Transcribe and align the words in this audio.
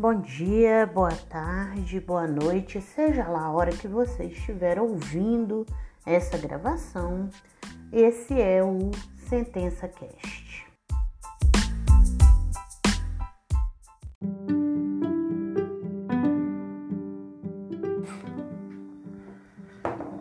Bom 0.00 0.20
dia, 0.20 0.86
boa 0.86 1.10
tarde, 1.28 1.98
boa 1.98 2.24
noite, 2.24 2.80
seja 2.80 3.26
lá 3.26 3.46
a 3.46 3.50
hora 3.50 3.72
que 3.72 3.88
você 3.88 4.26
estiver 4.26 4.78
ouvindo 4.80 5.66
essa 6.06 6.38
gravação. 6.38 7.28
Esse 7.92 8.40
é 8.40 8.62
o 8.62 8.92
Sentença 9.28 9.88
Cast. 9.88 10.68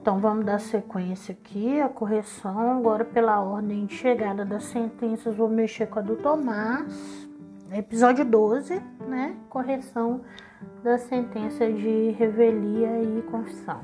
Então 0.01 0.19
vamos 0.19 0.43
dar 0.43 0.59
sequência 0.59 1.37
aqui, 1.39 1.79
a 1.79 1.87
correção. 1.87 2.79
Agora, 2.79 3.05
pela 3.05 3.39
ordem 3.41 3.85
de 3.85 3.93
chegada 3.93 4.43
das 4.43 4.63
sentenças, 4.63 5.35
vou 5.35 5.47
mexer 5.47 5.85
com 5.85 5.99
a 5.99 6.01
do 6.01 6.15
Tomás 6.15 7.16
episódio 7.71 8.23
12, 8.23 8.81
né? 9.07 9.35
Correção 9.49 10.21
da 10.83 10.97
sentença 10.97 11.71
de 11.71 12.11
revelia 12.11 13.01
e 13.01 13.21
confissão. 13.23 13.81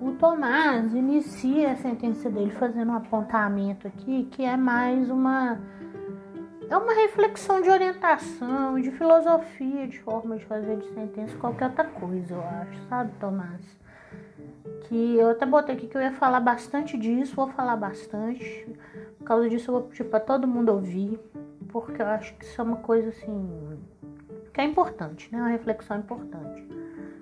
O 0.00 0.12
Tomás 0.12 0.92
inicia 0.94 1.72
a 1.72 1.76
sentença 1.76 2.28
dele 2.28 2.50
fazendo 2.50 2.90
um 2.90 2.96
apontamento 2.96 3.86
aqui 3.86 4.24
que 4.32 4.44
é 4.44 4.56
mais 4.56 5.08
uma 5.08 5.60
é 6.68 6.76
uma 6.76 6.94
reflexão 6.94 7.60
de 7.60 7.68
orientação, 7.68 8.80
de 8.80 8.90
filosofia, 8.92 9.86
de 9.86 10.00
forma 10.00 10.38
de 10.38 10.46
fazer 10.46 10.78
de 10.78 10.88
sentença, 10.94 11.36
qualquer 11.36 11.66
outra 11.66 11.84
coisa, 11.84 12.34
eu 12.34 12.40
acho, 12.42 12.88
sabe, 12.88 13.12
Tomás? 13.20 13.78
Que 14.84 15.16
eu 15.18 15.30
até 15.30 15.44
botei 15.44 15.74
aqui 15.74 15.86
que 15.86 15.96
eu 15.96 16.00
ia 16.00 16.12
falar 16.12 16.40
bastante 16.40 16.96
disso, 16.96 17.36
vou 17.36 17.48
falar 17.48 17.76
bastante. 17.76 18.66
Por 19.18 19.24
causa 19.24 19.50
disso, 19.50 19.70
eu 19.70 19.74
vou 19.74 19.82
pedir 19.82 20.04
para 20.04 20.20
todo 20.20 20.48
mundo 20.48 20.70
ouvir 20.70 21.20
porque 21.72 22.02
eu 22.02 22.06
acho 22.06 22.34
que 22.34 22.44
isso 22.44 22.60
é 22.60 22.64
uma 22.64 22.76
coisa 22.76 23.08
assim 23.08 23.78
que 24.52 24.60
é 24.60 24.64
importante, 24.64 25.28
né? 25.32 25.40
Uma 25.40 25.48
reflexão 25.48 25.98
importante. 25.98 26.62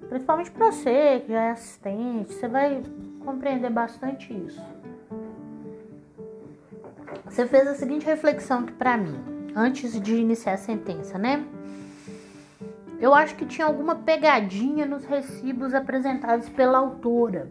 Principalmente 0.08 0.50
para 0.50 0.72
você 0.72 1.22
que 1.24 1.32
já 1.32 1.42
é 1.44 1.50
assistente, 1.52 2.34
você 2.34 2.48
vai 2.48 2.82
compreender 3.24 3.70
bastante 3.70 4.34
isso. 4.34 4.60
Você 7.24 7.46
fez 7.46 7.68
a 7.68 7.74
seguinte 7.74 8.04
reflexão 8.04 8.60
aqui 8.60 8.72
para 8.72 8.96
mim, 8.96 9.16
antes 9.54 10.00
de 10.00 10.16
iniciar 10.16 10.54
a 10.54 10.56
sentença, 10.56 11.16
né? 11.16 11.46
Eu 12.98 13.14
acho 13.14 13.36
que 13.36 13.46
tinha 13.46 13.66
alguma 13.66 13.94
pegadinha 13.94 14.84
nos 14.84 15.04
recibos 15.04 15.72
apresentados 15.72 16.48
pela 16.48 16.78
autora. 16.78 17.50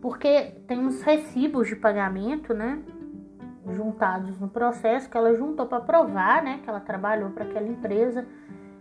Porque 0.00 0.54
tem 0.66 0.78
uns 0.80 1.02
recibos 1.02 1.68
de 1.68 1.76
pagamento, 1.76 2.52
né? 2.54 2.82
Juntados 3.70 4.38
no 4.38 4.48
processo 4.48 5.08
que 5.08 5.16
ela 5.16 5.34
juntou 5.34 5.66
para 5.66 5.80
provar, 5.80 6.42
né, 6.42 6.60
que 6.62 6.68
ela 6.68 6.80
trabalhou 6.80 7.30
para 7.30 7.44
aquela 7.44 7.68
empresa, 7.68 8.26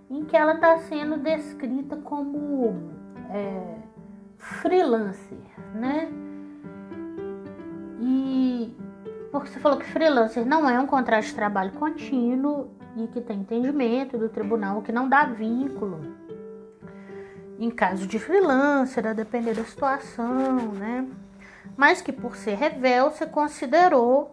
em 0.09 0.25
que 0.25 0.35
ela 0.35 0.55
está 0.55 0.77
sendo 0.79 1.17
descrita 1.17 1.95
como 1.97 2.91
é, 3.29 3.75
freelancer, 4.37 5.37
né? 5.73 6.09
E 7.99 8.75
porque 9.31 9.49
você 9.49 9.59
falou 9.59 9.77
que 9.77 9.85
freelancer 9.85 10.45
não 10.45 10.69
é 10.69 10.77
um 10.79 10.85
contrato 10.85 11.23
de 11.23 11.33
trabalho 11.33 11.71
contínuo 11.71 12.69
e 12.97 13.07
que 13.07 13.21
tem 13.21 13.39
entendimento 13.39 14.17
do 14.17 14.27
tribunal 14.27 14.81
que 14.81 14.91
não 14.91 15.07
dá 15.07 15.23
vínculo. 15.23 16.01
Em 17.57 17.69
caso 17.69 18.05
de 18.05 18.19
freelancer, 18.19 19.07
a 19.07 19.13
depender 19.13 19.53
da 19.53 19.63
situação, 19.63 20.73
né? 20.73 21.07
Mas 21.77 22.01
que 22.01 22.11
por 22.11 22.35
ser 22.35 22.55
revel, 22.55 23.11
você 23.11 23.25
considerou 23.25 24.31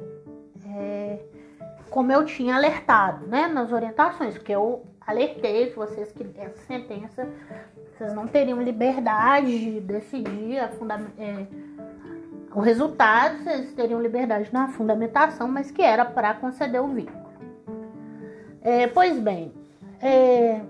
como 1.91 2.13
eu 2.13 2.25
tinha 2.25 2.57
alertado, 2.57 3.27
né, 3.27 3.49
nas 3.49 3.73
orientações, 3.73 4.35
porque 4.35 4.53
eu 4.53 4.85
alertei 5.07 5.73
vocês 5.73 6.13
que 6.13 6.27
essa 6.37 6.59
sentença 6.67 7.27
vocês 7.99 8.15
não 8.15 8.29
teriam 8.29 8.63
liberdade 8.63 9.59
de 9.59 9.81
decidir 9.81 10.57
é, 10.57 11.47
o 12.55 12.61
resultado, 12.61 13.43
vocês 13.43 13.73
teriam 13.73 14.01
liberdade 14.01 14.51
na 14.53 14.69
fundamentação, 14.69 15.49
mas 15.49 15.73
que 15.73 15.83
era 15.83 16.05
para 16.05 16.33
conceder 16.35 16.81
o 16.81 16.87
vínculo. 16.87 17.29
É, 18.63 18.87
pois 18.87 19.19
bem, 19.19 19.53
é, 20.01 20.61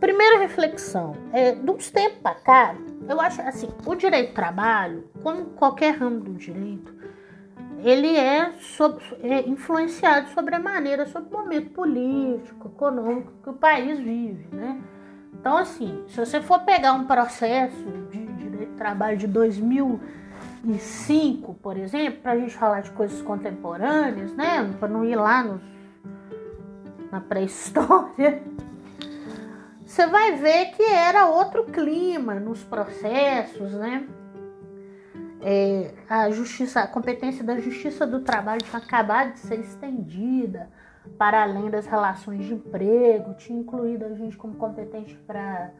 primeira 0.00 0.38
reflexão, 0.38 1.14
é, 1.30 1.52
de 1.52 1.70
uns 1.70 1.90
tempos 1.90 2.20
para 2.22 2.34
cá, 2.36 2.74
eu 3.06 3.20
acho 3.20 3.42
assim, 3.42 3.68
o 3.84 3.94
direito 3.94 4.30
do 4.30 4.34
trabalho, 4.34 5.04
como 5.22 5.44
qualquer 5.46 5.94
ramo 5.96 6.20
do 6.20 6.32
direito, 6.34 6.94
ele 7.82 8.16
é, 8.16 8.52
sobre, 8.60 9.04
é 9.22 9.46
influenciado 9.48 10.28
sobre 10.30 10.54
a 10.54 10.58
maneira, 10.58 11.06
sobre 11.06 11.34
o 11.34 11.38
momento 11.38 11.70
político, 11.70 12.68
econômico 12.68 13.32
que 13.42 13.48
o 13.50 13.54
país 13.54 13.98
vive, 13.98 14.46
né? 14.52 14.80
Então, 15.32 15.56
assim, 15.56 16.04
se 16.08 16.18
você 16.18 16.40
for 16.40 16.58
pegar 16.60 16.92
um 16.94 17.06
processo 17.06 17.84
de 18.10 18.26
direito 18.26 18.72
de 18.72 18.76
trabalho 18.76 19.16
de 19.16 19.28
2005, 19.28 21.54
por 21.54 21.76
exemplo, 21.76 22.20
para 22.20 22.32
a 22.32 22.38
gente 22.38 22.56
falar 22.56 22.80
de 22.80 22.90
coisas 22.90 23.22
contemporâneas, 23.22 24.34
né? 24.34 24.68
Para 24.80 24.88
não 24.88 25.04
ir 25.04 25.14
lá 25.14 25.44
nos, 25.44 25.62
na 27.12 27.20
pré-história, 27.20 28.42
você 29.86 30.04
vai 30.06 30.34
ver 30.36 30.72
que 30.72 30.82
era 30.82 31.26
outro 31.26 31.62
clima 31.64 32.34
nos 32.34 32.64
processos, 32.64 33.72
né? 33.74 34.04
É, 35.40 35.94
a 36.08 36.30
justiça, 36.30 36.80
a 36.80 36.86
competência 36.86 37.44
da 37.44 37.58
justiça 37.58 38.06
do 38.06 38.20
trabalho 38.20 38.62
tinha 38.62 38.80
acabado 38.80 39.34
de 39.34 39.40
ser 39.40 39.60
estendida 39.60 40.68
para 41.16 41.42
além 41.42 41.70
das 41.70 41.86
relações 41.86 42.44
de 42.44 42.54
emprego, 42.54 43.34
tinha 43.34 43.58
incluído 43.58 44.04
a 44.04 44.14
gente 44.14 44.36
como 44.36 44.54
competente 44.54 45.16
para 45.26 45.70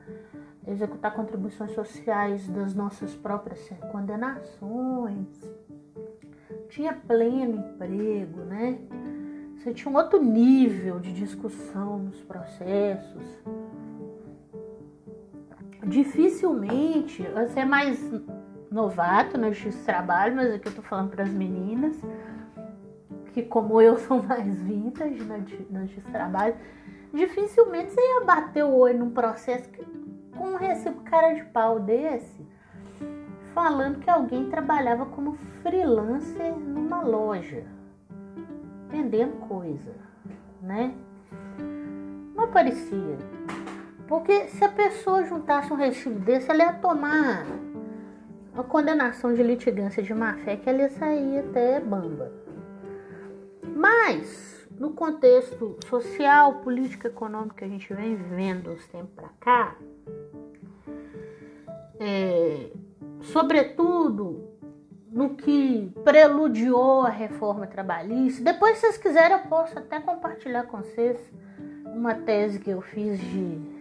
executar 0.66 1.12
contribuições 1.14 1.72
sociais 1.72 2.48
das 2.48 2.74
nossas 2.74 3.14
próprias 3.14 3.68
condenações, 3.90 5.26
tinha 6.68 6.92
pleno 6.92 7.56
emprego, 7.56 8.40
né? 8.42 8.78
Você 9.56 9.74
tinha 9.74 9.92
um 9.92 9.96
outro 9.96 10.22
nível 10.22 11.00
de 11.00 11.12
discussão 11.12 11.98
nos 11.98 12.20
processos. 12.22 13.22
Dificilmente, 15.86 17.22
você 17.22 17.60
é 17.60 17.64
mais 17.64 17.98
novato 18.70 19.38
na 19.38 19.50
justiça 19.50 19.78
do 19.78 19.84
trabalho, 19.84 20.36
mas 20.36 20.54
aqui 20.54 20.68
eu 20.68 20.74
tô 20.74 20.82
falando 20.82 21.10
para 21.10 21.24
as 21.24 21.30
meninas, 21.30 21.96
que 23.32 23.42
como 23.42 23.80
eu 23.80 23.96
sou 23.98 24.22
mais 24.22 24.60
vintage 24.60 25.24
na, 25.24 25.38
na 25.70 25.80
justiça 25.80 26.06
do 26.06 26.12
trabalho, 26.12 26.54
dificilmente 27.12 27.92
você 27.92 28.00
ia 28.00 28.24
bater 28.24 28.64
o 28.64 28.74
olho 28.74 28.98
num 28.98 29.10
processo 29.10 29.68
que, 29.70 29.84
com 30.36 30.48
um 30.50 30.56
recibo 30.56 31.02
cara 31.02 31.32
de 31.34 31.44
pau 31.44 31.80
desse, 31.80 32.46
falando 33.54 33.98
que 33.98 34.10
alguém 34.10 34.48
trabalhava 34.50 35.06
como 35.06 35.34
freelancer 35.62 36.54
numa 36.54 37.00
loja, 37.00 37.64
vendendo 38.88 39.32
coisa, 39.48 39.94
né? 40.62 40.94
Não 42.34 42.48
parecia. 42.48 43.18
Porque 44.06 44.46
se 44.46 44.64
a 44.64 44.68
pessoa 44.70 45.24
juntasse 45.24 45.72
um 45.72 45.76
recibo 45.76 46.18
desse, 46.20 46.50
ela 46.50 46.62
ia 46.62 46.72
tomar 46.74 47.44
uma 48.52 48.64
condenação 48.64 49.34
de 49.34 49.42
litigância 49.42 50.02
de 50.02 50.12
má 50.14 50.34
fé 50.38 50.56
que 50.56 50.68
ela 50.68 50.82
ia 50.82 50.90
sair 50.90 51.38
até 51.40 51.80
bamba. 51.80 52.32
Mas, 53.62 54.66
no 54.78 54.90
contexto 54.90 55.76
social, 55.86 56.54
político, 56.60 57.06
econômico 57.06 57.54
que 57.54 57.64
a 57.64 57.68
gente 57.68 57.92
vem 57.92 58.16
vivendo 58.16 58.72
os 58.72 58.86
tempos 58.88 59.14
para 59.14 59.28
cá, 59.40 59.76
é, 62.00 62.70
sobretudo 63.20 64.48
no 65.10 65.30
que 65.30 65.92
preludiou 66.04 67.02
a 67.02 67.08
reforma 67.08 67.66
trabalhista, 67.66 68.42
depois, 68.42 68.76
se 68.76 68.82
vocês 68.82 68.98
quiserem, 68.98 69.38
eu 69.38 69.44
posso 69.44 69.78
até 69.78 70.00
compartilhar 70.00 70.64
com 70.64 70.78
vocês 70.78 71.18
uma 71.86 72.14
tese 72.14 72.58
que 72.58 72.70
eu 72.70 72.80
fiz 72.80 73.18
de 73.18 73.77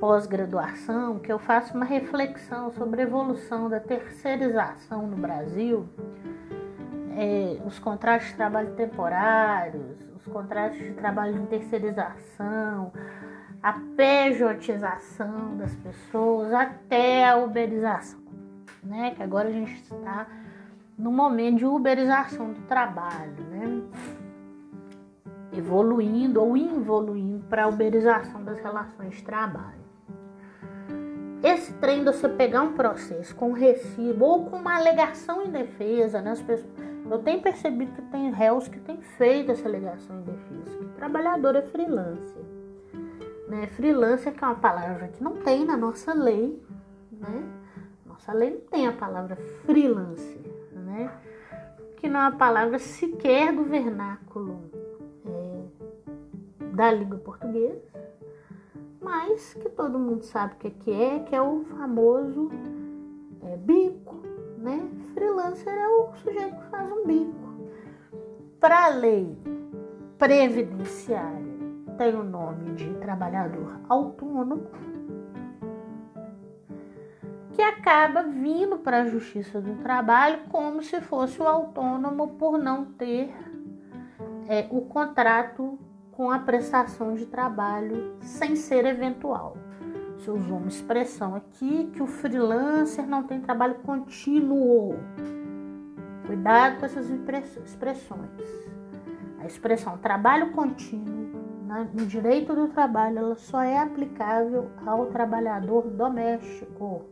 pós-graduação 0.00 1.18
que 1.18 1.30
eu 1.30 1.38
faço 1.38 1.74
uma 1.74 1.84
reflexão 1.84 2.72
sobre 2.72 3.02
a 3.02 3.04
evolução 3.04 3.68
da 3.68 3.78
terceirização 3.78 5.06
no 5.06 5.16
Brasil, 5.16 5.86
é, 7.16 7.60
os 7.66 7.78
contratos 7.78 8.28
de 8.28 8.34
trabalho 8.34 8.74
temporários, 8.74 9.98
os 10.16 10.24
contratos 10.32 10.78
de 10.78 10.92
trabalho 10.92 11.34
de 11.34 11.46
terceirização, 11.48 12.92
a 13.62 13.74
pejotização 13.94 15.58
das 15.58 15.74
pessoas 15.76 16.52
até 16.54 17.28
a 17.28 17.36
uberização, 17.36 18.20
né? 18.82 19.10
Que 19.14 19.22
agora 19.22 19.48
a 19.48 19.52
gente 19.52 19.74
está 19.82 20.26
no 20.96 21.12
momento 21.12 21.58
de 21.58 21.66
uberização 21.66 22.54
do 22.54 22.62
trabalho, 22.62 23.44
né? 23.50 23.82
Evoluindo 25.52 26.42
ou 26.42 26.56
involuindo 26.56 27.44
para 27.48 27.64
a 27.64 27.68
uberização 27.68 28.42
das 28.42 28.58
relações 28.60 29.16
de 29.16 29.22
trabalho. 29.24 29.79
Esse 31.42 31.72
trem 31.74 32.00
de 32.00 32.04
você 32.04 32.28
pegar 32.28 32.62
um 32.62 32.74
processo 32.74 33.34
com 33.34 33.52
recibo 33.52 34.24
ou 34.26 34.44
com 34.46 34.56
uma 34.56 34.76
alegação 34.76 35.42
em 35.42 35.50
defesa, 35.50 36.20
né? 36.20 36.32
As 36.32 36.42
pessoas, 36.42 36.70
eu 37.10 37.18
tenho 37.18 37.40
percebido 37.40 37.92
que 37.92 38.02
tem 38.02 38.30
réus 38.30 38.68
que 38.68 38.78
têm 38.78 39.00
feito 39.00 39.50
essa 39.50 39.66
alegação 39.66 40.20
em 40.20 40.22
defesa, 40.22 40.78
que 40.78 40.88
trabalhador 40.96 41.56
é 41.56 41.62
freelancer. 41.62 42.42
Né? 43.48 43.66
Freelancer 43.68 44.34
que 44.34 44.44
é 44.44 44.46
uma 44.46 44.56
palavra 44.56 45.08
que 45.08 45.24
não 45.24 45.36
tem 45.36 45.64
na 45.64 45.76
nossa 45.76 46.12
lei, 46.12 46.62
né? 47.10 47.42
Nossa 48.06 48.32
lei 48.32 48.50
não 48.50 48.60
tem 48.60 48.86
a 48.86 48.92
palavra 48.92 49.36
freelancer, 49.64 50.42
né? 50.72 51.10
Que 51.96 52.08
não 52.08 52.20
é 52.20 52.22
uma 52.24 52.36
palavra 52.36 52.78
sequer 52.78 53.52
do 53.52 53.64
vernáculo 53.64 54.70
é, 55.26 55.62
da 56.74 56.92
língua 56.92 57.18
portuguesa, 57.18 57.82
mas 59.10 59.54
que 59.54 59.68
todo 59.70 59.98
mundo 59.98 60.22
sabe 60.22 60.54
o 60.54 60.56
que 60.56 60.92
é, 60.92 61.18
que 61.18 61.34
é 61.34 61.42
o 61.42 61.64
famoso 61.64 62.48
é, 63.42 63.56
bico, 63.56 64.22
né? 64.56 64.88
Freelancer 65.12 65.74
é 65.74 65.88
o 65.88 66.14
sujeito 66.14 66.54
que 66.54 66.70
faz 66.70 66.92
um 66.92 67.04
bico. 67.04 67.34
Para 68.60 68.84
a 68.84 68.88
lei 68.90 69.36
previdenciária 70.16 71.50
tem 71.98 72.14
o 72.14 72.22
nome 72.22 72.76
de 72.76 72.94
trabalhador 72.94 73.80
autônomo, 73.88 74.70
que 77.52 77.62
acaba 77.62 78.22
vindo 78.22 78.78
para 78.78 79.02
a 79.02 79.06
Justiça 79.08 79.60
do 79.60 79.74
Trabalho 79.82 80.44
como 80.50 80.84
se 80.84 81.00
fosse 81.00 81.42
o 81.42 81.48
autônomo 81.48 82.36
por 82.36 82.56
não 82.58 82.84
ter 82.84 83.34
é, 84.48 84.68
o 84.70 84.82
contrato 84.82 85.76
com 86.20 86.30
a 86.30 86.38
prestação 86.38 87.14
de 87.14 87.24
trabalho 87.24 88.14
sem 88.20 88.54
ser 88.54 88.84
eventual. 88.84 89.56
Se 90.18 90.30
usou 90.30 90.58
uma 90.58 90.68
expressão 90.68 91.34
aqui 91.34 91.90
que 91.94 92.02
o 92.02 92.06
freelancer 92.06 93.06
não 93.06 93.22
tem 93.22 93.40
trabalho 93.40 93.76
contínuo. 93.76 94.98
Cuidado 96.26 96.78
com 96.78 96.84
essas 96.84 97.08
expressões. 97.08 98.68
A 99.38 99.46
expressão 99.46 99.96
trabalho 99.96 100.50
contínuo 100.52 101.40
no 101.94 102.04
direito 102.04 102.54
do 102.54 102.68
trabalho 102.68 103.18
ela 103.20 103.34
só 103.36 103.62
é 103.62 103.78
aplicável 103.78 104.70
ao 104.84 105.06
trabalhador 105.06 105.88
doméstico 105.88 107.06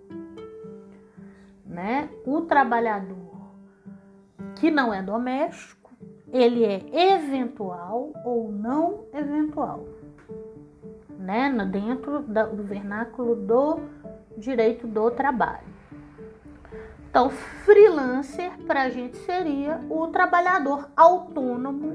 né? 1.65 2.11
O 2.27 2.43
trabalhador 2.43 3.17
que 4.57 4.71
não 4.71 4.93
é 4.93 5.01
doméstico, 5.01 5.78
ele 6.33 6.65
é 6.65 6.83
eventual 7.15 8.13
ou 8.25 8.53
não 8.53 9.05
eventual, 9.15 9.85
né? 11.19 11.51
Dentro 11.71 12.21
do 12.23 12.63
vernáculo 12.63 13.35
do 13.35 13.81
direito 14.37 14.87
do 14.87 15.11
trabalho. 15.11 15.67
Então, 17.11 17.31
freelancer 17.31 18.51
para 18.67 18.83
a 18.83 18.91
gente 18.91 19.17
seria 19.19 19.81
o 19.89 20.07
trabalhador 20.09 20.91
autônomo 20.95 21.95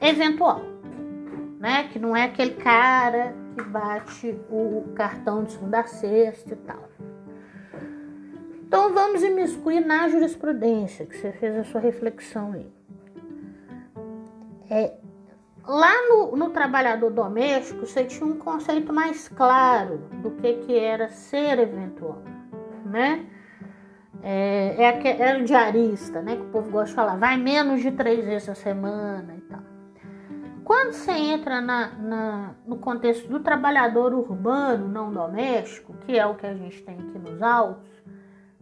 eventual, 0.00 0.62
né? 1.60 1.88
Que 1.88 1.98
não 1.98 2.16
é 2.16 2.24
aquele 2.24 2.54
cara 2.54 3.34
que 3.54 3.62
bate 3.62 4.40
o 4.50 4.84
cartão 4.94 5.44
de 5.44 5.52
segunda 5.52 5.80
a 5.80 5.86
sexta 5.86 6.54
e 6.54 6.56
tal. 6.56 6.88
Então 8.68 8.92
vamos 8.92 9.22
imiscuir 9.22 9.80
na 9.80 10.10
jurisprudência, 10.10 11.06
que 11.06 11.16
você 11.16 11.32
fez 11.32 11.56
a 11.56 11.64
sua 11.64 11.80
reflexão 11.80 12.52
aí. 12.52 12.70
É, 14.68 14.92
lá 15.66 16.06
no, 16.06 16.36
no, 16.36 16.50
trabalhador 16.50 17.10
doméstico, 17.10 17.86
você 17.86 18.04
tinha 18.04 18.26
um 18.26 18.36
conceito 18.36 18.92
mais 18.92 19.26
claro 19.26 19.96
do 20.22 20.32
que, 20.32 20.52
que 20.66 20.78
era 20.78 21.08
ser 21.08 21.58
eventual, 21.58 22.22
né? 22.84 23.24
É, 24.22 24.84
é, 24.84 25.30
é 25.30 25.38
o 25.38 25.44
diarista, 25.44 26.20
né? 26.20 26.36
Que 26.36 26.42
o 26.42 26.50
povo 26.50 26.70
gosta 26.70 26.88
de 26.88 26.94
falar, 26.94 27.16
vai 27.16 27.38
menos 27.38 27.80
de 27.80 27.90
três 27.90 28.22
vezes 28.22 28.50
a 28.50 28.54
semana 28.54 29.34
e 29.34 29.40
tal. 29.40 29.62
Quando 30.62 30.92
você 30.92 31.12
entra 31.12 31.62
na, 31.62 31.86
na, 31.92 32.54
no 32.66 32.76
contexto 32.76 33.26
do 33.28 33.40
trabalhador 33.40 34.12
urbano 34.12 34.86
não 34.86 35.10
doméstico, 35.10 35.94
que 36.04 36.18
é 36.18 36.26
o 36.26 36.34
que 36.34 36.44
a 36.44 36.52
gente 36.52 36.82
tem 36.82 36.96
aqui 36.96 37.18
nos 37.18 37.40
autos, 37.40 37.97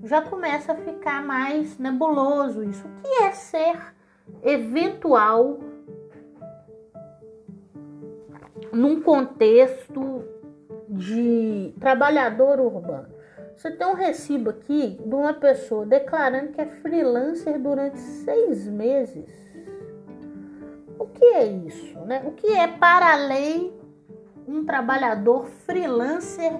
já 0.04 0.22
começa 0.22 0.72
a 0.72 0.76
ficar 0.76 1.24
mais 1.24 1.78
nebuloso 1.78 2.62
isso. 2.62 2.86
O 2.86 3.02
que 3.02 3.08
é 3.22 3.32
ser 3.32 3.94
eventual 4.42 5.58
num 8.72 9.00
contexto 9.00 10.24
de 10.88 11.74
trabalhador 11.80 12.60
urbano? 12.60 13.14
Você 13.56 13.70
tem 13.70 13.86
um 13.86 13.94
recibo 13.94 14.50
aqui 14.50 15.00
de 15.02 15.14
uma 15.14 15.32
pessoa 15.32 15.86
declarando 15.86 16.52
que 16.52 16.60
é 16.60 16.66
freelancer 16.66 17.58
durante 17.58 17.98
seis 17.98 18.68
meses 18.68 19.46
o 20.98 21.06
que 21.06 21.24
é 21.24 21.46
isso? 21.46 21.98
Né? 22.00 22.22
O 22.24 22.32
que 22.32 22.48
é, 22.48 22.66
para 22.66 23.14
lei, 23.16 23.72
um 24.46 24.64
trabalhador 24.64 25.46
freelancer 25.66 26.52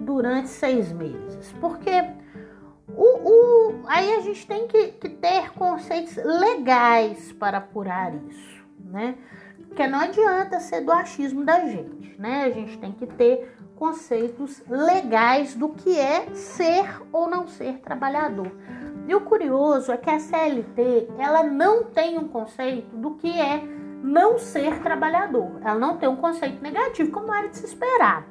durante 0.00 0.48
seis 0.48 0.92
meses? 0.92 1.52
Porque 1.60 1.90
o, 2.96 3.28
o, 3.28 3.84
aí 3.86 4.14
a 4.14 4.20
gente 4.20 4.46
tem 4.46 4.66
que, 4.66 4.88
que 4.92 5.08
ter 5.08 5.52
conceitos 5.52 6.16
legais 6.16 7.32
para 7.32 7.58
apurar 7.58 8.14
isso, 8.14 8.64
né? 8.80 9.16
Porque 9.68 9.86
não 9.86 10.00
adianta 10.00 10.58
ser 10.60 10.80
do 10.80 10.90
achismo 10.90 11.44
da 11.44 11.60
gente, 11.66 12.18
né? 12.18 12.44
A 12.44 12.50
gente 12.50 12.78
tem 12.78 12.92
que 12.92 13.06
ter 13.06 13.54
conceitos 13.76 14.62
legais 14.66 15.54
do 15.54 15.68
que 15.68 15.98
é 15.98 16.34
ser 16.34 17.02
ou 17.12 17.28
não 17.28 17.46
ser 17.46 17.80
trabalhador. 17.80 18.50
E 19.06 19.14
o 19.14 19.20
curioso 19.20 19.92
é 19.92 19.98
que 19.98 20.08
a 20.08 20.18
CLT 20.18 21.08
ela 21.18 21.42
não 21.42 21.84
tem 21.84 22.18
um 22.18 22.26
conceito 22.26 22.96
do 22.96 23.12
que 23.12 23.28
é 23.28 23.62
não 24.02 24.38
ser 24.38 24.80
trabalhador. 24.80 25.60
Ela 25.62 25.78
não 25.78 25.96
tem 25.98 26.08
um 26.08 26.16
conceito 26.16 26.62
negativo, 26.62 27.10
como 27.10 27.32
era 27.32 27.48
de 27.48 27.58
se 27.58 27.66
esperar. 27.66 28.26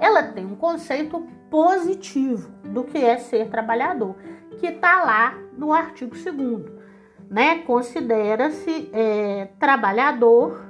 Ela 0.00 0.22
tem 0.22 0.46
um 0.46 0.56
conceito 0.56 1.26
positivo 1.52 2.50
do 2.64 2.82
que 2.82 2.96
é 2.96 3.18
ser 3.18 3.50
trabalhador, 3.50 4.16
que 4.58 4.68
está 4.68 5.04
lá 5.04 5.38
no 5.52 5.70
artigo 5.70 6.16
2 6.16 6.80
né? 7.28 7.58
Considera-se 7.58 8.88
é, 8.90 9.50
trabalhador, 9.58 10.64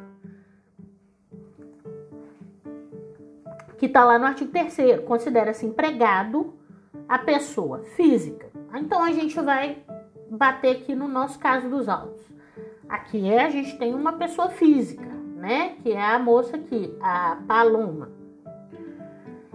que 3.79 3.87
está 3.87 4.05
lá 4.05 4.19
no 4.19 4.26
artigo 4.26 4.50
3 4.50 5.05
considera-se 5.06 5.64
empregado 5.64 6.53
a 7.08 7.17
pessoa 7.17 7.84
física. 7.96 8.51
Então 8.74 9.05
a 9.05 9.12
gente 9.12 9.41
vai 9.41 9.84
bater 10.29 10.79
aqui 10.79 10.96
no 10.96 11.06
nosso 11.06 11.39
caso 11.39 11.69
dos 11.69 11.89
autos. 11.89 12.22
Aqui 12.89 13.31
é, 13.31 13.44
a 13.44 13.51
gente 13.51 13.79
tem 13.79 13.94
uma 13.94 14.15
pessoa 14.15 14.48
física, 14.48 15.06
né? 15.36 15.77
Que 15.81 15.93
é 15.93 16.03
a 16.03 16.19
moça 16.19 16.56
aqui, 16.56 16.93
a 17.01 17.39
Paloma. 17.46 18.21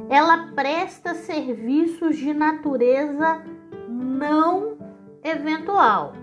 Ela 0.09 0.49
presta 0.55 1.13
serviços 1.13 2.17
de 2.17 2.33
natureza 2.33 3.43
não 3.89 4.77
eventual. 5.23 6.13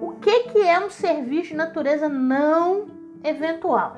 O 0.00 0.12
que, 0.12 0.44
que 0.44 0.58
é 0.58 0.78
um 0.84 0.90
serviço 0.90 1.50
de 1.50 1.56
natureza 1.56 2.08
não 2.08 2.86
eventual? 3.22 3.96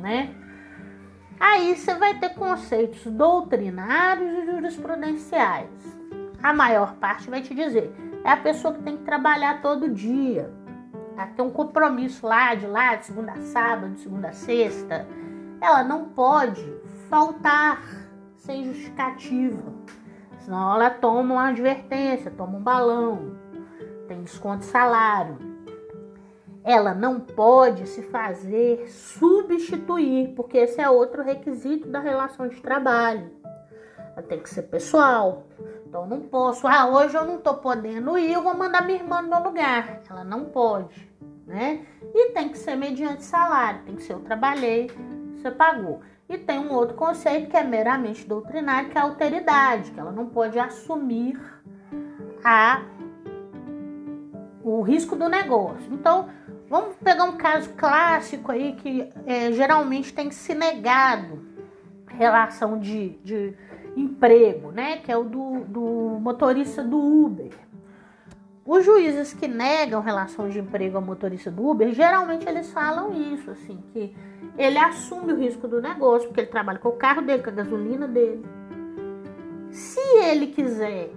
Né? 0.00 0.34
Aí 1.40 1.76
você 1.76 1.94
vai 1.94 2.18
ter 2.18 2.34
conceitos 2.34 3.04
doutrinários 3.06 4.30
e 4.38 4.46
jurisprudenciais. 4.46 5.70
A 6.42 6.52
maior 6.52 6.94
parte 6.96 7.30
vai 7.30 7.40
te 7.40 7.54
dizer 7.54 7.92
é 8.24 8.30
a 8.30 8.36
pessoa 8.36 8.74
que 8.74 8.82
tem 8.82 8.96
que 8.96 9.04
trabalhar 9.04 9.60
todo 9.60 9.88
dia. 9.88 10.52
Ela 11.16 11.26
tem 11.26 11.44
um 11.44 11.50
compromisso 11.50 12.26
lá, 12.26 12.54
de 12.54 12.66
lá, 12.66 12.94
de 12.96 13.06
segunda 13.06 13.32
a 13.32 13.40
sábado, 13.40 13.94
de 13.94 14.00
segunda 14.00 14.28
a 14.28 14.32
sexta. 14.32 15.06
Ela 15.62 15.84
não 15.84 16.06
pode 16.06 16.60
faltar 17.08 17.80
sem 18.36 18.64
justificativa. 18.64 19.62
Senão 20.40 20.74
ela 20.74 20.90
toma 20.90 21.34
uma 21.34 21.48
advertência, 21.50 22.32
toma 22.32 22.58
um 22.58 22.62
balão, 22.62 23.36
tem 24.08 24.24
desconto 24.24 24.58
de 24.58 24.64
salário. 24.64 25.38
Ela 26.64 26.92
não 26.92 27.20
pode 27.20 27.86
se 27.86 28.02
fazer 28.02 28.88
substituir, 28.88 30.34
porque 30.34 30.58
esse 30.58 30.80
é 30.80 30.90
outro 30.90 31.22
requisito 31.22 31.88
da 31.88 32.00
relação 32.00 32.48
de 32.48 32.60
trabalho. 32.60 33.30
Ela 34.16 34.22
tem 34.22 34.40
que 34.40 34.50
ser 34.50 34.62
pessoal, 34.62 35.46
então 35.86 36.08
não 36.08 36.22
posso, 36.22 36.66
ah, 36.66 36.88
hoje 36.88 37.16
eu 37.16 37.24
não 37.24 37.38
tô 37.38 37.54
podendo 37.54 38.18
ir, 38.18 38.32
eu 38.32 38.42
vou 38.42 38.56
mandar 38.56 38.84
minha 38.84 38.98
irmã 38.98 39.22
no 39.22 39.28
meu 39.28 39.44
lugar. 39.44 40.02
Ela 40.10 40.24
não 40.24 40.46
pode, 40.46 41.08
né? 41.46 41.86
E 42.12 42.32
tem 42.32 42.48
que 42.48 42.58
ser 42.58 42.74
mediante 42.74 43.22
salário, 43.22 43.82
tem 43.84 43.94
que 43.94 44.02
ser 44.02 44.14
eu 44.14 44.20
trabalhei, 44.20 44.90
você 45.42 45.50
pagou. 45.50 46.00
E 46.28 46.38
tem 46.38 46.58
um 46.58 46.72
outro 46.72 46.94
conceito 46.94 47.50
que 47.50 47.56
é 47.56 47.64
meramente 47.64 48.26
doutrinário, 48.26 48.90
que 48.90 48.96
é 48.96 49.00
a 49.00 49.04
alteridade, 49.04 49.90
que 49.90 50.00
ela 50.00 50.12
não 50.12 50.26
pode 50.26 50.58
assumir 50.58 51.38
a 52.44 52.82
o 54.64 54.80
risco 54.80 55.16
do 55.16 55.28
negócio. 55.28 55.92
Então, 55.92 56.28
vamos 56.68 56.94
pegar 56.96 57.24
um 57.24 57.36
caso 57.36 57.70
clássico 57.70 58.52
aí 58.52 58.74
que 58.74 59.10
é, 59.26 59.52
geralmente 59.52 60.14
tem 60.14 60.30
se 60.30 60.54
negado 60.54 61.44
relação 62.06 62.78
de, 62.78 63.10
de 63.24 63.54
emprego, 63.96 64.70
né? 64.70 64.98
Que 64.98 65.10
é 65.10 65.16
o 65.16 65.24
do, 65.24 65.64
do 65.64 66.18
motorista 66.20 66.82
do 66.82 66.96
Uber. 66.96 67.52
Os 68.64 68.84
juízes 68.84 69.34
que 69.34 69.48
negam 69.48 70.00
relação 70.00 70.48
de 70.48 70.60
emprego 70.60 70.96
ao 70.96 71.02
motorista 71.02 71.50
do 71.50 71.68
Uber, 71.68 71.92
geralmente 71.92 72.48
eles 72.48 72.70
falam 72.70 73.12
isso, 73.34 73.50
assim, 73.50 73.82
que 73.92 74.14
ele 74.56 74.78
assume 74.78 75.32
o 75.32 75.36
risco 75.36 75.66
do 75.66 75.82
negócio, 75.82 76.28
porque 76.28 76.42
ele 76.42 76.50
trabalha 76.50 76.78
com 76.78 76.90
o 76.90 76.96
carro 76.96 77.22
dele, 77.22 77.42
com 77.42 77.50
a 77.50 77.54
gasolina 77.54 78.06
dele. 78.06 78.44
Se 79.70 80.00
ele 80.24 80.48
quiser, 80.48 81.10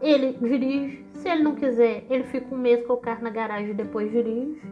ele 0.00 0.32
dirige. 0.40 1.04
Se 1.12 1.28
ele 1.28 1.42
não 1.42 1.54
quiser, 1.54 2.06
ele 2.08 2.24
fica 2.24 2.54
um 2.54 2.58
mês 2.58 2.86
com 2.86 2.94
o 2.94 2.98
carro 2.98 3.22
na 3.22 3.30
garagem 3.30 3.70
e 3.70 3.74
depois 3.74 4.10
dirige. 4.10 4.62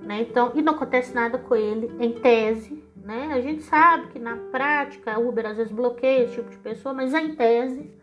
Né? 0.00 0.22
Então, 0.22 0.52
e 0.54 0.62
não 0.62 0.74
acontece 0.74 1.14
nada 1.14 1.38
com 1.38 1.54
ele, 1.54 1.92
em 2.00 2.12
tese. 2.12 2.82
Né? 2.96 3.30
A 3.32 3.40
gente 3.40 3.62
sabe 3.62 4.08
que 4.08 4.18
na 4.18 4.36
prática 4.50 5.18
o 5.18 5.28
Uber 5.28 5.46
às 5.46 5.56
vezes 5.56 5.72
bloqueia 5.72 6.24
esse 6.24 6.34
tipo 6.34 6.50
de 6.50 6.58
pessoa, 6.58 6.92
mas 6.92 7.14
em 7.14 7.36
tese 7.36 8.01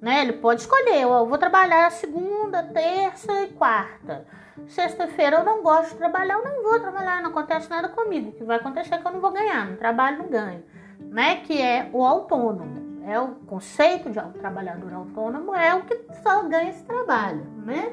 né? 0.00 0.22
Ele 0.22 0.34
pode 0.34 0.60
escolher, 0.62 1.02
eu 1.02 1.26
vou 1.26 1.38
trabalhar 1.38 1.90
segunda, 1.90 2.62
terça 2.62 3.42
e 3.42 3.48
quarta. 3.48 4.26
Sexta-feira 4.66 5.38
eu 5.38 5.44
não 5.44 5.62
gosto 5.62 5.90
de 5.90 5.96
trabalhar, 5.96 6.34
eu 6.34 6.44
não 6.44 6.62
vou 6.62 6.80
trabalhar, 6.80 7.22
não 7.22 7.30
acontece 7.30 7.70
nada 7.70 7.88
comigo. 7.88 8.30
O 8.30 8.32
que 8.32 8.44
vai 8.44 8.56
acontecer 8.56 8.94
é 8.94 8.98
que 8.98 9.06
eu 9.06 9.12
não 9.12 9.20
vou 9.20 9.30
ganhar, 9.30 9.66
no 9.66 9.76
trabalho 9.76 10.18
não 10.18 10.28
ganho, 10.28 10.64
né? 11.00 11.36
Que 11.36 11.60
é 11.60 11.88
o 11.92 12.04
autônomo. 12.04 12.88
É 13.06 13.18
o 13.18 13.28
conceito 13.46 14.10
de 14.10 14.20
trabalhador 14.38 14.92
autônomo 14.92 15.54
é 15.54 15.74
o 15.74 15.82
que 15.82 15.98
só 16.22 16.42
ganha 16.42 16.68
esse 16.68 16.84
trabalho, 16.84 17.46
né? 17.64 17.92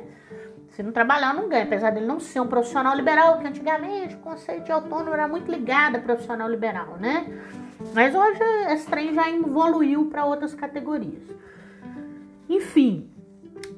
Se 0.71 0.83
não 0.83 0.91
trabalhar, 0.91 1.33
não 1.33 1.47
ganha, 1.47 1.63
apesar 1.63 1.91
dele 1.91 2.05
não 2.05 2.19
ser 2.19 2.41
um 2.41 2.47
profissional 2.47 2.93
liberal, 2.93 3.39
que 3.39 3.47
antigamente 3.47 4.15
o 4.15 4.19
conceito 4.19 4.65
de 4.65 4.73
autônomo 4.73 5.13
era 5.13 5.25
muito 5.25 5.49
ligado 5.49 5.95
a 5.95 5.99
profissional 5.99 6.49
liberal, 6.49 6.97
né? 6.99 7.25
Mas 7.93 8.13
hoje 8.13 8.41
esse 8.71 8.85
trem 8.87 9.13
já 9.13 9.29
evoluiu 9.29 10.07
para 10.07 10.25
outras 10.25 10.53
categorias. 10.53 11.23
Enfim, 12.49 13.09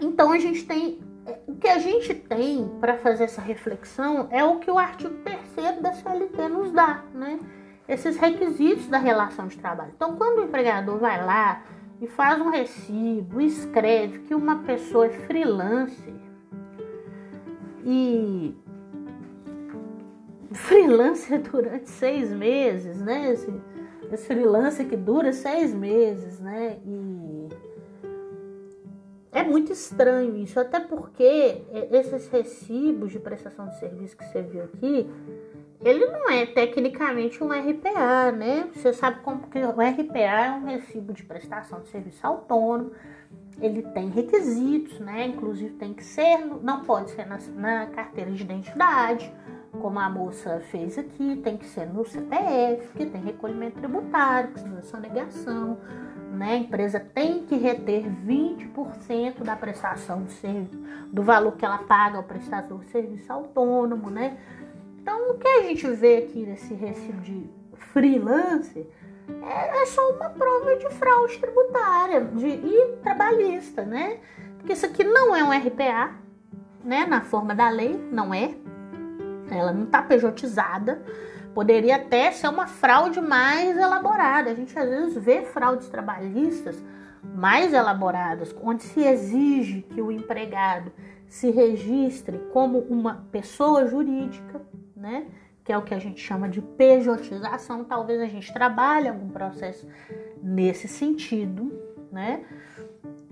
então 0.01 0.31
a 0.31 0.39
gente 0.39 0.65
tem. 0.65 0.99
O 1.45 1.55
que 1.55 1.67
a 1.67 1.77
gente 1.77 2.13
tem 2.13 2.69
para 2.79 2.97
fazer 2.97 3.25
essa 3.25 3.41
reflexão 3.41 4.27
é 4.31 4.43
o 4.45 4.59
que 4.59 4.71
o 4.71 4.77
artigo 4.77 5.13
3 5.55 5.81
da 5.81 5.91
CLT 5.91 6.47
nos 6.47 6.71
dá, 6.71 7.03
né? 7.13 7.39
Esses 7.87 8.15
requisitos 8.17 8.87
da 8.87 8.97
relação 8.97 9.47
de 9.47 9.57
trabalho. 9.57 9.91
Então, 9.93 10.15
quando 10.15 10.39
o 10.39 10.43
empregador 10.45 10.97
vai 10.97 11.25
lá 11.25 11.63
e 11.99 12.07
faz 12.07 12.39
um 12.39 12.49
recibo, 12.49 13.41
escreve 13.41 14.19
que 14.19 14.33
uma 14.33 14.59
pessoa 14.59 15.07
é 15.07 15.09
freelancer 15.09 16.13
e 17.85 18.55
freelancer 20.53 21.41
durante 21.41 21.89
seis 21.89 22.31
meses, 22.31 23.01
né? 23.01 23.31
Esse, 23.31 23.53
esse 24.11 24.27
freelancer 24.27 24.87
que 24.87 24.95
dura 24.95 25.33
seis 25.33 25.73
meses, 25.73 26.39
né? 26.39 26.77
E 26.85 27.49
é 29.37 29.43
muito 29.43 29.71
estranho 29.71 30.35
isso, 30.37 30.59
até 30.59 30.79
porque 30.79 31.61
esses 31.91 32.27
recibos 32.27 33.11
de 33.11 33.19
prestação 33.19 33.67
de 33.67 33.77
serviço 33.77 34.17
que 34.17 34.25
você 34.25 34.41
viu 34.41 34.63
aqui, 34.63 35.07
ele 35.83 36.07
não 36.07 36.29
é 36.29 36.47
tecnicamente 36.47 37.43
um 37.43 37.49
RPA, 37.49 38.31
né? 38.31 38.67
Você 38.73 38.91
sabe 38.93 39.21
como 39.21 39.47
que 39.47 39.59
o 39.59 39.71
RPA 39.71 40.19
é 40.19 40.51
um 40.51 40.65
recibo 40.65 41.13
de 41.13 41.23
prestação 41.23 41.81
de 41.81 41.89
serviço 41.89 42.25
autônomo, 42.25 42.91
ele 43.61 43.83
tem 43.83 44.09
requisitos, 44.09 44.99
né? 44.99 45.27
Inclusive 45.27 45.75
tem 45.75 45.93
que 45.93 46.03
ser, 46.03 46.37
não 46.63 46.83
pode 46.83 47.11
ser 47.11 47.27
na, 47.27 47.37
na 47.55 47.85
carteira 47.87 48.31
de 48.31 48.41
identidade, 48.41 49.31
como 49.71 49.99
a 49.99 50.09
moça 50.09 50.59
fez 50.71 50.97
aqui, 50.97 51.35
tem 51.43 51.57
que 51.57 51.67
ser 51.67 51.85
no 51.85 52.03
CPF, 52.03 52.87
que 52.95 53.05
tem 53.05 53.21
recolhimento 53.21 53.77
tributário, 53.77 54.51
que 54.53 54.59
é 54.59 54.81
sonegação, 54.81 55.77
né? 56.31 56.53
A 56.53 56.57
empresa 56.57 56.99
tem 56.99 57.45
que 57.45 57.55
reter 57.55 58.05
20% 58.25 59.43
da 59.43 59.55
prestação 59.55 60.23
de 60.23 60.31
serviço, 60.33 60.77
do 61.11 61.23
valor 61.23 61.53
que 61.53 61.65
ela 61.65 61.79
paga 61.79 62.17
ao 62.17 62.23
prestador 62.23 62.79
de 62.79 62.91
serviço 62.91 63.31
autônomo, 63.31 64.09
né? 64.09 64.37
Então, 65.01 65.31
o 65.31 65.37
que 65.37 65.47
a 65.47 65.61
gente 65.63 65.87
vê 65.91 66.17
aqui 66.17 66.45
nesse 66.45 66.73
recibo 66.73 67.21
de 67.21 67.49
freelancer 67.77 68.85
é, 69.41 69.81
é 69.81 69.85
só 69.85 70.11
uma 70.11 70.29
prova 70.29 70.75
de 70.75 70.89
fraude 70.91 71.37
tributária 71.37 72.21
de, 72.21 72.47
e 72.47 72.97
trabalhista, 73.03 73.83
né? 73.83 74.19
Porque 74.57 74.73
isso 74.73 74.85
aqui 74.85 75.03
não 75.03 75.35
é 75.35 75.43
um 75.43 75.51
RPA, 75.51 76.13
né? 76.83 77.05
Na 77.05 77.21
forma 77.21 77.55
da 77.55 77.69
lei, 77.69 77.95
não 78.11 78.33
é. 78.33 78.55
Ela 79.55 79.71
não 79.71 79.83
está 79.83 80.01
pejotizada. 80.01 81.01
Poderia 81.53 81.95
até 81.95 82.31
ser 82.31 82.47
uma 82.47 82.67
fraude 82.67 83.19
mais 83.19 83.77
elaborada. 83.77 84.51
A 84.51 84.53
gente 84.53 84.77
às 84.77 84.87
vezes 84.87 85.23
vê 85.23 85.41
fraudes 85.41 85.87
trabalhistas 85.87 86.75
mais 87.23 87.73
elaboradas, 87.73 88.55
onde 88.61 88.83
se 88.83 89.01
exige 89.01 89.81
que 89.81 90.01
o 90.01 90.11
empregado 90.11 90.91
se 91.27 91.49
registre 91.49 92.39
como 92.53 92.79
uma 92.79 93.27
pessoa 93.31 93.85
jurídica, 93.87 94.61
né? 94.95 95.27
Que 95.63 95.73
é 95.73 95.77
o 95.77 95.81
que 95.81 95.93
a 95.93 95.99
gente 95.99 96.21
chama 96.21 96.47
de 96.47 96.61
pejotização. 96.61 97.83
Talvez 97.83 98.21
a 98.21 98.27
gente 98.27 98.53
trabalhe 98.53 99.09
algum 99.09 99.29
processo 99.29 99.87
nesse 100.41 100.87
sentido, 100.87 101.73
né? 102.11 102.45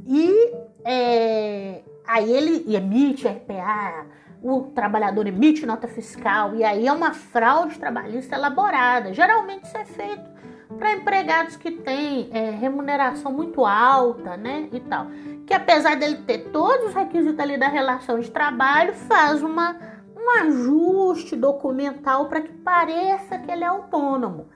E 0.06 0.54
é, 0.84 1.82
aí 2.06 2.32
ele 2.32 2.76
emite 2.76 3.28
RPA, 3.28 4.06
o 4.48 4.62
trabalhador 4.76 5.26
emite 5.26 5.66
nota 5.66 5.88
fiscal 5.88 6.54
e 6.54 6.64
aí 6.64 6.86
é 6.86 6.94
uma 6.94 7.16
fraude 7.16 7.80
trabalhista 7.80 8.36
elaborada. 8.36 9.12
Geralmente 9.12 9.64
isso 9.64 9.76
é 9.76 9.86
feito 9.86 10.30
para 10.78 10.92
empregados 10.92 11.56
que 11.56 11.72
têm 11.72 12.30
é, 12.32 12.52
remuneração 12.52 13.32
muito 13.32 13.66
alta, 13.66 14.38
né, 14.38 14.70
e 14.72 14.80
tal. 14.82 15.08
Que 15.48 15.54
apesar 15.54 15.96
dele 15.96 16.18
ter 16.28 16.50
todos 16.52 16.90
os 16.90 16.94
requisitos 16.94 17.40
ali 17.40 17.58
da 17.58 17.68
relação 17.68 18.20
de 18.20 18.30
trabalho, 18.30 18.94
faz 18.94 19.42
uma, 19.42 19.78
um 20.16 20.42
ajuste 20.42 21.36
documental 21.36 22.28
para 22.28 22.42
que 22.42 22.52
pareça 22.52 23.40
que 23.40 23.50
ele 23.50 23.64
é 23.64 23.68
autônomo. 23.68 24.48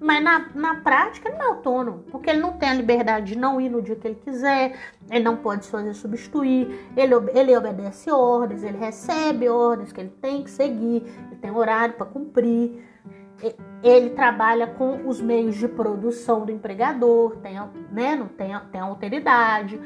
Mas 0.00 0.22
na, 0.22 0.46
na 0.54 0.74
prática 0.76 1.28
ele 1.28 1.38
não 1.38 1.46
é 1.46 1.48
autônomo, 1.48 2.04
porque 2.10 2.30
ele 2.30 2.38
não 2.38 2.52
tem 2.52 2.68
a 2.68 2.74
liberdade 2.74 3.32
de 3.32 3.38
não 3.38 3.60
ir 3.60 3.68
no 3.68 3.82
dia 3.82 3.96
que 3.96 4.06
ele 4.06 4.14
quiser, 4.14 4.78
ele 5.10 5.24
não 5.24 5.36
pode 5.36 5.64
se 5.64 5.70
fazer 5.70 5.92
substituir, 5.92 6.88
ele, 6.96 7.14
ele 7.34 7.56
obedece 7.56 8.10
ordens, 8.10 8.62
ele 8.62 8.78
recebe 8.78 9.48
ordens 9.48 9.92
que 9.92 10.00
ele 10.00 10.14
tem 10.20 10.44
que 10.44 10.50
seguir, 10.50 11.02
ele 11.26 11.36
tem 11.40 11.50
horário 11.50 11.94
para 11.94 12.06
cumprir, 12.06 12.80
ele 13.82 14.10
trabalha 14.10 14.68
com 14.68 15.08
os 15.08 15.20
meios 15.20 15.56
de 15.56 15.66
produção 15.66 16.44
do 16.44 16.52
empregador, 16.52 17.36
tem, 17.36 17.54
né, 17.90 18.14
não 18.14 18.28
tem, 18.28 18.56
tem 18.70 18.80
alteridade. 18.80 19.80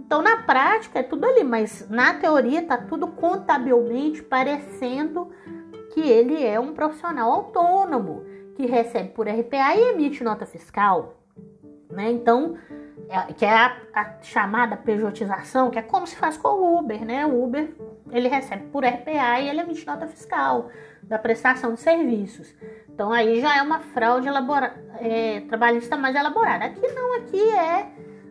Então, 0.00 0.20
na 0.20 0.38
prática, 0.38 0.98
é 0.98 1.02
tudo 1.02 1.26
ali, 1.26 1.44
mas 1.44 1.88
na 1.88 2.14
teoria 2.14 2.60
está 2.60 2.76
tudo 2.76 3.06
contabilmente 3.06 4.22
parecendo 4.22 5.28
que 5.92 6.00
ele 6.00 6.44
é 6.44 6.58
um 6.58 6.72
profissional 6.72 7.30
autônomo 7.32 8.33
que 8.54 8.66
recebe 8.66 9.10
por 9.10 9.28
RPA 9.28 9.74
e 9.76 9.90
emite 9.90 10.22
nota 10.22 10.46
fiscal, 10.46 11.14
né? 11.90 12.10
Então, 12.10 12.56
é, 13.08 13.32
que 13.32 13.44
é 13.44 13.52
a, 13.52 13.76
a, 13.92 14.22
chamada 14.22 14.76
pejotização, 14.76 15.70
que 15.70 15.78
é 15.78 15.82
como 15.82 16.06
se 16.06 16.16
faz 16.16 16.36
com 16.36 16.48
o 16.48 16.78
Uber, 16.78 17.04
né? 17.04 17.26
O 17.26 17.44
Uber 17.44 17.74
ele 18.10 18.28
recebe 18.28 18.64
por 18.66 18.84
RPA 18.84 19.40
e 19.40 19.48
ele 19.48 19.60
emite 19.60 19.86
nota 19.86 20.06
fiscal 20.06 20.70
da 21.02 21.18
prestação 21.18 21.74
de 21.74 21.80
serviços. 21.80 22.54
Então 22.88 23.12
aí 23.12 23.40
já 23.40 23.58
é 23.58 23.62
uma 23.62 23.80
fraude 23.80 24.28
elabora, 24.28 24.74
é, 25.00 25.40
trabalhista 25.42 25.96
mais 25.96 26.14
elaborada. 26.14 26.64
Aqui 26.64 26.86
não, 26.92 27.14
aqui 27.14 27.42
é 27.50 27.86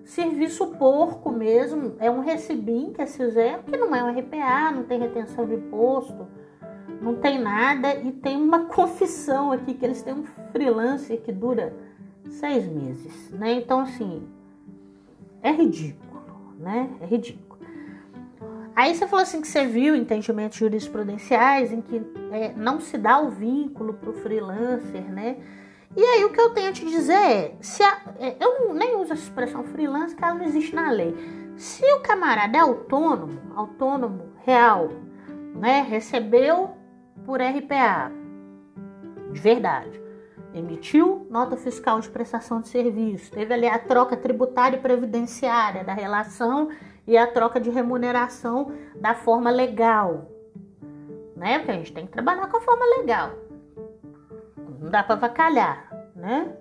serviço 0.05 0.67
porco 0.77 1.31
mesmo, 1.31 1.95
é 1.99 2.09
um 2.09 2.19
recibim 2.19 2.91
que 2.93 3.01
é 3.01 3.05
fizeram, 3.05 3.63
que 3.63 3.77
não 3.77 3.95
é 3.95 4.03
um 4.03 4.17
RPA, 4.17 4.71
não 4.71 4.83
tem 4.83 4.99
retenção 4.99 5.45
de 5.45 5.55
imposto 5.55 6.27
não 7.01 7.15
tem 7.15 7.39
nada 7.39 7.95
e 7.95 8.11
tem 8.11 8.37
uma 8.37 8.65
confissão 8.73 9.51
aqui 9.51 9.73
que 9.73 9.85
eles 9.85 10.01
têm 10.01 10.13
um 10.13 10.25
freelancer 10.51 11.21
que 11.21 11.31
dura 11.31 11.75
seis 12.29 12.67
meses, 12.67 13.31
né? 13.31 13.53
Então 13.53 13.79
assim 13.81 14.27
é 15.41 15.51
ridículo, 15.51 16.55
né? 16.57 16.89
É 17.01 17.05
ridículo. 17.05 17.43
Aí 18.75 18.95
você 18.95 19.07
falou 19.07 19.21
assim 19.21 19.39
que 19.39 19.47
você 19.47 19.67
viu 19.67 19.95
entendimentos 19.95 20.57
jurisprudenciais 20.57 21.71
em 21.71 21.81
que 21.81 22.01
é, 22.31 22.53
não 22.55 22.79
se 22.79 22.97
dá 22.97 23.19
o 23.19 23.29
vínculo 23.29 23.93
para 23.93 24.09
o 24.09 24.13
freelancer, 24.13 25.03
né? 25.11 25.37
E 25.95 26.01
aí 26.03 26.25
o 26.25 26.31
que 26.31 26.41
eu 26.41 26.49
tenho 26.49 26.69
a 26.69 26.73
te 26.73 26.83
dizer 26.83 27.13
é, 27.13 27.55
se 27.61 27.83
a, 27.83 28.01
é, 28.19 28.35
eu 28.39 28.73
nem 28.73 28.95
uso 28.95 29.13
essa 29.13 29.21
expressão 29.21 29.63
freelancer, 29.63 30.17
que 30.17 30.23
ela 30.23 30.33
não 30.33 30.45
existe 30.45 30.73
na 30.73 30.89
lei. 30.89 31.15
Se 31.55 31.85
o 31.93 31.99
camarada 31.99 32.57
é 32.57 32.61
autônomo, 32.61 33.39
autônomo 33.55 34.33
real, 34.43 34.89
né, 35.53 35.81
recebeu 35.81 36.71
por 37.25 37.39
RPA. 37.41 38.11
De 39.31 39.39
verdade. 39.39 40.01
Emitiu 40.53 41.25
nota 41.29 41.57
fiscal 41.57 41.99
de 41.99 42.09
prestação 42.09 42.61
de 42.61 42.67
serviço. 42.67 43.31
Teve 43.31 43.53
ali 43.53 43.67
a 43.67 43.79
troca 43.79 44.15
tributária 44.15 44.77
e 44.77 44.79
previdenciária 44.79 45.83
da 45.83 45.93
relação 45.93 46.69
e 47.07 47.17
a 47.17 47.25
troca 47.25 47.59
de 47.59 47.69
remuneração 47.69 48.71
da 48.95 49.15
forma 49.15 49.49
legal. 49.49 50.29
Né? 51.35 51.57
Porque 51.57 51.71
a 51.71 51.75
gente 51.75 51.93
tem 51.93 52.05
que 52.05 52.11
trabalhar 52.11 52.47
com 52.47 52.57
a 52.57 52.61
forma 52.61 52.85
legal. 52.97 53.31
Não 54.79 54.91
dá 54.91 55.01
para 55.01 55.15
vacalhar, 55.15 55.89
né? 56.15 56.55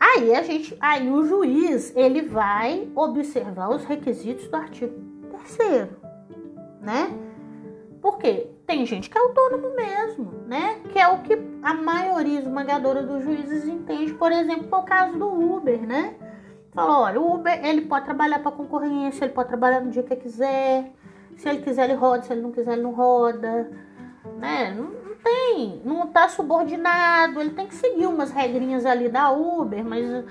Aí 0.00 0.34
a 0.34 0.42
gente, 0.42 0.76
aí 0.80 1.10
o 1.10 1.24
juiz, 1.26 1.94
ele 1.96 2.22
vai 2.22 2.88
observar 2.94 3.68
os 3.70 3.84
requisitos 3.84 4.48
do 4.48 4.56
artigo 4.56 4.94
terceiro, 5.30 5.96
né? 6.88 7.12
Porque 8.00 8.48
tem 8.66 8.86
gente 8.86 9.10
que 9.10 9.18
é 9.18 9.20
autônomo 9.20 9.74
mesmo, 9.76 10.32
né? 10.46 10.80
Que 10.90 10.98
é 10.98 11.06
o 11.06 11.18
que 11.18 11.38
a 11.62 11.74
maioria 11.74 12.40
esmagadora 12.40 13.02
dos 13.02 13.22
juízes 13.22 13.66
entende, 13.66 14.14
por 14.14 14.32
exemplo, 14.32 14.66
o 14.70 14.82
caso 14.84 15.18
do 15.18 15.28
Uber, 15.28 15.86
né? 15.86 16.14
Falou, 16.72 17.02
olha, 17.02 17.20
o 17.20 17.34
Uber, 17.34 17.62
ele 17.62 17.82
pode 17.82 18.06
trabalhar 18.06 18.38
para 18.38 18.52
concorrência, 18.52 19.26
ele 19.26 19.34
pode 19.34 19.48
trabalhar 19.48 19.80
no 19.80 19.90
dia 19.90 20.02
que 20.02 20.16
quiser. 20.16 20.94
Se 21.36 21.46
ele 21.46 21.60
quiser, 21.60 21.84
ele 21.84 21.94
roda, 21.94 22.22
se 22.22 22.32
ele 22.32 22.40
não 22.40 22.52
quiser, 22.52 22.72
ele 22.72 22.82
não 22.82 22.92
roda, 22.92 23.70
né? 24.38 24.74
Não, 24.74 24.84
não 24.84 25.16
tem, 25.22 25.82
não 25.84 26.06
tá 26.06 26.26
subordinado, 26.28 27.38
ele 27.38 27.50
tem 27.50 27.66
que 27.66 27.74
seguir 27.74 28.06
umas 28.06 28.30
regrinhas 28.30 28.86
ali 28.86 29.10
da 29.10 29.30
Uber, 29.30 29.84
mas 29.84 30.24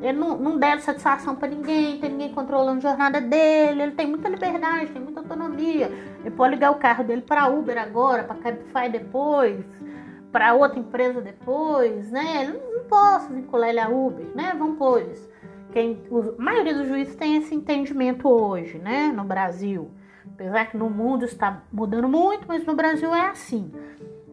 ele 0.00 0.18
não, 0.18 0.38
não 0.38 0.58
deve 0.58 0.82
satisfação 0.82 1.36
para 1.36 1.48
ninguém, 1.48 1.98
tem 1.98 2.10
ninguém 2.10 2.32
controlando 2.32 2.78
a 2.78 2.90
jornada 2.90 3.20
dele, 3.20 3.82
ele 3.82 3.92
tem 3.92 4.06
muita 4.06 4.28
liberdade, 4.28 4.90
tem 4.90 5.02
muita 5.02 5.20
autonomia. 5.20 5.90
Ele 6.20 6.30
pode 6.30 6.54
ligar 6.54 6.70
o 6.70 6.76
carro 6.76 7.04
dele 7.04 7.22
para 7.22 7.48
Uber 7.48 7.76
agora, 7.76 8.24
para 8.24 8.36
Cabify 8.36 8.88
depois, 8.90 9.64
para 10.32 10.54
outra 10.54 10.78
empresa 10.78 11.20
depois, 11.20 12.10
né? 12.10 12.44
Ele 12.44 12.58
não, 12.58 12.78
não 12.78 12.84
posso 12.84 13.32
vincular 13.32 13.68
ele 13.68 13.80
a 13.80 13.88
Uber, 13.88 14.26
né? 14.34 14.54
Vamos 14.58 14.78
pôr 14.78 15.02
isso. 15.02 15.28
Quem, 15.72 16.02
a 16.38 16.42
maioria 16.42 16.74
dos 16.74 16.88
juízes 16.88 17.14
tem 17.14 17.36
esse 17.36 17.54
entendimento 17.54 18.28
hoje, 18.28 18.78
né? 18.78 19.12
No 19.14 19.24
Brasil. 19.24 19.90
Apesar 20.34 20.66
que 20.66 20.76
no 20.76 20.88
mundo 20.88 21.24
está 21.24 21.62
mudando 21.70 22.08
muito, 22.08 22.46
mas 22.48 22.64
no 22.64 22.74
Brasil 22.74 23.14
é 23.14 23.28
assim, 23.28 23.70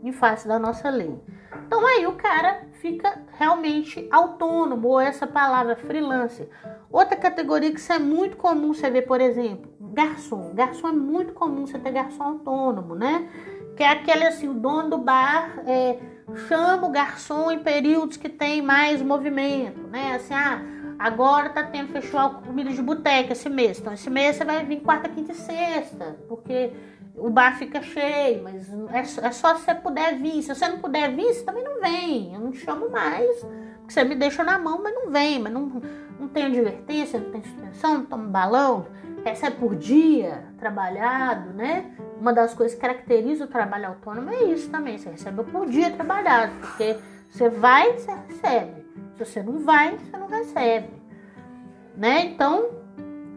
em 0.03 0.11
face 0.11 0.47
da 0.47 0.59
nossa 0.59 0.89
lei. 0.89 1.19
Então 1.65 1.85
aí 1.85 2.05
o 2.05 2.13
cara 2.13 2.61
fica 2.73 3.21
realmente 3.37 4.07
autônomo, 4.11 4.87
ou 4.87 4.99
essa 4.99 5.27
palavra 5.27 5.75
freelancer. 5.75 6.49
Outra 6.91 7.15
categoria 7.15 7.71
que 7.71 7.79
isso 7.79 7.91
é 7.91 7.99
muito 7.99 8.37
comum 8.37 8.73
você 8.73 8.89
ver, 8.89 9.03
por 9.03 9.19
exemplo, 9.19 9.71
garçom. 9.79 10.53
Garçom 10.53 10.87
é 10.89 10.93
muito 10.93 11.33
comum 11.33 11.65
você 11.65 11.77
ter 11.77 11.91
garçom 11.91 12.23
autônomo, 12.23 12.95
né? 12.95 13.27
Que 13.75 13.83
é 13.83 13.89
aquele 13.89 14.25
assim, 14.25 14.47
o 14.47 14.53
dono 14.53 14.89
do 14.89 14.97
bar 14.97 15.61
é, 15.67 15.99
chama 16.47 16.87
o 16.87 16.91
garçom 16.91 17.51
em 17.51 17.59
períodos 17.59 18.17
que 18.17 18.29
tem 18.29 18.61
mais 18.61 19.01
movimento, 19.01 19.81
né? 19.87 20.15
Assim, 20.15 20.33
ah, 20.33 20.61
agora 20.97 21.49
tá 21.49 21.63
tendo 21.63 21.91
festival 21.91 22.41
comida 22.41 22.71
de 22.71 22.81
boteca 22.81 23.33
esse 23.33 23.49
mês. 23.49 23.79
Então 23.79 23.93
esse 23.93 24.09
mês 24.09 24.35
você 24.35 24.45
vai 24.45 24.65
vir 24.65 24.81
quarta, 24.81 25.09
quinta 25.09 25.31
e 25.31 25.35
sexta, 25.35 26.17
porque 26.27 26.71
o 27.17 27.31
bar 27.31 27.57
fica 27.57 27.81
cheio, 27.81 28.43
mas 28.43 28.71
é, 28.91 28.99
é 28.99 29.31
só 29.31 29.55
se 29.55 29.65
você 29.65 29.73
puder 29.73 30.19
vir. 30.19 30.43
Se 30.43 30.53
você 30.53 30.67
não 30.67 30.77
puder 30.77 31.11
vir, 31.15 31.33
você 31.33 31.43
também 31.43 31.63
não 31.63 31.81
vem. 31.81 32.33
Eu 32.33 32.39
não 32.39 32.51
te 32.51 32.59
chamo 32.59 32.89
mais. 32.89 33.43
Porque 33.79 33.93
você 33.93 34.03
me 34.03 34.15
deixa 34.15 34.43
na 34.43 34.59
mão, 34.59 34.81
mas 34.83 34.93
não 34.93 35.09
vem. 35.09 35.39
Mas 35.39 35.51
não, 35.51 35.81
não 36.19 36.27
tem 36.27 36.45
advertência, 36.45 37.19
não 37.19 37.31
tem 37.31 37.41
suspensão, 37.41 37.93
não 37.95 38.05
toma 38.05 38.27
balão. 38.27 38.85
Recebe 39.25 39.57
por 39.57 39.75
dia, 39.75 40.45
trabalhado, 40.59 41.53
né? 41.53 41.91
Uma 42.21 42.31
das 42.31 42.53
coisas 42.53 42.75
que 42.75 42.81
caracteriza 42.81 43.45
o 43.45 43.47
trabalho 43.47 43.87
autônomo 43.87 44.29
é 44.29 44.43
isso 44.43 44.69
também. 44.69 44.97
Você 44.97 45.09
recebe 45.09 45.43
por 45.43 45.67
dia 45.67 45.89
trabalhado. 45.91 46.53
Porque 46.61 46.97
você 47.29 47.49
vai, 47.49 47.93
você 47.93 48.11
recebe. 48.27 48.85
Se 49.17 49.25
você 49.25 49.41
não 49.41 49.59
vai, 49.59 49.97
você 49.97 50.17
não 50.17 50.27
recebe. 50.27 50.89
Né? 51.95 52.25
Então, 52.25 52.69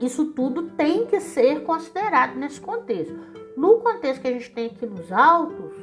isso 0.01 0.27
tudo 0.33 0.71
tem 0.73 1.07
que 1.07 1.19
ser 1.19 1.63
considerado 1.63 2.37
nesse 2.37 2.61
contexto. 2.61 3.30
No 3.57 3.79
contexto 3.81 4.21
que 4.21 4.29
a 4.29 4.33
gente 4.33 4.51
tem 4.51 4.67
aqui 4.67 4.87
nos 4.87 5.11
autos, 5.13 5.75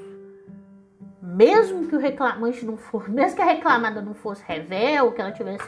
mesmo 1.22 1.88
que 1.88 1.96
o 1.96 2.00
reclamante 2.00 2.66
não 2.66 2.78
mesmo 3.08 3.36
que 3.36 3.42
a 3.42 3.46
reclamada 3.46 4.02
não 4.02 4.14
fosse 4.14 4.44
revel, 4.46 5.12
que 5.12 5.22
ela 5.22 5.32
tivesse 5.32 5.68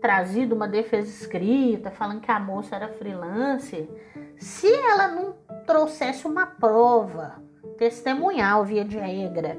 trazido 0.00 0.54
uma 0.54 0.68
defesa 0.68 1.08
escrita 1.08 1.90
falando 1.90 2.20
que 2.20 2.30
a 2.30 2.38
moça 2.38 2.76
era 2.76 2.88
freelancer, 2.88 3.88
se 4.36 4.70
ela 4.70 5.08
não 5.08 5.34
trouxesse 5.66 6.26
uma 6.26 6.46
prova 6.46 7.42
testemunhal 7.78 8.64
via 8.64 8.84
de 8.84 8.98
regra 8.98 9.56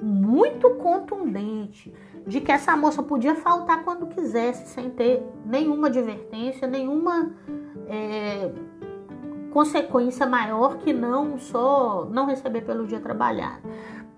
muito 0.00 0.70
contundente 0.76 1.92
de 2.26 2.40
que 2.40 2.52
essa 2.52 2.76
moça 2.76 3.02
podia 3.02 3.34
faltar 3.34 3.82
quando 3.82 4.06
quisesse 4.06 4.68
sem 4.68 4.90
ter 4.90 5.22
nenhuma 5.44 5.88
advertência, 5.88 6.68
nenhuma 6.68 7.32
é, 7.88 8.52
consequência 9.52 10.26
maior 10.26 10.78
que 10.78 10.92
não 10.92 11.38
só 11.38 12.06
não 12.10 12.26
receber 12.26 12.62
pelo 12.62 12.86
dia 12.86 13.00
trabalhado. 13.00 13.62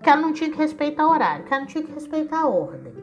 Que 0.01 0.09
ela 0.09 0.21
não 0.21 0.33
tinha 0.33 0.49
que 0.49 0.57
respeitar 0.57 1.07
o 1.07 1.11
horário, 1.11 1.45
que 1.45 1.53
ela 1.53 1.61
não 1.61 1.67
tinha 1.67 1.83
que 1.83 1.91
respeitar 1.91 2.41
a 2.41 2.47
ordem. 2.47 2.93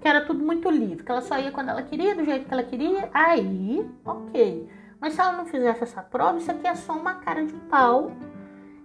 Que 0.00 0.08
era 0.08 0.24
tudo 0.24 0.44
muito 0.44 0.68
livre, 0.68 1.04
que 1.04 1.10
ela 1.10 1.20
só 1.20 1.38
ia 1.38 1.52
quando 1.52 1.68
ela 1.68 1.82
queria, 1.82 2.14
do 2.14 2.24
jeito 2.24 2.46
que 2.46 2.52
ela 2.52 2.62
queria, 2.64 3.08
aí, 3.14 3.88
ok. 4.04 4.68
Mas 5.00 5.14
se 5.14 5.20
ela 5.20 5.32
não 5.32 5.46
fizesse 5.46 5.84
essa 5.84 6.02
prova, 6.02 6.38
isso 6.38 6.50
aqui 6.50 6.66
é 6.66 6.74
só 6.74 6.92
uma 6.92 7.14
cara 7.14 7.44
de 7.44 7.54
pau 7.68 8.12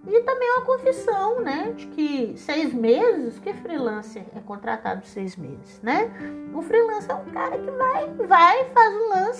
e 0.06 0.20
também 0.22 0.50
uma 0.52 0.64
confissão, 0.64 1.40
né, 1.40 1.72
de 1.76 1.86
que 1.88 2.34
seis 2.36 2.72
meses, 2.72 3.38
que 3.38 3.52
freelancer 3.52 4.24
é 4.34 4.40
contratado 4.40 5.04
seis 5.04 5.36
meses, 5.36 5.80
né? 5.82 6.10
O 6.54 6.62
freelancer 6.62 7.10
é 7.10 7.14
um 7.14 7.26
cara 7.26 7.58
que 7.58 7.70
vai, 7.70 8.06
vai, 8.26 8.64
faz 8.70 8.94
o 8.94 9.08
lance, 9.10 9.37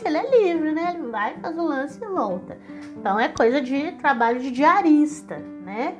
né? 0.78 0.94
Ele 0.94 1.08
vai, 1.08 1.36
faz 1.38 1.58
o 1.58 1.62
lance 1.62 2.02
e 2.02 2.06
volta. 2.06 2.56
Então 2.96 3.18
é 3.18 3.28
coisa 3.28 3.60
de 3.60 3.92
trabalho 3.92 4.40
de 4.40 4.50
diarista, 4.50 5.36
né? 5.36 5.96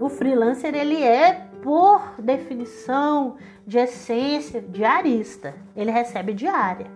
O 0.00 0.08
freelancer 0.08 0.74
ele 0.74 1.02
é, 1.02 1.48
por 1.62 2.14
definição, 2.18 3.36
de 3.66 3.78
essência, 3.78 4.60
diarista. 4.60 5.54
Ele 5.74 5.90
recebe 5.90 6.34
diária. 6.34 6.90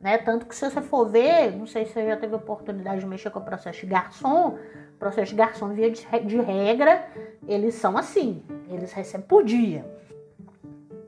Né? 0.00 0.18
Tanto 0.18 0.46
que 0.46 0.54
se 0.54 0.70
você 0.70 0.80
for 0.80 1.08
ver, 1.08 1.56
não 1.56 1.66
sei 1.66 1.86
se 1.86 1.92
você 1.92 2.06
já 2.06 2.16
teve 2.16 2.34
oportunidade 2.34 3.00
de 3.00 3.06
mexer 3.06 3.30
com 3.30 3.40
o 3.40 3.44
processo 3.44 3.80
de 3.80 3.86
garçom, 3.86 4.58
processo 4.98 5.30
de 5.30 5.36
garçom, 5.36 5.70
via 5.70 5.90
de, 5.90 6.40
regra, 6.40 7.08
eles 7.48 7.74
são 7.74 7.96
assim. 7.96 8.44
Eles 8.70 8.92
recebem 8.92 9.26
por 9.26 9.44
dia. 9.44 9.84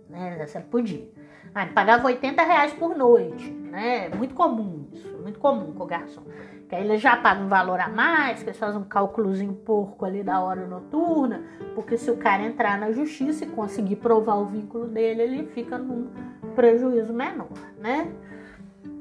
Né? 0.08 0.28
Eles 0.28 0.38
recebem 0.38 0.68
por 0.68 0.82
dia. 0.82 1.08
Ah, 1.54 1.62
ele 1.62 1.72
pagava 1.72 2.06
80 2.06 2.42
reais 2.42 2.72
por 2.72 2.96
noite. 2.96 3.50
Né? 3.50 4.08
Muito 4.10 4.34
comum 4.34 4.88
isso. 4.92 5.16
Muito 5.22 5.38
comum 5.38 5.72
com 5.72 5.84
o 5.84 5.86
garçom. 5.86 6.22
Que 6.68 6.74
aí 6.74 6.84
ele 6.84 6.98
já 6.98 7.16
paga 7.16 7.40
um 7.40 7.48
valor 7.48 7.80
a 7.80 7.88
mais, 7.88 8.42
que 8.42 8.50
eles 8.50 8.58
fazem 8.58 8.80
um 8.80 8.84
cálculozinho 8.84 9.54
porco 9.54 10.04
ali 10.04 10.22
da 10.22 10.40
hora 10.40 10.66
noturna, 10.66 11.42
porque 11.74 11.96
se 11.96 12.10
o 12.10 12.16
cara 12.18 12.42
entrar 12.42 12.78
na 12.78 12.92
justiça 12.92 13.44
e 13.44 13.48
conseguir 13.48 13.96
provar 13.96 14.34
o 14.34 14.44
vínculo 14.44 14.86
dele, 14.86 15.22
ele 15.22 15.46
fica 15.46 15.78
num 15.78 16.10
prejuízo 16.54 17.12
menor, 17.14 17.48
né? 17.78 18.12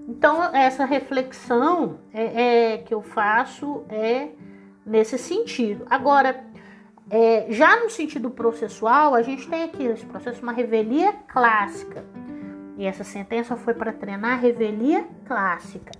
Então, 0.07 0.41
essa 0.55 0.85
reflexão 0.85 1.99
é, 2.13 2.73
é 2.73 2.77
que 2.77 2.93
eu 2.93 3.01
faço 3.01 3.83
é 3.89 4.29
nesse 4.85 5.17
sentido. 5.17 5.85
Agora, 5.89 6.45
é, 7.09 7.47
já 7.49 7.83
no 7.83 7.89
sentido 7.89 8.29
processual, 8.29 9.13
a 9.13 9.21
gente 9.21 9.47
tem 9.49 9.63
aqui 9.63 9.85
nesse 9.85 10.05
processo 10.05 10.41
uma 10.41 10.53
revelia 10.53 11.13
clássica. 11.27 12.05
E 12.77 12.85
essa 12.85 13.03
sentença 13.03 13.57
foi 13.57 13.73
para 13.73 13.91
treinar 13.91 14.33
a 14.33 14.35
revelia 14.35 15.05
clássica. 15.25 15.91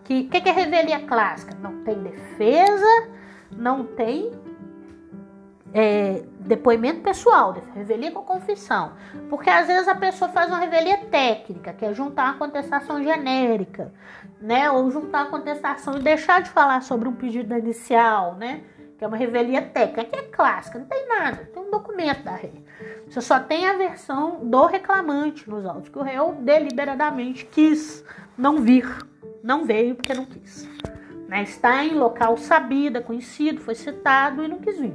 O 0.00 0.04
que, 0.04 0.24
que, 0.24 0.40
que 0.40 0.48
é 0.48 0.52
revelia 0.52 1.00
clássica? 1.00 1.56
Não 1.60 1.82
tem 1.82 2.00
defesa, 2.02 3.08
não 3.50 3.84
tem 3.84 4.30
é, 5.72 6.22
depoimento 6.40 7.00
pessoal, 7.00 7.54
revelia 7.74 8.12
com 8.12 8.22
confissão. 8.22 8.92
Porque 9.28 9.50
às 9.50 9.66
vezes 9.66 9.88
a 9.88 9.94
pessoa 9.94 10.30
faz 10.30 10.48
uma 10.48 10.58
revelia 10.58 10.98
técnica, 11.06 11.72
que 11.72 11.84
é 11.84 11.92
juntar 11.92 12.26
uma 12.26 12.38
contestação 12.38 13.02
genérica, 13.02 13.92
né? 14.40 14.70
Ou 14.70 14.90
juntar 14.90 15.22
a 15.22 15.26
contestação 15.26 15.96
e 15.96 16.02
deixar 16.02 16.42
de 16.42 16.50
falar 16.50 16.82
sobre 16.82 17.08
um 17.08 17.12
pedido 17.12 17.56
inicial, 17.56 18.34
né? 18.34 18.62
Que 18.98 19.04
é 19.04 19.08
uma 19.08 19.16
revelia 19.16 19.62
técnica, 19.62 20.04
que 20.04 20.16
é 20.16 20.22
clássica, 20.22 20.78
não 20.78 20.86
tem 20.86 21.08
nada, 21.08 21.50
tem 21.52 21.62
um 21.62 21.70
documento 21.70 22.22
da 22.22 22.34
rei. 22.34 22.64
Você 23.08 23.20
só 23.20 23.38
tem 23.38 23.66
a 23.66 23.74
versão 23.74 24.44
do 24.44 24.66
reclamante 24.66 25.48
nos 25.48 25.64
autos, 25.64 25.88
que 25.88 25.98
o 25.98 26.02
réu 26.02 26.34
deliberadamente 26.40 27.46
quis 27.46 28.04
não 28.36 28.58
vir, 28.58 28.86
não 29.42 29.64
veio 29.64 29.94
porque 29.94 30.12
não 30.12 30.26
quis. 30.26 30.68
Né? 31.28 31.42
Está 31.42 31.84
em 31.84 31.94
local 31.94 32.36
sabido, 32.36 33.02
conhecido, 33.02 33.60
foi 33.60 33.74
citado 33.74 34.44
e 34.44 34.48
não 34.48 34.58
quis 34.58 34.78
vir. 34.78 34.94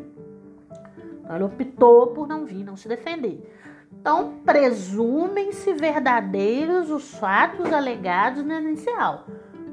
Então, 1.23 1.35
ele 1.35 1.43
optou 1.43 2.07
por 2.07 2.27
não 2.27 2.45
vir, 2.45 2.63
não 2.63 2.75
se 2.75 2.87
defender. 2.87 3.49
Então, 3.91 4.35
presumem-se 4.45 5.73
verdadeiros 5.73 6.89
os 6.89 7.13
fatos 7.15 7.71
alegados 7.71 8.43
no 8.43 8.53
inicial, 8.53 9.27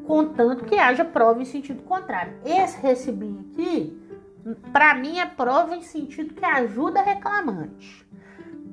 contanto 0.07 0.65
que 0.65 0.79
haja 0.79 1.05
prova 1.05 1.41
em 1.41 1.47
sentido 1.47 1.83
contrário. 1.83 2.35
Esse 2.45 2.81
recibinho 2.81 3.47
aqui, 3.51 3.99
para 4.73 4.95
mim, 4.95 5.19
é 5.19 5.27
prova 5.27 5.77
em 5.77 5.83
sentido 5.83 6.35
que 6.35 6.45
ajuda 6.45 7.03
reclamante. 7.03 8.07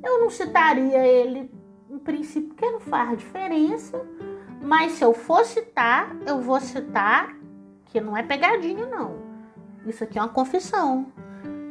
Eu 0.03 0.19
não 0.19 0.29
citaria 0.29 1.05
ele, 1.05 1.51
em 1.89 1.97
princípio, 1.97 2.49
porque 2.49 2.69
não 2.69 2.79
faz 2.79 3.17
diferença, 3.17 4.05
mas 4.61 4.93
se 4.93 5.03
eu 5.03 5.13
for 5.13 5.45
citar, 5.45 6.15
eu 6.25 6.41
vou 6.41 6.59
citar 6.59 7.35
que 7.85 7.99
não 8.01 8.15
é 8.15 8.23
pegadinha, 8.23 8.85
não. 8.85 9.23
Isso 9.85 10.03
aqui 10.03 10.17
é 10.17 10.21
uma 10.21 10.29
confissão 10.29 11.11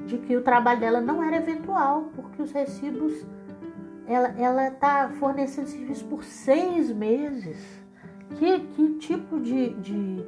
de 0.06 0.18
que 0.18 0.36
o 0.36 0.42
trabalho 0.42 0.80
dela 0.80 1.00
não 1.00 1.22
era 1.22 1.36
eventual, 1.36 2.10
porque 2.14 2.42
os 2.42 2.52
recibos 2.52 3.26
ela, 4.06 4.28
ela 4.38 4.70
tá 4.70 5.10
fornecendo 5.18 5.68
serviço 5.68 6.04
por 6.06 6.24
seis 6.24 6.90
meses. 6.92 7.82
Que, 8.38 8.60
que 8.60 8.94
tipo 8.98 9.38
de, 9.38 9.74
de 9.74 10.24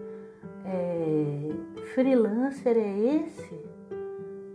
é, 0.66 1.84
freelancer 1.94 2.76
é 2.76 2.98
esse 2.98 3.66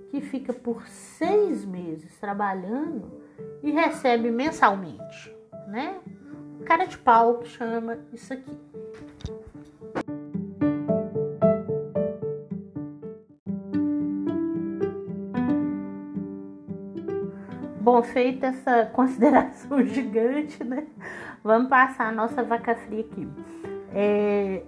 que 0.10 0.20
fica 0.20 0.52
por 0.52 0.86
seis 0.88 1.64
meses 1.64 2.20
trabalhando 2.20 3.22
e 3.64 3.72
recebe 3.72 4.30
mensalmente, 4.30 5.34
né? 5.68 6.00
Cara 6.66 6.86
de 6.86 6.98
pau 6.98 7.40
que 7.40 7.48
chama 7.48 7.98
isso 8.12 8.34
aqui. 8.34 8.58
Bom, 17.80 18.04
feita 18.04 18.48
essa 18.48 18.86
consideração 18.94 19.84
gigante, 19.84 20.64
né? 20.64 20.86
Vamos 21.44 21.70
passar 21.70 22.10
a 22.10 22.12
nossa 22.12 22.44
vaca 22.44 22.76
fria 22.76 23.02
aqui. 23.02 23.28
É... 23.94 24.62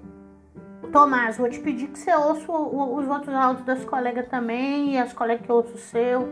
Tomás, 0.92 1.38
vou 1.38 1.50
te 1.50 1.60
pedir 1.60 1.88
que 1.88 1.98
você 1.98 2.14
ouça 2.14 2.52
os 2.52 3.08
outros 3.08 3.34
áudios 3.34 3.66
das 3.66 3.84
colegas 3.86 4.28
também 4.28 4.94
e 4.94 4.98
as 4.98 5.14
colegas 5.14 5.46
que 5.46 5.52
ouçam 5.52 5.74
o 5.74 5.78
seu. 5.78 6.30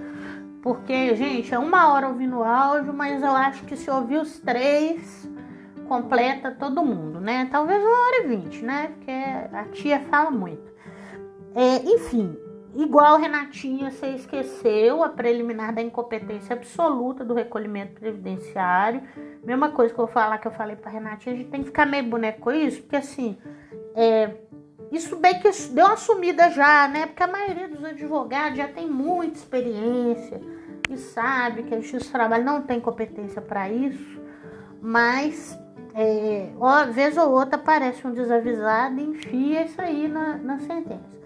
Porque, 0.62 1.16
gente, 1.16 1.54
é 1.54 1.58
uma 1.58 1.92
hora 1.92 2.08
ouvindo 2.08 2.38
o 2.38 2.44
áudio, 2.44 2.94
mas 2.94 3.24
eu 3.24 3.32
acho 3.32 3.64
que 3.66 3.76
se 3.76 3.90
ouvir 3.90 4.18
os 4.18 4.40
três, 4.40 5.28
completa 5.88 6.52
todo 6.52 6.86
mundo, 6.86 7.20
né? 7.20 7.48
Talvez 7.52 7.82
uma 7.82 7.90
hora 7.90 8.24
e 8.24 8.28
vinte, 8.28 8.64
né? 8.64 8.92
Porque 8.96 9.12
a 9.12 9.64
tia 9.72 10.00
fala 10.02 10.30
muito. 10.30 10.72
É, 11.56 11.78
enfim, 11.84 12.38
igual 12.76 13.18
Renatinha, 13.18 13.90
você 13.90 14.10
esqueceu 14.10 15.04
a 15.04 15.10
preliminar 15.10 15.74
da 15.74 15.82
incompetência 15.82 16.56
absoluta 16.56 17.26
do 17.26 17.34
recolhimento 17.34 18.00
previdenciário. 18.00 19.02
Mesma 19.44 19.70
coisa 19.70 19.94
que 19.94 20.00
eu 20.00 20.06
vou 20.06 20.14
falar 20.14 20.38
que 20.38 20.48
eu 20.48 20.52
falei 20.52 20.76
pra 20.76 20.92
Renatinha, 20.92 21.34
a 21.34 21.38
gente 21.40 21.50
tem 21.50 21.62
que 21.62 21.68
ficar 21.68 21.88
meio 21.88 22.04
boneco 22.04 22.52
isso, 22.52 22.82
porque 22.82 22.96
assim, 22.96 23.36
é, 23.96 24.32
isso 24.92 25.16
bem 25.16 25.40
que 25.40 25.50
deu 25.70 25.86
uma 25.86 25.98
sumida 25.98 26.50
já, 26.52 26.88
né? 26.88 27.06
Porque 27.06 27.24
a 27.24 27.28
maioria 27.28 27.68
dos 27.68 27.84
advogados 27.84 28.58
já 28.58 28.68
tem 28.68 28.90
muita 28.90 29.38
experiência 29.38 30.42
e 30.90 30.98
sabe 30.98 31.64
que 31.64 31.74
a 31.74 31.80
justiça 31.80 32.06
do 32.06 32.12
trabalho 32.12 32.44
não 32.44 32.62
tem 32.62 32.80
competência 32.80 33.42
para 33.42 33.70
isso, 33.70 34.20
mas 34.82 35.58
é, 35.94 36.50
uma 36.58 36.86
vez 36.86 37.18
ou 37.18 37.32
outra 37.32 37.56
aparece 37.56 38.06
um 38.06 38.12
desavisado 38.12 39.00
e 39.00 39.04
enfia 39.04 39.64
isso 39.64 39.82
aí 39.82 40.08
na, 40.08 40.38
na 40.38 40.60
sentença. 40.60 41.22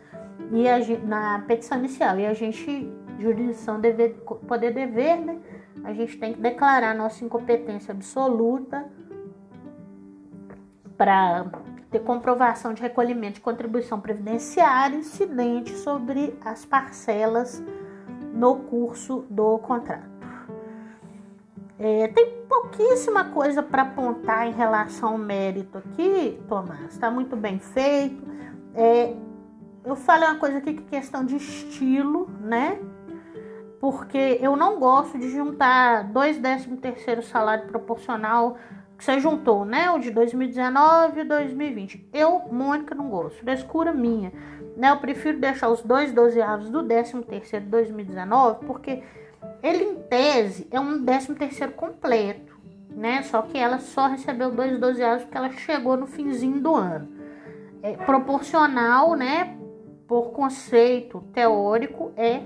E 0.52 0.68
a, 0.70 0.78
na 1.04 1.40
petição 1.48 1.80
inicial. 1.80 2.20
E 2.20 2.26
a 2.28 2.34
gente, 2.34 2.92
jurisdição 3.20 3.80
dever, 3.80 4.16
poder 4.48 4.74
dever, 4.74 5.18
né? 5.18 5.40
A 5.84 5.94
gente 5.94 6.18
tem 6.18 6.34
que 6.34 6.40
declarar 6.40 6.96
nossa 6.96 7.24
incompetência 7.26 7.92
absoluta 7.92 8.86
para 10.98 11.46
ter 11.96 12.02
comprovação 12.02 12.74
de 12.74 12.82
recolhimento 12.82 13.36
de 13.36 13.42
contribuição 13.42 14.02
previdenciária 14.02 14.98
incidente 14.98 15.72
sobre 15.78 16.38
as 16.44 16.66
parcelas 16.66 17.64
no 18.34 18.58
curso 18.58 19.26
do 19.30 19.58
contrato. 19.60 20.14
É, 21.80 22.08
tem 22.10 22.44
pouquíssima 22.50 23.26
coisa 23.26 23.64
para 23.64 23.84
apontar 23.84 24.48
em 24.48 24.52
relação 24.52 25.14
ao 25.14 25.18
mérito 25.18 25.78
aqui, 25.78 26.42
Tomás. 26.50 26.92
Está 26.92 27.10
muito 27.10 27.36
bem 27.38 27.60
feito. 27.60 28.22
É, 28.74 29.16
eu 29.86 29.96
falei 29.96 30.28
uma 30.28 30.40
coisa 30.40 30.58
aqui 30.58 30.74
que 30.74 30.96
é 30.96 31.00
questão 31.00 31.24
de 31.24 31.38
estilo, 31.38 32.30
né? 32.42 32.78
Porque 33.80 34.38
eu 34.42 34.56
não 34.58 34.80
gosto 34.80 35.18
de 35.18 35.30
juntar 35.30 36.12
dois 36.12 36.38
décimo 36.38 36.76
terceiro 36.76 37.22
salário 37.22 37.68
proporcional 37.68 38.58
você 39.04 39.20
juntou, 39.20 39.66
né? 39.66 39.90
O 39.92 40.00
de 40.00 40.12
2019 40.12 41.22
e 41.22 41.24
2020. 41.24 42.10
Eu, 42.14 42.42
Mônica, 42.52 42.96
não 42.96 43.10
gosto. 43.10 43.40
Frescura 43.40 43.94
minha. 43.94 44.32
Né? 44.76 44.90
Eu 44.90 44.98
prefiro 44.98 45.40
deixar 45.40 45.70
os 45.70 45.82
dois 45.82 46.12
dozeavos 46.12 46.70
do 46.70 46.84
13 46.84 47.22
terceiro 47.24 47.66
de 47.66 47.72
2019, 47.72 48.66
porque 48.66 49.04
ele, 49.62 49.84
em 49.84 49.96
tese, 49.96 50.68
é 50.72 50.80
um 50.80 51.04
13 51.04 51.36
terceiro 51.36 51.74
completo, 51.74 52.56
né? 52.90 53.22
Só 53.24 53.42
que 53.42 53.58
ela 53.58 53.80
só 53.80 54.08
recebeu 54.08 54.52
dois 54.52 54.80
dozeavos 54.80 55.24
porque 55.24 55.38
ela 55.38 55.52
chegou 55.52 55.98
no 55.98 56.08
finzinho 56.08 56.60
do 56.60 56.76
ano. 56.76 57.10
É 57.82 57.94
proporcional, 57.94 59.16
né? 59.16 59.58
Por 60.08 60.32
conceito 60.32 61.22
teórico, 61.34 62.12
é 62.16 62.42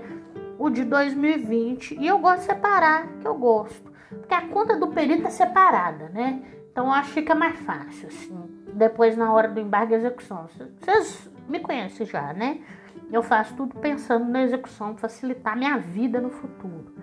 o 0.58 0.68
de 0.70 0.84
2020. 0.84 1.96
E 1.98 2.06
eu 2.06 2.18
gosto 2.18 2.40
de 2.40 2.46
separar, 2.46 3.06
que 3.18 3.26
eu 3.26 3.34
gosto. 3.34 3.89
Porque 4.18 4.34
a 4.34 4.48
conta 4.48 4.76
do 4.76 4.88
perito 4.88 5.26
é 5.26 5.30
separada, 5.30 6.08
né? 6.08 6.42
Então 6.70 6.92
acho 6.92 7.08
que 7.08 7.20
fica 7.20 7.34
mais 7.34 7.58
fácil, 7.60 8.08
assim. 8.08 8.62
Depois, 8.74 9.16
na 9.16 9.32
hora 9.32 9.48
do 9.48 9.60
embargo 9.60 9.92
e 9.92 9.96
execução. 9.96 10.48
Vocês 10.80 11.30
me 11.48 11.60
conhecem 11.60 12.06
já, 12.06 12.32
né? 12.32 12.60
Eu 13.12 13.22
faço 13.22 13.54
tudo 13.54 13.74
pensando 13.76 14.28
na 14.28 14.42
execução, 14.42 14.96
facilitar 14.96 15.56
minha 15.56 15.78
vida 15.78 16.20
no 16.20 16.30
futuro. 16.30 16.94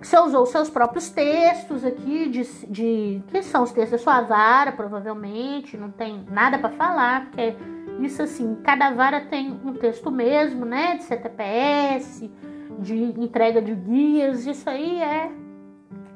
Você 0.00 0.18
usou 0.18 0.46
seus 0.46 0.70
próprios 0.70 1.10
textos 1.10 1.84
aqui, 1.84 2.28
de, 2.28 2.42
de 2.66 3.22
que 3.28 3.42
são 3.42 3.62
os 3.62 3.70
textos 3.70 3.98
da 4.00 4.02
sua 4.02 4.22
vara, 4.22 4.72
provavelmente, 4.72 5.76
não 5.76 5.90
tem 5.90 6.24
nada 6.30 6.58
para 6.58 6.70
falar, 6.70 7.26
porque 7.26 7.54
isso 8.00 8.22
assim, 8.22 8.56
cada 8.64 8.90
vara 8.90 9.20
tem 9.20 9.52
um 9.64 9.74
texto 9.74 10.10
mesmo, 10.10 10.64
né? 10.64 10.96
De 10.96 11.04
CTPS, 11.04 12.30
de 12.78 12.96
entrega 12.96 13.60
de 13.60 13.74
guias, 13.74 14.46
isso 14.46 14.68
aí 14.68 15.02
é 15.02 15.30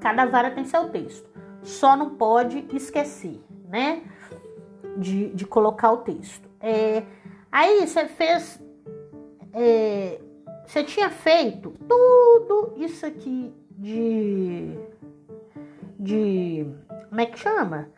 Cada 0.04 0.26
vara 0.26 0.50
tem 0.50 0.66
seu 0.66 0.90
texto. 0.90 1.26
Só 1.62 1.96
não 1.96 2.10
pode 2.10 2.66
esquecer, 2.74 3.42
né? 3.70 4.02
De, 4.98 5.30
de 5.30 5.46
colocar 5.46 5.92
o 5.92 5.96
texto. 6.02 6.46
É, 6.60 7.04
aí 7.50 7.86
você 7.86 8.04
fez. 8.04 8.62
É, 9.54 10.20
você 10.66 10.84
tinha 10.84 11.08
feito 11.08 11.72
tudo 11.88 12.74
isso 12.76 13.06
aqui 13.06 13.50
de. 13.70 14.78
De. 15.98 16.66
Como 17.08 17.20
é 17.22 17.24
que 17.24 17.38
chama? 17.38 17.88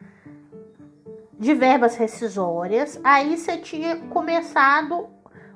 De 1.36 1.54
verbas 1.54 1.96
rescisórias. 1.96 3.00
Aí 3.02 3.36
você 3.36 3.56
tinha 3.56 3.96
começado 4.10 5.08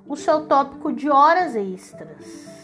o 0.04 0.16
seu 0.16 0.48
tópico 0.48 0.92
de 0.92 1.08
horas 1.08 1.54
extras. 1.54 2.59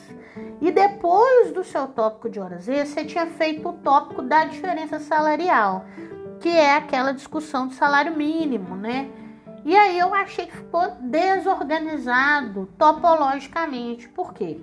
E 0.60 0.70
depois 0.70 1.52
do 1.52 1.62
seu 1.62 1.86
tópico 1.88 2.30
de 2.30 2.40
horas 2.40 2.68
extras, 2.68 2.88
você 2.88 3.04
tinha 3.04 3.26
feito 3.26 3.68
o 3.68 3.74
tópico 3.74 4.22
da 4.22 4.44
diferença 4.44 4.98
salarial, 4.98 5.84
que 6.40 6.48
é 6.48 6.76
aquela 6.76 7.12
discussão 7.12 7.68
do 7.68 7.74
salário 7.74 8.16
mínimo, 8.16 8.74
né? 8.74 9.10
E 9.64 9.76
aí 9.76 9.98
eu 9.98 10.14
achei 10.14 10.46
que 10.46 10.56
ficou 10.56 10.88
desorganizado 11.00 12.68
topologicamente. 12.78 14.08
Por 14.08 14.32
quê? 14.32 14.60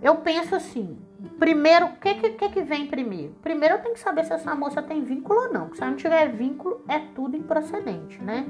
Eu 0.00 0.16
penso 0.16 0.54
assim, 0.54 0.98
primeiro, 1.38 1.86
o 1.86 1.92
que, 1.96 2.14
que, 2.14 2.48
que 2.50 2.62
vem 2.62 2.86
primeiro? 2.86 3.34
Primeiro 3.42 3.76
eu 3.76 3.78
tenho 3.80 3.94
que 3.94 4.00
saber 4.00 4.24
se 4.24 4.32
essa 4.32 4.54
moça 4.54 4.82
tem 4.82 5.02
vínculo 5.02 5.46
ou 5.46 5.52
não. 5.52 5.62
Porque 5.62 5.76
se 5.76 5.82
ela 5.82 5.90
não 5.90 5.98
tiver 5.98 6.28
vínculo, 6.28 6.84
é 6.86 6.98
tudo 7.14 7.36
improcedente, 7.36 8.22
né? 8.22 8.46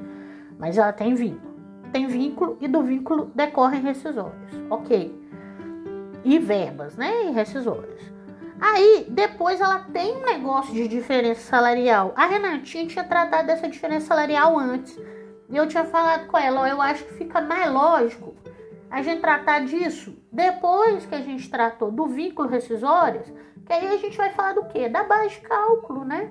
Mas 0.58 0.76
ela 0.76 0.92
tem 0.92 1.14
vínculo. 1.14 1.54
Tem 1.92 2.06
vínculo 2.06 2.58
e 2.60 2.68
do 2.68 2.82
vínculo 2.82 3.30
decorrem 3.34 3.80
rescisórios. 3.80 4.34
Ok 4.68 5.19
e 6.24 6.38
verbas, 6.38 6.96
né? 6.96 7.26
E 7.26 7.30
rescisórias. 7.30 8.00
Aí, 8.61 9.06
depois 9.09 9.61
ela 9.61 9.80
tem 9.92 10.16
um 10.16 10.24
negócio 10.24 10.74
de 10.74 10.87
diferença 10.87 11.40
salarial. 11.40 12.12
A 12.14 12.26
Renatinha 12.26 12.87
tinha 12.87 13.04
tratado 13.04 13.46
dessa 13.46 13.68
diferença 13.68 14.06
salarial 14.06 14.59
antes. 14.59 14.98
E 15.48 15.56
eu 15.56 15.66
tinha 15.66 15.85
falado 15.85 16.26
com 16.26 16.37
ela, 16.37 16.68
eu 16.68 16.80
acho 16.80 17.04
que 17.04 17.14
fica 17.14 17.40
mais 17.40 17.72
lógico 17.72 18.35
a 18.90 19.02
gente 19.02 19.20
tratar 19.20 19.64
disso 19.64 20.16
depois 20.33 21.06
que 21.06 21.14
a 21.14 21.20
gente 21.20 21.48
tratou 21.48 21.90
do 21.90 22.06
vínculo 22.06 22.48
rescisórias, 22.48 23.33
que 23.64 23.72
aí 23.72 23.88
a 23.88 23.96
gente 23.96 24.16
vai 24.16 24.30
falar 24.30 24.54
do 24.54 24.66
quê? 24.66 24.88
Da 24.88 25.04
base 25.04 25.30
de 25.30 25.40
cálculo, 25.40 26.04
né? 26.04 26.30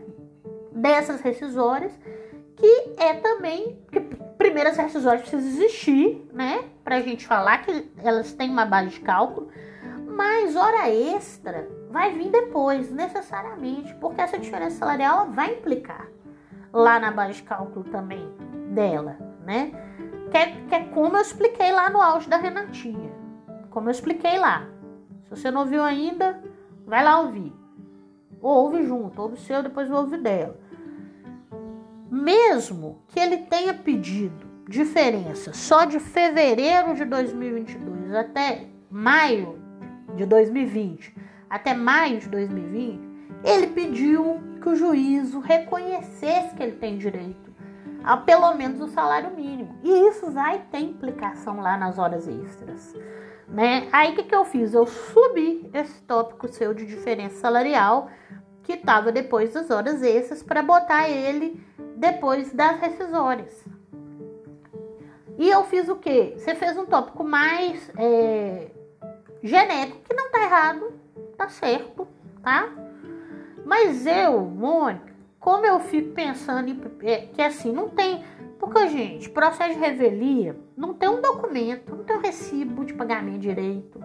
Dessas 0.72 1.22
rescisórias, 1.22 1.92
que 2.56 2.94
é 2.98 3.14
também 3.16 3.82
que 3.92 4.00
primeiras 4.38 4.78
rescisórias 4.78 5.22
precisam 5.22 5.50
existir, 5.50 6.30
né? 6.34 6.64
Pra 6.84 7.02
gente 7.02 7.26
falar 7.26 7.60
que 7.60 7.90
elas 8.04 8.34
têm 8.34 8.50
uma 8.50 8.66
base 8.66 8.90
de 8.90 9.00
cálculo. 9.00 9.50
Mas 10.20 10.54
hora 10.58 10.90
extra 10.90 11.66
vai 11.90 12.14
vir 12.14 12.30
depois, 12.30 12.92
necessariamente, 12.92 13.96
porque 14.02 14.20
essa 14.20 14.38
diferença 14.38 14.76
salarial 14.76 15.32
vai 15.32 15.54
implicar 15.54 16.10
lá 16.74 17.00
na 17.00 17.10
base 17.10 17.36
de 17.36 17.44
cálculo 17.44 17.86
também 17.86 18.30
dela, 18.74 19.18
né? 19.46 19.72
Que 20.30 20.38
é, 20.38 20.46
que 20.68 20.76
é 20.76 20.84
como 20.90 21.16
eu 21.16 21.22
expliquei 21.22 21.72
lá 21.72 21.90
no 21.90 22.02
auge 22.02 22.28
da 22.28 22.36
Renatinha. 22.36 23.14
Como 23.70 23.88
eu 23.88 23.92
expliquei 23.92 24.38
lá. 24.38 24.68
Se 25.24 25.30
você 25.30 25.50
não 25.50 25.62
ouviu 25.62 25.82
ainda, 25.82 26.44
vai 26.86 27.02
lá 27.02 27.22
ouvir. 27.22 27.54
Ou 28.42 28.66
ouve 28.66 28.84
junto, 28.84 29.22
ouve 29.22 29.36
o 29.36 29.38
seu, 29.38 29.64
depois 29.64 29.90
ouve 29.90 30.18
dela. 30.18 30.60
Mesmo 32.12 33.04
que 33.08 33.22
ele 33.22 33.38
tenha 33.38 33.74
pedido 33.74 34.46
diferença 34.68 35.54
só 35.54 35.86
de 35.86 35.98
fevereiro 35.98 36.94
de 36.94 37.06
2022 37.06 38.14
até 38.14 38.68
maio 38.92 39.59
de 40.16 40.26
2020 40.26 41.16
até 41.50 41.74
maio 41.74 42.20
de 42.20 42.30
2020, 42.30 43.10
ele 43.44 43.68
pediu 43.68 44.40
que 44.62 44.70
o 44.70 44.76
juízo 44.76 45.40
reconhecesse 45.40 46.56
que 46.56 46.62
ele 46.62 46.74
tem 46.74 46.98
direito 46.98 47.50
a 48.04 48.16
pelo 48.18 48.54
menos 48.54 48.80
o 48.82 48.88
salário 48.88 49.36
mínimo. 49.36 49.76
E 49.84 50.08
isso 50.08 50.32
vai 50.32 50.60
ter 50.72 50.80
implicação 50.80 51.60
lá 51.60 51.78
nas 51.78 51.98
horas 51.98 52.28
extras. 52.28 52.96
Né? 53.48 53.88
Aí 53.92 54.12
o 54.12 54.16
que, 54.16 54.24
que 54.24 54.36
eu 54.36 54.46
fiz? 54.46 54.74
Eu 54.74 54.86
subi 54.86 55.70
esse 55.74 56.02
tópico 56.04 56.48
seu 56.48 56.74
de 56.74 56.86
diferença 56.86 57.38
salarial, 57.38 58.10
que 58.64 58.74
estava 58.74 59.12
depois 59.12 59.54
das 59.54 59.70
horas 59.70 60.02
extras, 60.02 60.44
para 60.44 60.62
botar 60.62 61.10
ele 61.10 61.62
depois 61.96 62.54
das 62.54 62.80
rescisórias. 62.80 63.66
E 65.38 65.50
eu 65.50 65.64
fiz 65.64 65.90
o 65.90 65.96
quê? 65.96 66.36
Você 66.38 66.54
fez 66.54 66.78
um 66.78 66.86
tópico 66.86 67.24
mais 67.24 67.90
é, 67.98 68.72
genérico, 69.42 70.00
que 70.08 70.16
não 70.16 70.32
tá 70.32 70.44
errado, 70.44 70.94
tá 71.38 71.50
certo, 71.50 72.08
tá? 72.44 72.70
Mas 73.66 74.06
eu, 74.06 74.42
Mônica, 74.42 75.14
como 75.40 75.66
eu 75.66 75.80
fico 75.80 76.12
pensando 76.14 76.70
em, 76.70 76.82
é, 77.02 77.28
que 77.28 77.42
assim, 77.42 77.72
não 77.72 77.90
tem. 77.90 78.24
Porque, 78.60 78.88
gente, 78.90 79.30
processo 79.30 79.74
de 79.74 79.80
revelia 79.80 80.60
não 80.76 80.94
tem 80.94 81.08
um 81.08 81.22
documento, 81.22 81.96
não 81.96 82.04
tem 82.04 82.18
um 82.18 82.22
recibo 82.22 82.84
de 82.84 82.94
pagamento 82.94 83.40
direito. 83.40 84.04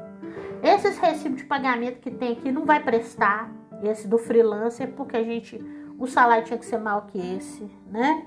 Esses 0.63 0.97
recibos 0.99 1.39
de 1.39 1.45
pagamento 1.45 1.99
que 2.01 2.11
tem 2.11 2.33
aqui 2.33 2.53
não 2.53 2.65
vai 2.65 2.83
prestar, 2.83 3.51
esse 3.83 4.07
do 4.07 4.17
freelancer, 4.17 4.93
porque 4.93 5.17
a 5.17 5.25
gente. 5.25 5.59
O 5.99 6.07
salário 6.07 6.45
tinha 6.45 6.59
que 6.59 6.67
ser 6.67 6.79
maior 6.79 7.07
que 7.07 7.19
esse, 7.19 7.71
né? 7.91 8.27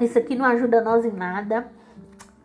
Isso 0.00 0.18
aqui 0.18 0.34
não 0.34 0.44
ajuda 0.44 0.82
nós 0.82 1.04
em 1.04 1.12
nada. 1.12 1.70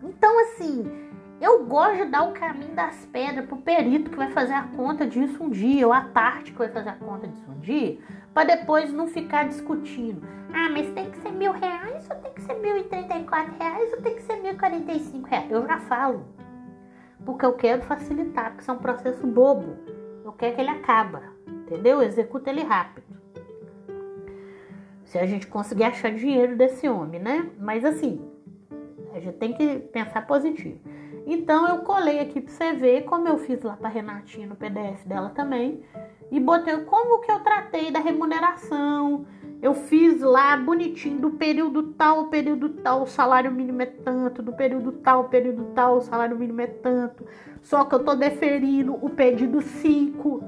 Então, 0.01 0.39
assim, 0.39 1.02
eu 1.43 1.65
gosto 1.65 1.97
de 1.97 2.05
dar 2.05 2.23
o 2.23 2.31
caminho 2.31 2.73
das 2.73 3.05
pedras 3.07 3.45
pro 3.45 3.57
perito 3.57 4.09
que 4.09 4.15
vai 4.15 4.31
fazer 4.31 4.53
a 4.53 4.63
conta 4.63 5.05
disso 5.05 5.43
um 5.43 5.49
dia, 5.49 5.85
ou 5.85 5.91
a 5.91 6.01
parte 6.01 6.53
que 6.53 6.57
vai 6.57 6.69
fazer 6.69 6.89
a 6.89 6.95
conta 6.95 7.27
disso 7.27 7.51
um 7.51 7.59
dia, 7.59 7.97
para 8.33 8.55
depois 8.55 8.93
não 8.93 9.07
ficar 9.07 9.47
discutindo. 9.47 10.25
Ah, 10.53 10.69
mas 10.71 10.89
tem 10.91 11.11
que 11.11 11.17
ser 11.17 11.31
mil 11.31 11.51
reais, 11.51 12.07
ou 12.09 12.15
tem 12.17 12.31
que 12.31 12.41
ser 12.41 12.53
mil 12.55 12.77
e 12.77 12.83
trinta 12.83 13.17
e 13.17 13.25
quatro 13.25 13.53
reais, 13.59 13.91
ou 13.91 14.01
tem 14.01 14.15
que 14.15 14.21
ser 14.21 14.37
mil 14.37 14.53
e 14.53 14.55
quarenta 14.55 14.93
e 14.93 14.99
cinco 15.01 15.27
reais. 15.27 15.51
Eu 15.51 15.67
já 15.67 15.79
falo, 15.79 16.25
porque 17.25 17.45
eu 17.45 17.53
quero 17.53 17.81
facilitar, 17.81 18.45
porque 18.45 18.61
isso 18.61 18.71
é 18.71 18.73
um 18.73 18.77
processo 18.77 19.27
bobo. 19.27 19.75
Eu 20.23 20.31
quero 20.31 20.55
que 20.55 20.61
ele 20.61 20.69
acaba, 20.69 21.23
entendeu? 21.45 22.01
Executa 22.01 22.49
ele 22.49 22.63
rápido. 22.63 23.03
Se 25.03 25.19
a 25.19 25.25
gente 25.25 25.45
conseguir 25.47 25.83
achar 25.83 26.09
dinheiro 26.11 26.55
desse 26.55 26.87
homem, 26.87 27.19
né? 27.19 27.49
Mas 27.59 27.83
assim, 27.83 28.25
a 29.13 29.19
gente 29.19 29.37
tem 29.37 29.53
que 29.53 29.79
pensar 29.91 30.25
positivo. 30.25 30.79
Então 31.25 31.67
eu 31.67 31.79
colei 31.79 32.19
aqui 32.19 32.41
para 32.41 32.53
você 32.53 32.73
ver 32.73 33.03
como 33.03 33.27
eu 33.27 33.37
fiz 33.37 33.61
lá 33.61 33.77
para 33.77 33.89
Renatinha 33.89 34.47
no 34.47 34.55
PDF 34.55 35.05
dela 35.05 35.29
também 35.29 35.81
e 36.29 36.39
botei 36.39 36.77
como 36.81 37.19
que 37.19 37.31
eu 37.31 37.39
tratei 37.39 37.91
da 37.91 37.99
remuneração. 37.99 39.25
Eu 39.61 39.73
fiz 39.73 40.19
lá 40.19 40.57
bonitinho 40.57 41.19
do 41.19 41.31
período 41.31 41.93
tal, 41.93 42.27
período 42.27 42.67
tal, 42.69 43.03
o 43.03 43.07
salário 43.07 43.49
mínimo 43.49 43.81
é 43.81 43.85
tanto, 43.85 44.41
do 44.41 44.51
período 44.51 44.91
tal, 44.91 45.29
período 45.29 45.71
tal, 45.73 45.97
o 45.97 46.01
salário 46.01 46.37
mínimo 46.37 46.59
é 46.59 46.67
tanto. 46.67 47.25
Só 47.61 47.85
que 47.85 47.95
eu 47.95 48.03
tô 48.03 48.13
deferindo 48.13 48.93
o 49.01 49.09
pedido 49.09 49.61
5 49.61 50.43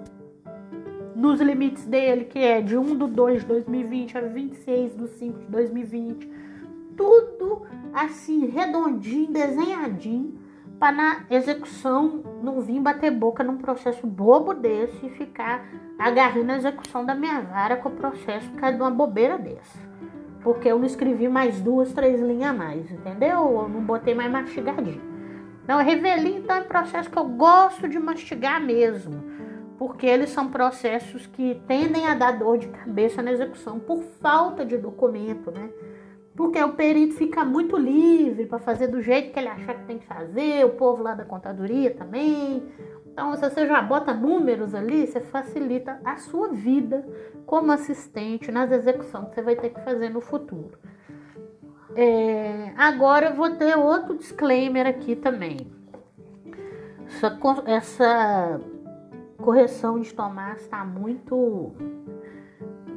nos 1.16 1.40
limites 1.40 1.86
dele, 1.86 2.26
que 2.26 2.40
é 2.40 2.62
de 2.62 2.78
1 2.78 2.96
do 2.96 3.08
2 3.08 3.42
de 3.42 3.48
2020 3.48 4.18
a 4.18 4.22
26 4.22 4.96
do 4.96 5.08
5 5.08 5.40
de 5.40 5.46
2020. 5.46 6.30
Tudo 6.98 7.62
assim 7.94 8.48
redondinho, 8.48 9.32
desenhadinho 9.32 10.45
para 10.80 10.92
na 10.96 11.26
execução 11.30 12.24
não 12.42 12.62
vir 12.62 12.80
bater 12.80 13.12
boca 13.12 13.44
num 13.44 13.58
processo 13.58 14.06
bobo 14.06 14.54
desse 14.54 15.06
e 15.06 15.10
ficar 15.10 15.66
agarrando 15.98 16.52
a 16.52 16.58
execução 16.58 17.06
da 17.06 17.16
minha 17.16 17.42
vara 17.42 17.78
com 17.78 17.90
o 17.90 17.96
processo 17.96 18.50
por 18.50 18.60
causa 18.60 18.76
de 18.76 18.82
uma 18.82 18.92
bobeira 18.92 19.38
dessa. 19.38 19.80
Porque 20.42 20.68
eu 20.68 20.78
não 20.78 20.86
escrevi 20.86 21.28
mais 21.28 21.60
duas, 21.62 21.92
três 21.94 22.22
linhas 22.22 22.52
a 22.52 22.54
mais, 22.54 22.92
entendeu? 22.92 23.62
Eu 23.62 23.70
não 23.70 23.82
botei 23.82 24.14
mais 24.14 24.32
mastigadinho. 24.32 25.02
Não, 25.68 25.82
revelia 25.82 26.38
então 26.38 26.58
é 26.58 26.62
processo 26.62 27.10
que 27.10 27.18
eu 27.18 27.26
gosto 27.26 27.88
de 27.88 27.98
mastigar 27.98 28.62
mesmo. 28.62 29.24
Porque 29.78 30.06
eles 30.06 30.30
são 30.30 30.50
processos 30.50 31.26
que 31.26 31.62
tendem 31.68 32.06
a 32.06 32.14
dar 32.14 32.34
dor 32.34 32.58
de 32.58 32.68
cabeça 32.68 33.22
na 33.22 33.32
execução 33.32 33.80
por 33.80 34.04
falta 34.22 34.64
de 34.64 34.78
documento, 34.78 35.52
né? 35.52 35.70
Porque 36.36 36.62
o 36.62 36.74
perito 36.74 37.16
fica 37.16 37.46
muito 37.46 37.78
livre 37.78 38.46
para 38.46 38.60
fazer 38.60 38.88
do 38.88 39.02
jeito 39.02 39.32
que 39.32 39.40
ele 39.40 39.48
achar 39.48 39.74
que 39.76 39.86
tem 39.86 39.98
que 39.98 40.06
fazer, 40.06 40.66
o 40.66 40.72
povo 40.72 41.02
lá 41.02 41.14
da 41.14 41.24
contadoria 41.24 41.92
também. 41.92 42.62
Então, 43.06 43.34
se 43.36 43.50
você 43.50 43.66
já 43.66 43.82
bota 43.82 44.14
números 44.14 44.76
ali, 44.76 45.08
você 45.08 45.22
facilita 45.22 46.00
a 46.04 46.18
sua 46.18 46.50
vida 46.50 47.08
como 47.46 47.72
assistente 47.72 48.52
nas 48.52 48.70
execuções 48.72 49.30
que 49.30 49.36
você 49.36 49.42
vai 49.42 49.56
ter 49.56 49.70
que 49.70 49.80
fazer 49.82 50.10
no 50.10 50.20
futuro. 50.20 50.78
É, 51.96 52.74
agora 52.76 53.28
eu 53.28 53.36
vou 53.36 53.52
ter 53.52 53.78
outro 53.78 54.18
disclaimer 54.18 54.86
aqui 54.86 55.16
também. 55.16 55.72
Essa, 57.08 57.40
essa 57.66 58.60
correção 59.38 60.02
de 60.02 60.14
Tomás 60.14 60.62
está 60.62 60.84
muito 60.84 61.72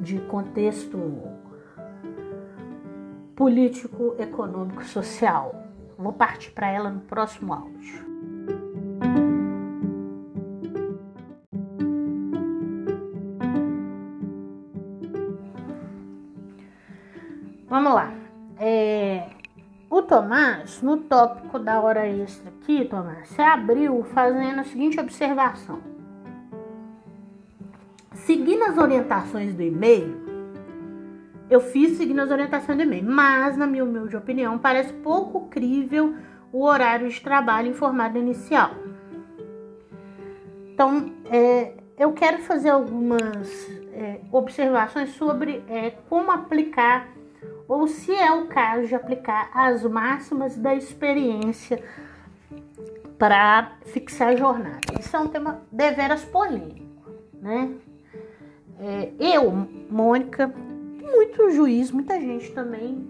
de 0.01 0.19
contexto 0.23 0.99
político, 3.39 4.17
econômico, 4.19 4.85
social. 4.85 5.55
Vou 5.97 6.13
partir 6.13 6.51
para 6.51 6.69
ela 6.69 6.91
no 6.91 7.03
próximo 7.03 7.53
áudio. 7.53 8.05
Vamos 17.69 17.95
lá. 17.95 18.13
É, 18.59 19.29
o 19.89 20.03
Tomás, 20.03 20.83
no 20.83 20.97
tópico 20.97 21.61
da 21.61 21.81
hora 21.81 22.09
extra 22.09 22.49
aqui, 22.49 22.87
Tomás, 22.87 23.29
você 23.29 23.43
abriu 23.43 24.03
fazendo 24.03 24.63
a 24.63 24.65
seguinte 24.65 24.99
observação. 24.99 25.79
Seguindo 28.15 28.65
as 28.65 28.77
orientações 28.77 29.55
do 29.55 29.63
e-mail, 29.63 30.28
eu 31.51 31.61
fiz 31.61 31.97
seguindo 31.97 32.21
as 32.21 32.31
orientações 32.31 32.77
do 32.77 32.85
e-mail, 32.85 33.05
mas, 33.05 33.57
na 33.57 33.67
minha 33.67 33.85
humilde 33.85 34.17
opinião, 34.17 34.59
parece 34.59 34.93
pouco 34.93 35.49
crível 35.49 36.15
o 36.53 36.65
horário 36.65 37.09
de 37.09 37.21
trabalho 37.21 37.69
informado 37.69 38.19
inicial. 38.19 38.71
Então, 40.73 41.13
é, 41.31 41.73
eu 41.99 42.13
quero 42.13 42.39
fazer 42.39 42.71
algumas 42.71 43.69
é, 43.93 44.21
observações 44.31 45.11
sobre 45.11 45.63
é, 45.69 45.91
como 46.09 46.31
aplicar, 46.31 47.09
ou 47.67 47.89
se 47.89 48.15
é 48.15 48.31
o 48.33 48.47
caso 48.47 48.87
de 48.87 48.95
aplicar 48.95 49.51
as 49.53 49.83
máximas 49.85 50.57
da 50.57 50.75
experiência 50.75 51.83
para 53.19 53.73
fixar 53.87 54.29
a 54.29 54.37
jornada. 54.37 54.81
Isso 54.99 55.17
é 55.17 55.19
um 55.19 55.29
tema 55.29 55.63
deveras 55.73 56.25
polêmico, 56.25 57.11
né? 57.35 57.75
É, 58.81 59.11
eu, 59.19 59.51
Mônica, 59.91 60.55
muito 61.13 61.51
juiz, 61.51 61.91
muita 61.91 62.21
gente 62.21 62.53
também. 62.53 63.09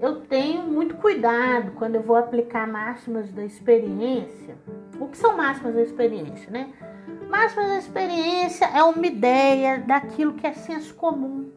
Eu 0.00 0.20
tenho 0.22 0.62
muito 0.62 0.96
cuidado 0.96 1.72
quando 1.72 1.94
eu 1.94 2.02
vou 2.02 2.16
aplicar 2.16 2.66
máximas 2.66 3.30
da 3.32 3.44
experiência. 3.44 4.56
O 5.00 5.08
que 5.08 5.16
são 5.16 5.36
máximas 5.36 5.74
da 5.74 5.82
experiência, 5.82 6.50
né? 6.50 6.72
Máximas 7.28 7.68
da 7.68 7.78
experiência 7.78 8.66
é 8.66 8.82
uma 8.82 9.06
ideia 9.06 9.78
daquilo 9.78 10.34
que 10.34 10.46
é 10.46 10.52
senso 10.52 10.94
comum. 10.94 11.50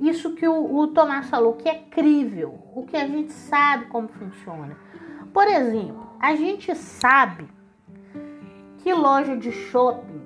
Isso 0.00 0.34
que 0.34 0.46
o, 0.46 0.76
o 0.76 0.86
Tomás 0.88 1.28
falou, 1.28 1.54
que 1.54 1.68
é 1.68 1.74
crível, 1.74 2.58
o 2.74 2.84
que 2.84 2.96
a 2.96 3.06
gente 3.06 3.32
sabe 3.32 3.86
como 3.86 4.08
funciona. 4.08 4.76
Por 5.32 5.46
exemplo, 5.46 6.06
a 6.20 6.34
gente 6.36 6.74
sabe 6.74 7.48
que 8.78 8.92
loja 8.92 9.36
de 9.36 9.50
shopping 9.50 10.22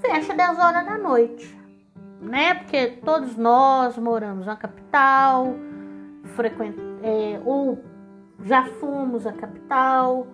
fecha 0.00 0.32
10 0.32 0.58
horas 0.58 0.84
da 0.86 0.96
noite 0.96 1.59
né? 2.20 2.54
Porque 2.54 2.86
todos 3.04 3.36
nós 3.36 3.96
moramos 3.96 4.46
na 4.46 4.56
capital, 4.56 5.54
frequent... 6.36 6.76
É, 7.02 7.40
ou 7.46 7.82
já 8.44 8.64
fomos 8.64 9.26
à 9.26 9.32
capital, 9.32 10.26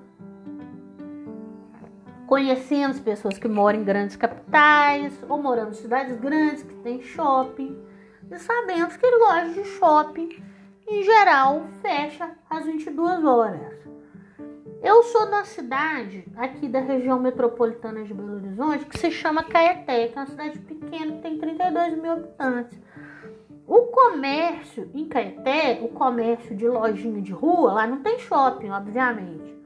conhecemos 2.26 2.98
pessoas 3.00 3.38
que 3.38 3.48
moram 3.48 3.80
em 3.80 3.84
grandes 3.84 4.16
capitais, 4.16 5.12
ou 5.28 5.40
moramos 5.40 5.78
em 5.78 5.82
cidades 5.82 6.18
grandes 6.18 6.62
que 6.62 6.74
tem 6.76 7.00
shopping, 7.00 7.76
e 8.30 8.38
sabemos 8.38 8.96
que 8.96 9.06
lojas 9.06 9.54
de 9.54 9.64
shopping, 9.64 10.42
em 10.88 11.02
geral, 11.02 11.66
fecha 11.82 12.30
às 12.50 12.64
22 12.64 13.24
horas. 13.24 13.86
Eu 14.82 15.02
sou 15.04 15.30
da 15.30 15.44
cidade 15.44 16.24
aqui 16.36 16.68
da 16.68 16.80
região 16.80 17.18
metropolitana 17.18 18.04
de 18.04 18.12
Belo 18.12 18.36
Horizonte 18.36 18.84
que 18.84 18.98
se 18.98 19.10
chama 19.10 19.44
Caeté, 19.44 20.08
que 20.08 20.18
é 20.18 20.20
uma 20.20 20.26
cidade 20.26 20.58
pequena 20.60 21.12
que 21.12 21.22
tem 21.22 21.38
32 21.38 21.98
mil 21.98 22.12
habitantes. 22.12 22.78
O 23.66 23.82
comércio 23.86 24.88
em 24.94 25.06
Caeté, 25.08 25.80
o 25.82 25.88
comércio 25.88 26.54
de 26.54 26.68
lojinha 26.68 27.20
de 27.20 27.32
rua, 27.32 27.72
lá 27.72 27.86
não 27.86 28.00
tem 28.00 28.18
shopping, 28.18 28.70
obviamente. 28.70 29.56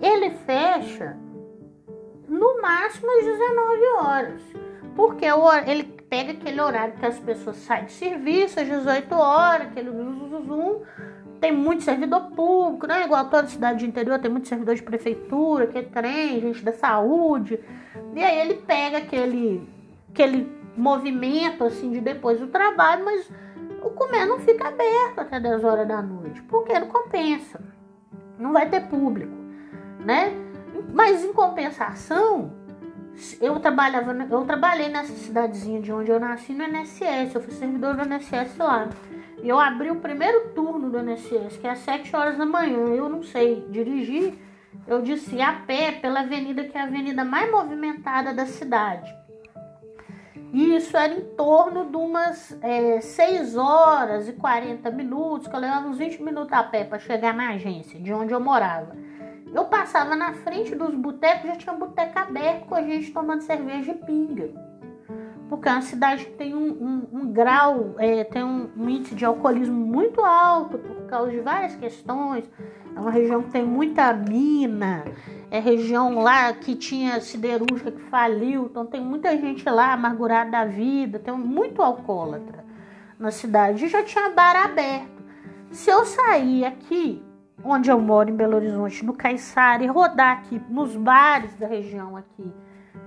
Ele 0.00 0.30
fecha 0.30 1.18
no 2.26 2.62
máximo 2.62 3.10
às 3.18 3.24
19 3.24 3.86
horas. 3.98 4.42
Porque 4.96 5.26
ele 5.66 5.84
pega 6.08 6.32
aquele 6.32 6.60
horário 6.60 6.94
que 6.94 7.06
as 7.06 7.18
pessoas 7.18 7.56
saem 7.56 7.84
de 7.84 7.92
serviço 7.92 8.60
às 8.60 8.66
18 8.66 9.14
horas, 9.14 9.68
aquele 9.68 9.90
zum, 9.90 10.82
tem 11.40 11.52
muito 11.52 11.82
servidor 11.82 12.30
público, 12.32 12.86
né? 12.86 13.04
Igual 13.04 13.30
toda 13.30 13.48
cidade 13.48 13.80
de 13.80 13.86
interior, 13.86 14.18
tem 14.18 14.30
muito 14.30 14.46
servidor 14.46 14.74
de 14.74 14.82
prefeitura, 14.82 15.66
que 15.66 15.78
é 15.78 15.82
trem, 15.82 16.40
gente 16.40 16.62
da 16.62 16.72
saúde. 16.72 17.58
E 18.14 18.22
aí 18.22 18.40
ele 18.40 18.54
pega 18.54 18.98
aquele, 18.98 19.66
aquele 20.10 20.46
movimento 20.76 21.64
assim 21.64 21.90
de 21.90 22.00
depois 22.00 22.38
do 22.38 22.48
trabalho, 22.48 23.04
mas 23.04 23.30
o 23.82 23.90
comer 23.90 24.26
não 24.26 24.38
fica 24.38 24.68
aberto 24.68 25.20
até 25.20 25.40
10 25.40 25.64
horas 25.64 25.88
da 25.88 26.02
noite, 26.02 26.42
porque 26.42 26.78
não 26.78 26.88
compensa. 26.88 27.60
Não 28.38 28.52
vai 28.52 28.68
ter 28.68 28.82
público, 28.82 29.32
né? 30.04 30.32
Mas 30.92 31.24
em 31.24 31.32
compensação, 31.32 32.52
eu 33.40 33.58
trabalhava, 33.60 34.12
eu 34.30 34.44
trabalhei 34.44 34.88
nessa 34.88 35.12
cidadezinha 35.12 35.80
de 35.80 35.92
onde 35.92 36.10
eu 36.10 36.20
nasci 36.20 36.52
no 36.52 36.64
NSS, 36.64 37.34
eu 37.34 37.40
fui 37.40 37.52
servidor 37.52 37.96
do 37.96 38.02
NSS 38.02 38.58
lá. 38.58 38.88
E 39.42 39.48
eu 39.48 39.58
abri 39.58 39.90
o 39.90 39.96
primeiro 39.96 40.50
turno 40.50 40.90
do 40.90 40.98
NSS, 40.98 41.58
que 41.58 41.66
é 41.66 41.70
às 41.70 41.78
7 41.78 42.14
horas 42.14 42.36
da 42.36 42.44
manhã. 42.44 42.88
Eu 42.88 43.08
não 43.08 43.22
sei 43.22 43.66
dirigir, 43.70 44.34
eu 44.86 45.00
disse 45.00 45.40
a 45.40 45.52
pé 45.52 45.92
pela 45.92 46.20
avenida 46.20 46.64
que 46.64 46.76
é 46.76 46.80
a 46.80 46.84
avenida 46.84 47.24
mais 47.24 47.50
movimentada 47.50 48.34
da 48.34 48.46
cidade. 48.46 49.14
E 50.52 50.74
isso 50.74 50.96
era 50.96 51.14
em 51.14 51.20
torno 51.36 51.88
de 51.88 51.96
umas 51.96 52.58
é, 52.60 53.00
6 53.00 53.56
horas 53.56 54.28
e 54.28 54.32
40 54.32 54.90
minutos, 54.90 55.46
que 55.46 55.54
eu 55.54 55.60
levava 55.60 55.88
uns 55.88 55.96
20 55.96 56.22
minutos 56.22 56.52
a 56.52 56.62
pé 56.64 56.84
para 56.84 56.98
chegar 56.98 57.32
na 57.32 57.50
agência, 57.50 58.00
de 58.00 58.12
onde 58.12 58.32
eu 58.32 58.40
morava. 58.40 58.96
Eu 59.54 59.64
passava 59.66 60.16
na 60.16 60.32
frente 60.32 60.74
dos 60.74 60.94
botecos, 60.94 61.48
já 61.48 61.56
tinha 61.56 61.74
boteco 61.74 62.18
aberto 62.18 62.66
com 62.66 62.74
a 62.74 62.82
gente 62.82 63.12
tomando 63.12 63.42
cerveja 63.42 63.92
e 63.92 63.94
pinga. 63.94 64.69
Porque 65.50 65.68
é 65.68 65.72
uma 65.72 65.82
cidade 65.82 66.26
que 66.26 66.30
tem 66.30 66.54
um, 66.54 66.68
um, 66.70 67.08
um 67.12 67.32
grau, 67.32 67.96
é, 67.98 68.22
tem 68.22 68.44
um, 68.44 68.70
um 68.76 68.88
índice 68.88 69.16
de 69.16 69.24
alcoolismo 69.24 69.74
muito 69.74 70.20
alto 70.20 70.78
por 70.78 71.06
causa 71.06 71.32
de 71.32 71.40
várias 71.40 71.74
questões. 71.74 72.48
É 72.94 73.00
uma 73.00 73.10
região 73.10 73.42
que 73.42 73.50
tem 73.50 73.64
muita 73.64 74.12
mina, 74.12 75.04
é 75.50 75.58
região 75.58 76.22
lá 76.22 76.52
que 76.52 76.76
tinha 76.76 77.20
siderúrgica 77.20 77.90
que 77.90 78.02
faliu, 78.02 78.66
então 78.66 78.86
tem 78.86 79.00
muita 79.00 79.36
gente 79.36 79.68
lá 79.68 79.92
amargurada 79.92 80.52
da 80.52 80.64
vida, 80.64 81.18
tem 81.18 81.34
muito 81.34 81.82
alcoólatra 81.82 82.64
na 83.18 83.32
cidade. 83.32 83.84
E 83.84 83.88
já 83.88 84.04
tinha 84.04 84.30
bar 84.30 84.54
aberto. 84.54 85.20
Se 85.72 85.90
eu 85.90 86.04
sair 86.04 86.64
aqui, 86.64 87.20
onde 87.64 87.90
eu 87.90 88.00
moro, 88.00 88.30
em 88.30 88.36
Belo 88.36 88.54
Horizonte, 88.54 89.04
no 89.04 89.14
Caiçara, 89.14 89.82
e 89.82 89.88
rodar 89.88 90.38
aqui 90.38 90.62
nos 90.68 90.94
bares 90.94 91.56
da 91.56 91.66
região 91.66 92.16
aqui, 92.16 92.52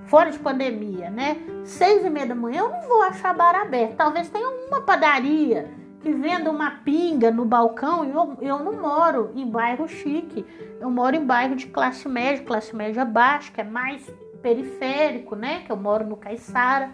fora 0.05 0.31
de 0.31 0.39
pandemia, 0.39 1.09
né? 1.09 1.37
Seis 1.63 2.05
e 2.05 2.09
meia 2.09 2.27
da 2.27 2.35
manhã, 2.35 2.61
eu 2.61 2.69
não 2.69 2.81
vou 2.81 3.01
achar 3.03 3.33
bar 3.33 3.55
aberto. 3.55 3.95
Talvez 3.95 4.29
tenha 4.29 4.47
uma 4.67 4.81
padaria 4.81 5.71
que 6.01 6.11
venda 6.11 6.51
uma 6.51 6.69
pinga 6.69 7.31
no 7.31 7.45
balcão, 7.45 8.03
eu, 8.03 8.37
eu 8.41 8.59
não 8.59 8.73
moro 8.73 9.31
em 9.35 9.49
bairro 9.49 9.87
chique, 9.87 10.45
eu 10.79 10.89
moro 10.89 11.15
em 11.15 11.25
bairro 11.25 11.55
de 11.55 11.67
classe 11.67 12.09
média, 12.09 12.43
classe 12.43 12.75
média 12.75 13.05
baixa, 13.05 13.51
que 13.53 13.61
é 13.61 13.63
mais 13.63 14.05
periférico, 14.41 15.35
né? 15.35 15.61
Que 15.65 15.71
eu 15.71 15.77
moro 15.77 16.05
no 16.05 16.17
Caiçara. 16.17 16.91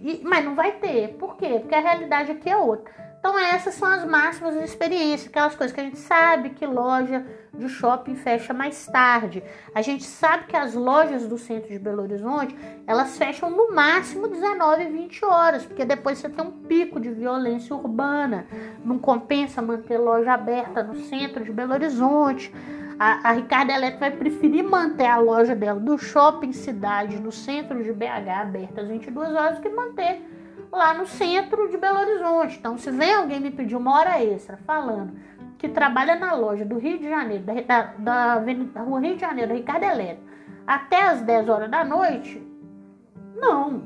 E, 0.00 0.22
mas 0.24 0.44
não 0.44 0.54
vai 0.54 0.72
ter. 0.72 1.16
Por 1.18 1.36
quê? 1.36 1.58
Porque 1.60 1.74
a 1.74 1.80
realidade 1.80 2.32
aqui 2.32 2.48
é 2.48 2.56
outra. 2.56 2.92
Então 3.18 3.38
essas 3.38 3.74
são 3.74 3.88
as 3.88 4.04
máximas 4.04 4.54
da 4.54 4.64
experiência, 4.64 5.28
aquelas 5.28 5.54
coisas 5.54 5.74
que 5.74 5.80
a 5.80 5.84
gente 5.84 5.98
sabe 5.98 6.50
que 6.50 6.66
loja 6.66 7.24
de 7.58 7.68
shopping 7.68 8.14
fecha 8.14 8.52
mais 8.52 8.86
tarde. 8.86 9.42
A 9.74 9.82
gente 9.82 10.04
sabe 10.04 10.46
que 10.46 10.56
as 10.56 10.74
lojas 10.74 11.26
do 11.26 11.38
centro 11.38 11.68
de 11.68 11.78
Belo 11.78 12.02
Horizonte, 12.02 12.56
elas 12.86 13.16
fecham 13.16 13.50
no 13.50 13.72
máximo 13.72 14.28
19 14.28 14.84
20 14.86 15.24
horas, 15.24 15.64
porque 15.64 15.84
depois 15.84 16.18
você 16.18 16.28
tem 16.28 16.44
um 16.44 16.50
pico 16.50 17.00
de 17.00 17.10
violência 17.10 17.74
urbana. 17.74 18.46
Não 18.84 18.98
compensa 18.98 19.62
manter 19.62 19.98
loja 19.98 20.32
aberta 20.32 20.82
no 20.82 20.94
centro 20.96 21.44
de 21.44 21.52
Belo 21.52 21.72
Horizonte. 21.72 22.52
A, 22.98 23.30
a 23.30 23.32
Ricardo 23.32 23.70
Eletro 23.70 24.00
vai 24.00 24.10
preferir 24.10 24.62
manter 24.62 25.06
a 25.06 25.18
loja 25.18 25.54
dela 25.54 25.80
do 25.80 25.98
shopping 25.98 26.52
cidade, 26.52 27.18
no 27.18 27.32
centro 27.32 27.82
de 27.82 27.92
BH, 27.92 28.28
aberta 28.40 28.80
às 28.82 28.88
22 28.88 29.34
horas, 29.34 29.58
que 29.58 29.68
manter 29.68 30.22
lá 30.70 30.94
no 30.94 31.06
centro 31.06 31.68
de 31.68 31.76
Belo 31.76 31.98
Horizonte. 31.98 32.56
Então, 32.58 32.78
se 32.78 32.90
vem 32.90 33.14
alguém 33.14 33.40
me 33.40 33.50
pedir 33.50 33.76
uma 33.76 33.98
hora 33.98 34.22
extra 34.22 34.56
falando 34.58 35.12
que 35.64 35.68
trabalha 35.70 36.14
na 36.14 36.34
loja 36.34 36.62
do 36.62 36.76
Rio 36.76 36.98
de 36.98 37.08
Janeiro, 37.08 37.42
da, 37.42 37.94
da, 37.98 38.38
da, 38.38 38.82
Rua 38.82 39.00
Rio 39.00 39.14
de 39.14 39.20
Janeiro, 39.22 39.54
Ricardo 39.54 39.84
Eletro, 39.84 40.22
até 40.66 41.04
as 41.04 41.22
10 41.22 41.48
horas 41.48 41.70
da 41.70 41.82
noite, 41.82 42.46
não. 43.34 43.82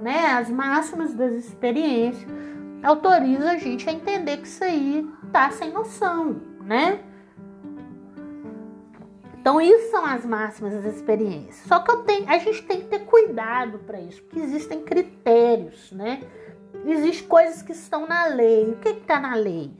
Né? 0.00 0.26
As 0.28 0.48
máximas 0.48 1.12
das 1.12 1.32
experiências 1.32 2.26
autorizam 2.82 3.50
a 3.50 3.58
gente 3.58 3.88
a 3.90 3.92
entender 3.92 4.38
que 4.38 4.46
isso 4.46 4.64
aí 4.64 5.06
tá 5.30 5.50
sem 5.50 5.70
noção, 5.70 6.40
né? 6.62 7.00
Então, 9.38 9.60
isso 9.60 9.90
são 9.90 10.06
as 10.06 10.24
máximas 10.24 10.72
das 10.74 10.94
experiências. 10.96 11.66
Só 11.66 11.80
que 11.80 11.94
tenho, 12.04 12.28
a 12.28 12.38
gente 12.38 12.62
tem 12.62 12.80
que 12.80 12.86
ter 12.86 13.00
cuidado 13.00 13.78
para 13.80 14.00
isso, 14.00 14.22
porque 14.22 14.40
existem 14.40 14.80
critérios, 14.82 15.92
né? 15.92 16.20
Existem 16.86 17.28
coisas 17.28 17.60
que 17.60 17.72
estão 17.72 18.06
na 18.06 18.26
lei. 18.26 18.70
O 18.72 18.76
que 18.76 18.88
está 18.90 19.20
na 19.20 19.34
lei? 19.34 19.72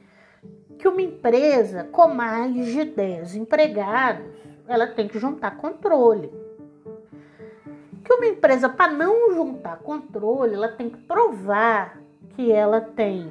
Que 0.78 0.86
uma 0.88 1.02
empresa 1.02 1.84
com 1.84 2.08
mais 2.08 2.54
de 2.54 2.84
10 2.84 3.34
empregados, 3.34 4.26
ela 4.66 4.86
tem 4.86 5.08
que 5.08 5.18
juntar 5.18 5.56
controle. 5.56 6.30
Que 8.04 8.12
uma 8.14 8.26
empresa, 8.26 8.68
para 8.68 8.92
não 8.92 9.34
juntar 9.34 9.78
controle, 9.78 10.54
ela 10.54 10.68
tem 10.68 10.88
que 10.88 10.98
provar 10.98 11.98
que 12.30 12.52
ela 12.52 12.80
tem 12.80 13.30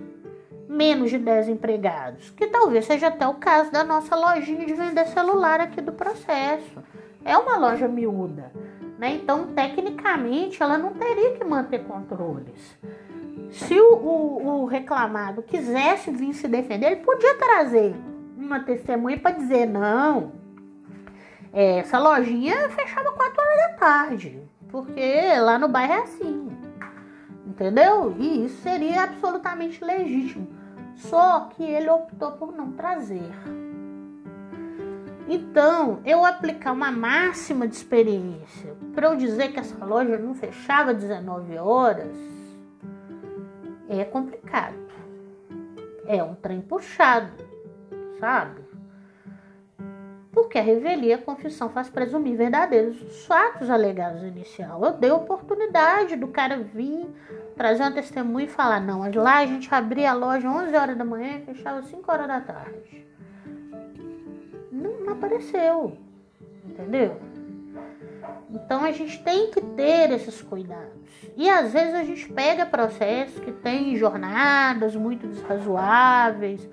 menos 0.68 1.10
de 1.10 1.18
10 1.18 1.50
empregados, 1.50 2.30
que 2.32 2.48
talvez 2.48 2.86
seja 2.86 3.08
até 3.08 3.26
o 3.26 3.36
caso 3.36 3.72
da 3.72 3.84
nossa 3.84 4.16
lojinha 4.16 4.66
de 4.66 4.74
vender 4.74 5.08
celular 5.08 5.62
aqui 5.62 5.80
do 5.80 5.94
processo. 5.94 6.84
É 7.24 7.38
uma 7.38 7.58
loja 7.58 7.88
miúda, 7.88 8.52
né? 9.00 9.16
Então, 9.16 9.48
tecnicamente, 9.48 10.62
ela 10.62 10.78
não 10.78 10.94
teria 10.94 11.34
que 11.38 11.44
manter 11.44 11.84
controles. 11.86 12.78
Se 13.50 13.80
o, 13.80 13.94
o, 13.96 14.62
o 14.62 14.66
reclamado 14.66 15.42
quisesse 15.42 16.12
vir 16.12 16.34
se 16.34 16.48
defender, 16.48 16.88
ele 16.88 16.96
podia 16.98 17.38
trazer 17.38 17.96
uma 18.38 18.60
testemunha 18.60 19.20
para 19.20 19.32
dizer: 19.32 19.66
não, 19.66 20.34
essa 21.54 21.98
lojinha 21.98 22.70
fechava 22.70 23.12
4 23.12 23.42
horas 23.42 23.58
da 23.58 23.78
tarde, 23.78 24.42
porque 24.70 25.40
lá 25.40 25.58
no 25.58 25.68
bairro 25.68 25.94
é 25.94 26.02
assim. 26.04 26.48
Entendeu? 27.46 28.16
E 28.20 28.46
isso 28.46 28.62
seria 28.62 29.04
absolutamente 29.04 29.84
legítimo. 29.84 30.48
Só 30.96 31.50
que 31.56 31.64
ele 31.64 31.90
optou 31.90 32.34
por 32.34 32.52
não 32.52 32.72
trazer. 32.72 33.32
Então, 35.30 36.00
eu 36.06 36.26
aplicar 36.26 36.72
uma 36.72 36.92
máxima 36.92 37.68
de 37.68 37.76
experiência 37.76 38.76
para 38.94 39.08
eu 39.08 39.16
dizer 39.16 39.52
que 39.52 39.60
essa 39.60 39.84
loja 39.84 40.18
não 40.18 40.34
fechava 40.34 40.94
19 40.94 41.58
horas 41.58 42.37
é 43.90 44.06
complicado. 44.06 44.76
É 46.06 46.24
um 46.24 46.36
trem 46.36 46.62
puxado, 46.62 47.32
sabe? 48.20 48.68
Porque 50.32 50.60
a 50.60 50.62
revelia, 50.62 51.16
a 51.16 51.22
confissão 51.22 51.68
faz 51.68 51.90
presumir 51.90 52.38
verdadeiros 52.38 53.02
os 53.02 53.26
fatos 53.26 53.70
alegados 53.70 54.22
inicial. 54.22 54.84
Eu 54.84 54.94
dei 54.94 55.10
oportunidade 55.10 56.16
do 56.16 56.28
cara 56.28 56.58
vir 56.58 57.08
trazer 57.56 57.82
uma 57.82 57.92
testemunha 57.92 58.46
e 58.46 58.50
falar: 58.50 58.80
não, 58.80 59.02
lá 59.16 59.40
a 59.40 59.46
gente 59.46 59.74
abria 59.74 60.12
a 60.12 60.14
loja 60.14 60.48
11 60.48 60.76
horas 60.76 60.98
da 60.98 61.04
manhã 61.04 61.40
e 61.40 61.46
fechava 61.46 61.82
5 61.82 62.12
horas 62.12 62.28
da 62.28 62.40
tarde. 62.40 63.08
Não, 64.72 65.00
não 65.00 65.14
apareceu, 65.14 65.98
entendeu? 66.64 67.20
Então 68.50 68.84
a 68.84 68.92
gente 68.92 69.22
tem 69.24 69.52
que 69.52 69.62
ter 69.62 70.12
esses 70.12 70.42
cuidados. 70.42 71.08
E 71.36 71.50
às 71.50 71.74
vezes 71.74 71.94
a 71.94 72.04
gente 72.04 72.28
pega 72.32 72.66
processos 72.66 73.40
que 73.40 73.52
tem 73.52 73.96
jornadas 73.96 74.96
muito 74.96 75.28
desrazoáveis, 75.28 76.68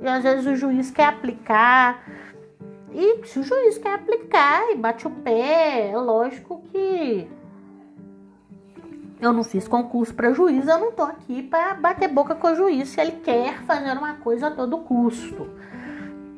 e 0.00 0.06
às 0.06 0.22
vezes 0.22 0.46
o 0.46 0.56
juiz 0.56 0.90
quer 0.90 1.06
aplicar 1.06 2.04
e 2.92 3.26
se 3.26 3.38
o 3.38 3.42
juiz 3.42 3.78
quer 3.78 3.94
aplicar 3.94 4.70
e 4.70 4.76
bate 4.76 5.06
o 5.06 5.10
pé, 5.10 5.90
é 5.90 5.96
lógico 5.96 6.62
que 6.70 7.28
eu 9.20 9.32
não 9.32 9.44
fiz 9.44 9.68
concurso 9.68 10.14
para 10.14 10.32
juiz, 10.32 10.66
eu 10.66 10.78
não 10.78 10.92
tô 10.92 11.02
aqui 11.02 11.42
para 11.42 11.74
bater 11.74 12.08
boca 12.08 12.34
com 12.34 12.48
o 12.48 12.54
juiz 12.54 12.88
se 12.88 13.00
ele 13.00 13.12
quer 13.12 13.62
fazer 13.64 13.92
uma 13.92 14.14
coisa 14.14 14.46
a 14.46 14.50
todo 14.50 14.78
custo, 14.78 15.48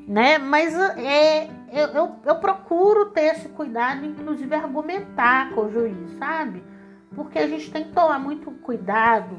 né? 0.09 0.39
Mas 0.39 0.75
é, 0.75 1.49
eu, 1.73 1.87
eu, 1.89 2.16
eu 2.25 2.35
procuro 2.37 3.07
ter 3.07 3.33
esse 3.33 3.49
cuidado, 3.49 4.05
inclusive 4.05 4.55
argumentar 4.55 5.55
com 5.55 5.62
o 5.62 5.71
juiz, 5.71 6.12
sabe? 6.18 6.62
Porque 7.14 7.39
a 7.39 7.47
gente 7.47 7.71
tem 7.71 7.85
que 7.85 7.93
tomar 7.93 8.18
muito 8.18 8.51
cuidado, 8.51 9.37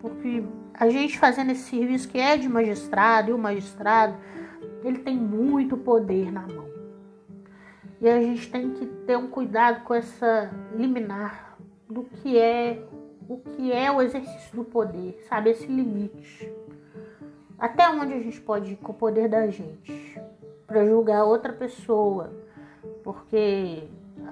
porque 0.00 0.44
a 0.74 0.88
gente 0.88 1.18
fazendo 1.18 1.52
esse 1.52 1.70
serviço 1.70 2.08
que 2.08 2.18
é 2.18 2.36
de 2.36 2.48
magistrado 2.48 3.30
e 3.30 3.32
o 3.32 3.38
magistrado 3.38 4.16
ele 4.82 4.98
tem 4.98 5.16
muito 5.16 5.76
poder 5.76 6.32
na 6.32 6.42
mão. 6.42 6.68
E 8.00 8.08
a 8.08 8.20
gente 8.20 8.50
tem 8.50 8.70
que 8.70 8.86
ter 8.86 9.16
um 9.16 9.28
cuidado 9.28 9.84
com 9.84 9.94
essa 9.94 10.50
liminar 10.74 11.56
do 11.88 12.02
que 12.02 12.38
é 12.38 12.82
o 13.28 13.38
que 13.38 13.72
é 13.72 13.92
o 13.92 14.02
exercício 14.02 14.56
do 14.56 14.64
poder, 14.64 15.22
sabe? 15.28 15.50
Esse 15.50 15.66
limite. 15.66 16.52
Até 17.58 17.88
onde 17.88 18.14
a 18.14 18.18
gente 18.18 18.40
pode 18.40 18.72
ir 18.72 18.76
com 18.76 18.90
o 18.90 18.94
poder 18.94 19.28
da 19.28 19.46
gente 19.48 20.20
para 20.70 20.86
julgar 20.86 21.24
outra 21.24 21.52
pessoa, 21.52 22.30
porque 23.02 23.88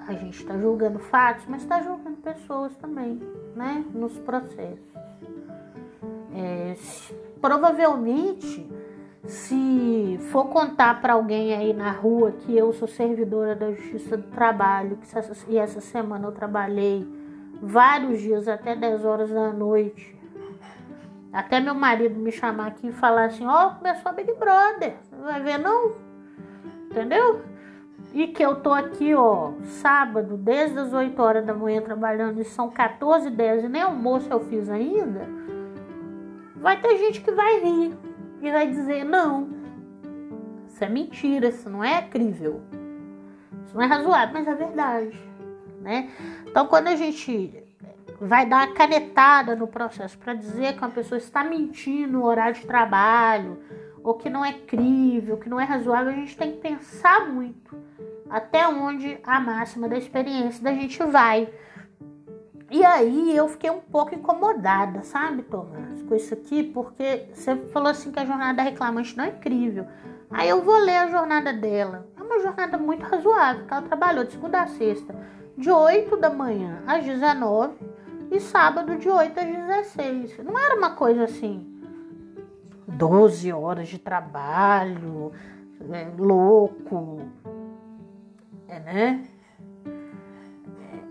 a 0.07 0.13
gente 0.13 0.39
está 0.39 0.57
julgando 0.57 0.97
fatos, 0.97 1.45
mas 1.49 1.61
está 1.63 1.81
julgando 1.81 2.15
pessoas 2.15 2.73
também, 2.77 3.21
né? 3.53 3.83
Nos 3.93 4.17
processos. 4.19 4.79
É, 6.33 6.77
provavelmente 7.41 8.65
se 9.27 10.17
for 10.31 10.45
contar 10.45 11.01
para 11.01 11.13
alguém 11.13 11.53
aí 11.53 11.73
na 11.73 11.91
rua 11.91 12.31
que 12.31 12.57
eu 12.57 12.71
sou 12.71 12.87
servidora 12.87 13.53
da 13.53 13.73
Justiça 13.73 14.15
do 14.15 14.31
Trabalho, 14.31 14.95
que 14.95 15.17
essa, 15.17 15.33
e 15.49 15.57
essa 15.57 15.81
semana 15.81 16.25
eu 16.25 16.31
trabalhei 16.31 17.05
vários 17.61 18.21
dias 18.21 18.47
até 18.47 18.77
10 18.77 19.03
horas 19.03 19.29
da 19.29 19.51
noite, 19.51 20.17
até 21.33 21.59
meu 21.59 21.75
marido 21.75 22.17
me 22.17 22.31
chamar 22.31 22.67
aqui 22.67 22.87
e 22.87 22.93
falar 22.93 23.25
assim: 23.25 23.45
Ó, 23.45 23.67
oh, 23.67 23.75
começou 23.75 24.09
a 24.09 24.13
Big 24.13 24.33
Brother, 24.35 24.95
vai 25.21 25.43
ver 25.43 25.57
não? 25.57 26.08
Entendeu? 26.89 27.41
E 28.13 28.27
que 28.27 28.43
eu 28.43 28.55
tô 28.55 28.73
aqui, 28.73 29.13
ó, 29.13 29.51
sábado, 29.63 30.35
desde 30.35 30.79
as 30.79 30.93
8 30.93 31.21
horas 31.21 31.45
da 31.45 31.53
manhã 31.53 31.81
trabalhando, 31.81 32.41
e 32.41 32.43
são 32.43 32.69
14 32.69 33.27
e 33.27 33.31
10 33.31 33.65
e 33.65 33.69
nem 33.69 33.81
almoço 33.81 34.27
eu 34.31 34.39
fiz 34.39 34.69
ainda. 34.69 35.27
Vai 36.55 36.81
ter 36.81 36.97
gente 36.97 37.21
que 37.21 37.31
vai 37.31 37.59
rir 37.59 37.95
e 38.41 38.51
vai 38.51 38.67
dizer: 38.67 39.03
não, 39.03 39.49
isso 40.67 40.83
é 40.83 40.89
mentira, 40.89 41.49
isso 41.49 41.69
não 41.69 41.83
é 41.83 42.01
crível, 42.01 42.61
isso 43.65 43.75
não 43.75 43.83
é 43.83 43.85
razoável, 43.85 44.33
mas 44.33 44.47
é 44.47 44.55
verdade, 44.55 45.19
né? 45.81 46.09
Então, 46.47 46.65
quando 46.65 46.87
a 46.87 46.95
gente 46.95 47.63
vai 48.19 48.45
dar 48.45 48.63
a 48.63 48.73
canetada 48.73 49.55
no 49.55 49.67
processo 49.67 50.17
para 50.17 50.33
dizer 50.33 50.73
que 50.73 50.79
uma 50.79 50.89
pessoa 50.89 51.17
está 51.17 51.43
mentindo 51.43 52.13
no 52.13 52.25
horário 52.25 52.55
de 52.55 52.65
trabalho, 52.65 53.59
ou 54.03 54.13
que 54.13 54.29
não 54.29 54.43
é 54.43 54.53
crível, 54.53 55.37
que 55.37 55.49
não 55.49 55.59
é 55.59 55.63
razoável, 55.63 56.11
a 56.11 56.15
gente 56.15 56.37
tem 56.37 56.51
que 56.51 56.57
pensar 56.57 57.27
muito 57.27 57.75
até 58.29 58.67
onde 58.67 59.19
a 59.23 59.39
máxima 59.39 59.89
da 59.89 59.97
experiência 59.97 60.63
da 60.63 60.71
gente 60.73 61.01
vai. 61.03 61.49
E 62.71 62.85
aí 62.85 63.35
eu 63.35 63.47
fiquei 63.47 63.71
um 63.71 63.79
pouco 63.79 64.13
incomodada, 64.13 65.01
sabe, 65.01 65.41
Tomás, 65.41 66.03
com 66.03 66.13
isso 66.13 66.33
aqui, 66.35 66.63
porque 66.63 67.25
você 67.33 67.55
falou 67.73 67.89
assim 67.89 68.11
que 68.11 68.19
a 68.19 68.25
jornada 68.25 68.57
da 68.57 68.63
reclamante 68.63 69.17
não 69.17 69.23
é 69.25 69.29
incrível. 69.29 69.87
Aí 70.29 70.47
eu 70.47 70.61
vou 70.61 70.77
ler 70.77 70.97
a 70.97 71.07
jornada 71.07 71.51
dela. 71.51 72.07
É 72.15 72.21
uma 72.21 72.39
jornada 72.39 72.77
muito 72.77 73.03
razoável, 73.03 73.65
ela 73.69 73.81
trabalhou 73.81 74.23
de 74.23 74.33
segunda 74.33 74.61
a 74.61 74.67
sexta, 74.67 75.15
de 75.57 75.71
8 75.71 76.15
da 76.17 76.29
manhã 76.29 76.83
às 76.85 77.03
19 77.03 77.73
e 78.31 78.39
sábado 78.39 78.97
de 78.97 79.09
8 79.09 79.39
às 79.39 79.47
16. 79.47 80.37
Não 80.45 80.57
era 80.57 80.75
uma 80.75 80.91
coisa 80.91 81.23
assim, 81.23 81.68
12 82.89 83.51
horas 83.53 83.87
de 83.87 83.99
trabalho, 83.99 85.31
é, 85.91 86.07
louco, 86.17 87.21
é, 88.67 88.79
né? 88.79 89.23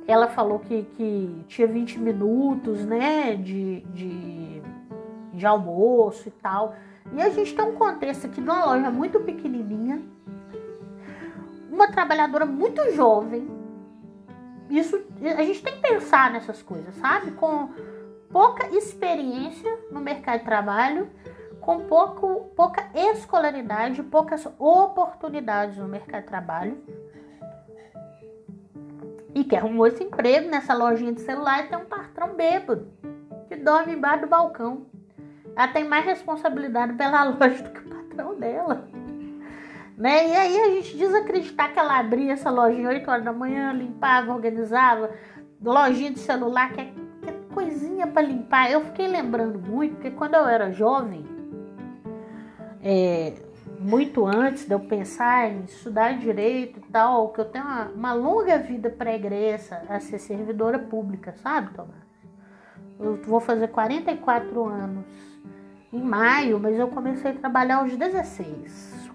ela 0.08 0.26
falou 0.26 0.58
que, 0.58 0.84
que 0.96 1.44
tinha 1.48 1.68
20 1.68 1.98
minutos, 1.98 2.82
né, 2.86 3.36
de, 3.36 3.80
de, 3.92 4.62
de 5.34 5.46
almoço 5.46 6.28
e 6.28 6.30
tal. 6.30 6.74
E 7.12 7.20
a 7.20 7.28
gente 7.28 7.54
tem 7.54 7.62
um 7.62 7.74
contexto 7.74 8.26
aqui 8.26 8.40
de 8.40 8.48
uma 8.48 8.64
loja 8.64 8.90
muito 8.90 9.20
pequenininha, 9.20 10.00
uma 11.70 11.88
trabalhadora 11.88 12.46
muito 12.46 12.90
jovem. 12.94 13.46
Isso 14.70 14.98
a 15.36 15.42
gente 15.42 15.62
tem 15.62 15.74
que 15.74 15.82
pensar 15.82 16.30
nessas 16.30 16.62
coisas, 16.62 16.94
sabe? 16.96 17.32
Com 17.32 17.68
pouca 18.30 18.66
experiência 18.74 19.78
no 19.92 20.00
mercado 20.00 20.38
de 20.38 20.44
trabalho, 20.46 21.08
com 21.68 21.80
pouco, 21.80 22.50
pouca 22.56 22.88
escolaridade, 22.94 24.02
poucas 24.02 24.48
oportunidades 24.58 25.76
no 25.76 25.86
mercado 25.86 26.22
de 26.22 26.28
trabalho 26.28 26.82
e 29.34 29.44
que 29.44 29.54
arrumou 29.54 29.86
esse 29.86 30.02
emprego 30.02 30.48
nessa 30.48 30.72
lojinha 30.72 31.12
de 31.12 31.20
celular 31.20 31.66
e 31.66 31.68
tem 31.68 31.76
um 31.76 31.84
patrão 31.84 32.34
bêbado 32.34 32.90
que 33.48 33.56
dorme 33.56 33.92
embaixo 33.92 34.22
do 34.22 34.28
balcão. 34.28 34.86
Ela 35.54 35.68
tem 35.68 35.84
mais 35.84 36.06
responsabilidade 36.06 36.94
pela 36.94 37.24
loja 37.36 37.62
do 37.62 37.70
que 37.70 37.80
o 37.80 37.90
patrão 37.90 38.34
dela. 38.34 38.88
Né? 39.94 40.26
E 40.26 40.36
aí 40.36 40.60
a 40.60 40.70
gente 40.70 40.96
desacreditar 40.96 41.74
que 41.74 41.78
ela 41.78 41.98
abria 41.98 42.32
essa 42.32 42.48
lojinha 42.48 42.88
8 42.88 43.10
horas 43.10 43.24
da 43.26 43.32
manhã, 43.34 43.74
limpava, 43.74 44.32
organizava, 44.32 45.10
lojinha 45.62 46.12
de 46.12 46.20
celular, 46.20 46.72
que 46.72 46.80
é, 46.80 46.84
que 47.20 47.28
é 47.28 47.32
coisinha 47.52 48.06
para 48.06 48.22
limpar. 48.22 48.70
Eu 48.70 48.80
fiquei 48.86 49.06
lembrando 49.06 49.58
muito, 49.58 49.96
porque 49.96 50.12
quando 50.12 50.32
eu 50.32 50.48
era 50.48 50.72
jovem, 50.72 51.36
é, 52.90 53.34
muito 53.78 54.24
antes 54.24 54.64
de 54.64 54.72
eu 54.72 54.80
pensar 54.80 55.50
em 55.50 55.64
estudar 55.64 56.18
direito 56.18 56.78
e 56.78 56.82
tal, 56.90 57.28
que 57.34 57.40
eu 57.40 57.44
tenho 57.44 57.66
uma, 57.66 57.84
uma 57.84 58.12
longa 58.14 58.56
vida 58.56 58.88
pregressa 58.88 59.82
a 59.90 60.00
ser 60.00 60.18
servidora 60.18 60.78
pública, 60.78 61.34
sabe, 61.42 61.74
Tomás? 61.74 62.08
Eu 62.98 63.16
vou 63.24 63.40
fazer 63.40 63.68
44 63.68 64.64
anos 64.64 65.04
em 65.92 66.00
maio, 66.00 66.58
mas 66.58 66.78
eu 66.78 66.88
comecei 66.88 67.32
a 67.32 67.34
trabalhar 67.34 67.76
aos 67.76 67.94
16. 67.94 69.10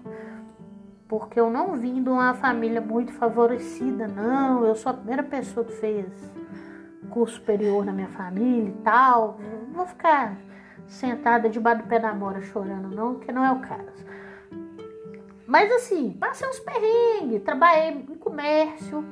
Porque 1.08 1.38
eu 1.38 1.50
não 1.50 1.74
vim 1.74 2.00
de 2.00 2.08
uma 2.08 2.32
família 2.32 2.80
muito 2.80 3.12
favorecida, 3.12 4.06
não. 4.06 4.64
Eu 4.64 4.76
sou 4.76 4.90
a 4.90 4.94
primeira 4.94 5.22
pessoa 5.24 5.66
que 5.66 5.72
fez 5.72 6.06
curso 7.10 7.34
superior 7.34 7.84
na 7.84 7.92
minha 7.92 8.08
família 8.08 8.68
e 8.68 8.82
tal. 8.82 9.38
Não 9.66 9.74
vou 9.74 9.86
ficar 9.86 10.36
sentada 10.86 11.48
debaixo 11.48 11.82
do 11.82 11.88
pé 11.88 11.98
da 11.98 12.12
mora 12.12 12.40
chorando, 12.40 12.94
não, 12.94 13.18
que 13.18 13.32
não 13.32 13.44
é 13.44 13.52
o 13.52 13.60
caso. 13.60 14.04
Mas 15.46 15.70
assim, 15.72 16.10
passei 16.18 16.48
uns 16.48 16.58
perrengues, 16.60 17.42
trabalhei 17.42 17.90
em 17.90 18.16
comércio. 18.16 19.04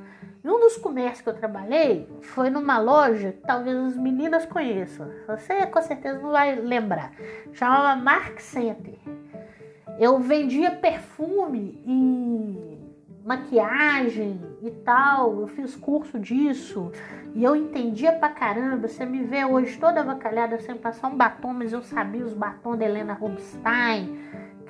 E 0.44 0.48
um 0.48 0.58
dos 0.58 0.76
comércios 0.76 1.20
que 1.20 1.28
eu 1.28 1.34
trabalhei 1.34 2.08
foi 2.20 2.50
numa 2.50 2.78
loja 2.78 3.32
que 3.32 3.42
talvez 3.46 3.76
as 3.76 3.96
meninas 3.96 4.44
conheçam. 4.44 5.08
Você 5.28 5.66
com 5.66 5.80
certeza 5.82 6.18
não 6.18 6.32
vai 6.32 6.56
lembrar. 6.56 7.12
Chamava 7.52 8.00
Mark 8.00 8.40
Center. 8.40 8.98
Eu 10.00 10.18
vendia 10.18 10.72
perfume 10.72 11.80
e 11.86 12.71
maquiagem 13.24 14.40
e 14.62 14.70
tal. 14.70 15.40
Eu 15.40 15.46
fiz 15.48 15.76
curso 15.76 16.18
disso 16.18 16.90
e 17.34 17.42
eu 17.44 17.56
entendia 17.56 18.12
pra 18.12 18.28
caramba. 18.28 18.88
Você 18.88 19.04
me 19.04 19.22
vê 19.22 19.44
hoje 19.44 19.78
toda 19.78 20.00
avacalhada 20.00 20.58
sem 20.58 20.76
passar 20.76 21.08
um 21.08 21.16
batom, 21.16 21.52
mas 21.52 21.72
eu 21.72 21.82
sabia 21.82 22.24
os 22.24 22.34
batons 22.34 22.78
da 22.78 22.84
Helena 22.84 23.14
Rubinstein 23.14 24.20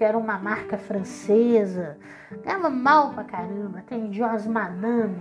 que 0.03 0.05
era 0.05 0.18
uma 0.18 0.36
marca 0.36 0.76
francesa. 0.76 1.96
Ganhava 2.44 2.68
mal 2.68 3.12
pra 3.12 3.24
caramba, 3.24 3.78
atendia 3.78 4.26
umas 4.26 4.46
madame. 4.46 5.16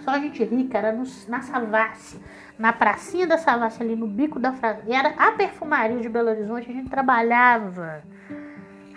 Só 0.00 0.18
gente 0.18 0.42
rica, 0.44 0.76
era 0.76 0.92
no, 0.92 1.04
na 1.28 1.40
Savassi, 1.40 2.20
na 2.58 2.72
pracinha 2.72 3.26
da 3.26 3.38
Savassi, 3.38 3.82
ali 3.82 3.96
no 3.96 4.06
bico 4.06 4.38
da. 4.38 4.54
E 4.86 4.92
era 4.92 5.14
a 5.16 5.32
perfumaria 5.32 5.98
de 5.98 6.08
Belo 6.08 6.28
Horizonte, 6.28 6.70
a 6.70 6.74
gente 6.74 6.90
trabalhava, 6.90 8.02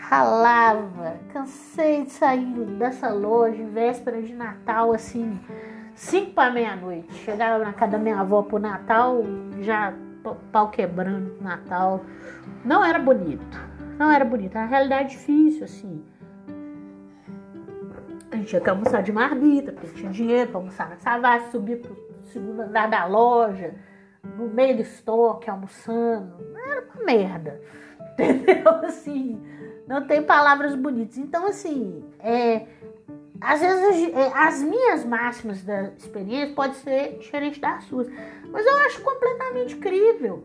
ralava. 0.09 1.17
Cansei 1.31 2.03
de 2.03 2.11
sair 2.11 2.65
dessa 2.79 3.09
loja 3.09 3.61
em 3.61 3.69
véspera 3.69 4.19
de 4.21 4.33
Natal, 4.33 4.91
assim, 4.91 5.39
cinco 5.93 6.31
para 6.33 6.51
meia-noite. 6.51 7.13
Chegava 7.13 7.63
na 7.63 7.73
casa 7.73 7.91
da 7.91 7.97
minha 7.99 8.19
avó 8.19 8.41
pro 8.41 8.57
Natal, 8.57 9.21
já 9.61 9.93
pau 10.51 10.69
quebrando 10.71 11.37
Natal. 11.39 12.03
Não 12.65 12.83
era 12.83 12.97
bonito. 12.97 13.69
Não 13.99 14.09
era 14.09 14.25
bonita, 14.25 14.57
era 14.57 14.65
uma 14.65 14.71
realidade 14.71 15.09
difícil, 15.09 15.65
assim. 15.65 16.03
A 18.31 18.35
gente 18.37 18.47
tinha 18.47 18.61
que 18.61 18.69
almoçar 18.69 19.03
de 19.03 19.11
marmita, 19.11 19.73
porque 19.73 19.89
tinha 19.89 20.11
dinheiro 20.11 20.49
para 20.49 20.59
almoçar 20.59 20.89
na 20.89 20.95
Savassi, 20.97 21.51
subir 21.51 21.81
pro 21.81 21.95
segundo 22.31 22.61
andar 22.61 22.89
da 22.89 23.05
loja, 23.05 23.75
no 24.37 24.47
meio 24.47 24.77
do 24.77 24.81
estoque, 24.81 25.49
almoçando. 25.49 26.33
Era 26.55 26.85
uma 26.95 27.03
merda. 27.03 27.61
Entendeu? 28.21 28.69
Assim, 28.85 29.41
não 29.87 30.05
tem 30.05 30.21
palavras 30.23 30.75
bonitas. 30.75 31.17
Então, 31.17 31.47
assim, 31.47 32.03
é, 32.19 32.67
às 33.41 33.59
vezes 33.59 34.13
é, 34.13 34.31
as 34.35 34.61
minhas 34.61 35.03
máximas 35.05 35.63
da 35.63 35.91
experiência 35.97 36.53
podem 36.53 36.75
ser 36.75 37.17
diferentes 37.17 37.59
das 37.59 37.83
suas. 37.85 38.07
Mas 38.51 38.65
eu 38.65 38.77
acho 38.79 39.01
completamente 39.01 39.75
incrível, 39.75 40.43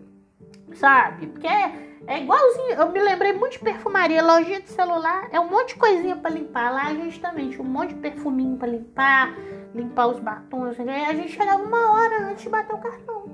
sabe? 0.72 1.26
Porque 1.26 1.46
é 1.46 1.94
é 2.06 2.20
igualzinho, 2.20 2.72
eu 2.72 2.90
me 2.90 3.00
lembrei 3.00 3.32
muito 3.32 3.52
de 3.52 3.60
perfumaria, 3.60 4.22
lojinha 4.22 4.60
de 4.60 4.68
celular, 4.68 5.28
é 5.32 5.40
um 5.40 5.48
monte 5.48 5.68
de 5.68 5.76
coisinha 5.76 6.14
para 6.14 6.30
limpar. 6.30 6.70
Lá 6.70 6.88
a 6.88 6.94
gente 6.94 7.18
também 7.18 7.48
tinha 7.48 7.62
um 7.62 7.68
monte 7.68 7.94
de 7.94 8.00
perfuminho 8.00 8.58
para 8.58 8.68
limpar, 8.68 9.34
limpar 9.74 10.08
os 10.08 10.20
batons. 10.20 10.76
Né? 10.78 11.06
A 11.06 11.14
gente 11.14 11.32
chegava 11.32 11.62
uma 11.62 11.92
hora 11.92 12.26
antes 12.26 12.44
de 12.44 12.50
bater 12.50 12.74
o 12.74 12.78
cartão. 12.78 13.24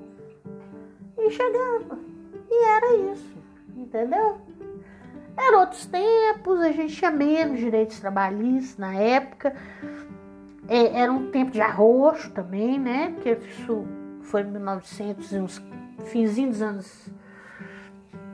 E 1.18 1.30
chegava. 1.30 1.98
E 2.48 2.64
era 2.64 3.12
isso, 3.12 3.39
entendeu? 3.80 4.38
Eram 5.36 5.60
outros 5.60 5.86
tempos, 5.86 6.60
a 6.60 6.72
gente 6.72 6.94
tinha 6.94 7.10
menos 7.10 7.58
direitos 7.58 7.98
trabalhistas 7.98 8.76
na 8.76 8.94
época. 8.94 9.54
é, 10.68 11.00
era 11.00 11.10
um 11.10 11.30
tempo 11.30 11.50
de 11.50 11.60
arroxo 11.60 12.30
também, 12.30 12.78
né? 12.78 13.12
Porque 13.14 13.30
isso 13.30 13.84
foi 14.22 14.42
em 14.42 14.50
1900, 14.50 15.32
uns 15.32 15.62
finzinho 16.06 16.50
dos 16.50 16.62
anos 16.62 17.08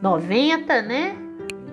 90, 0.02 0.82
né? 0.82 1.16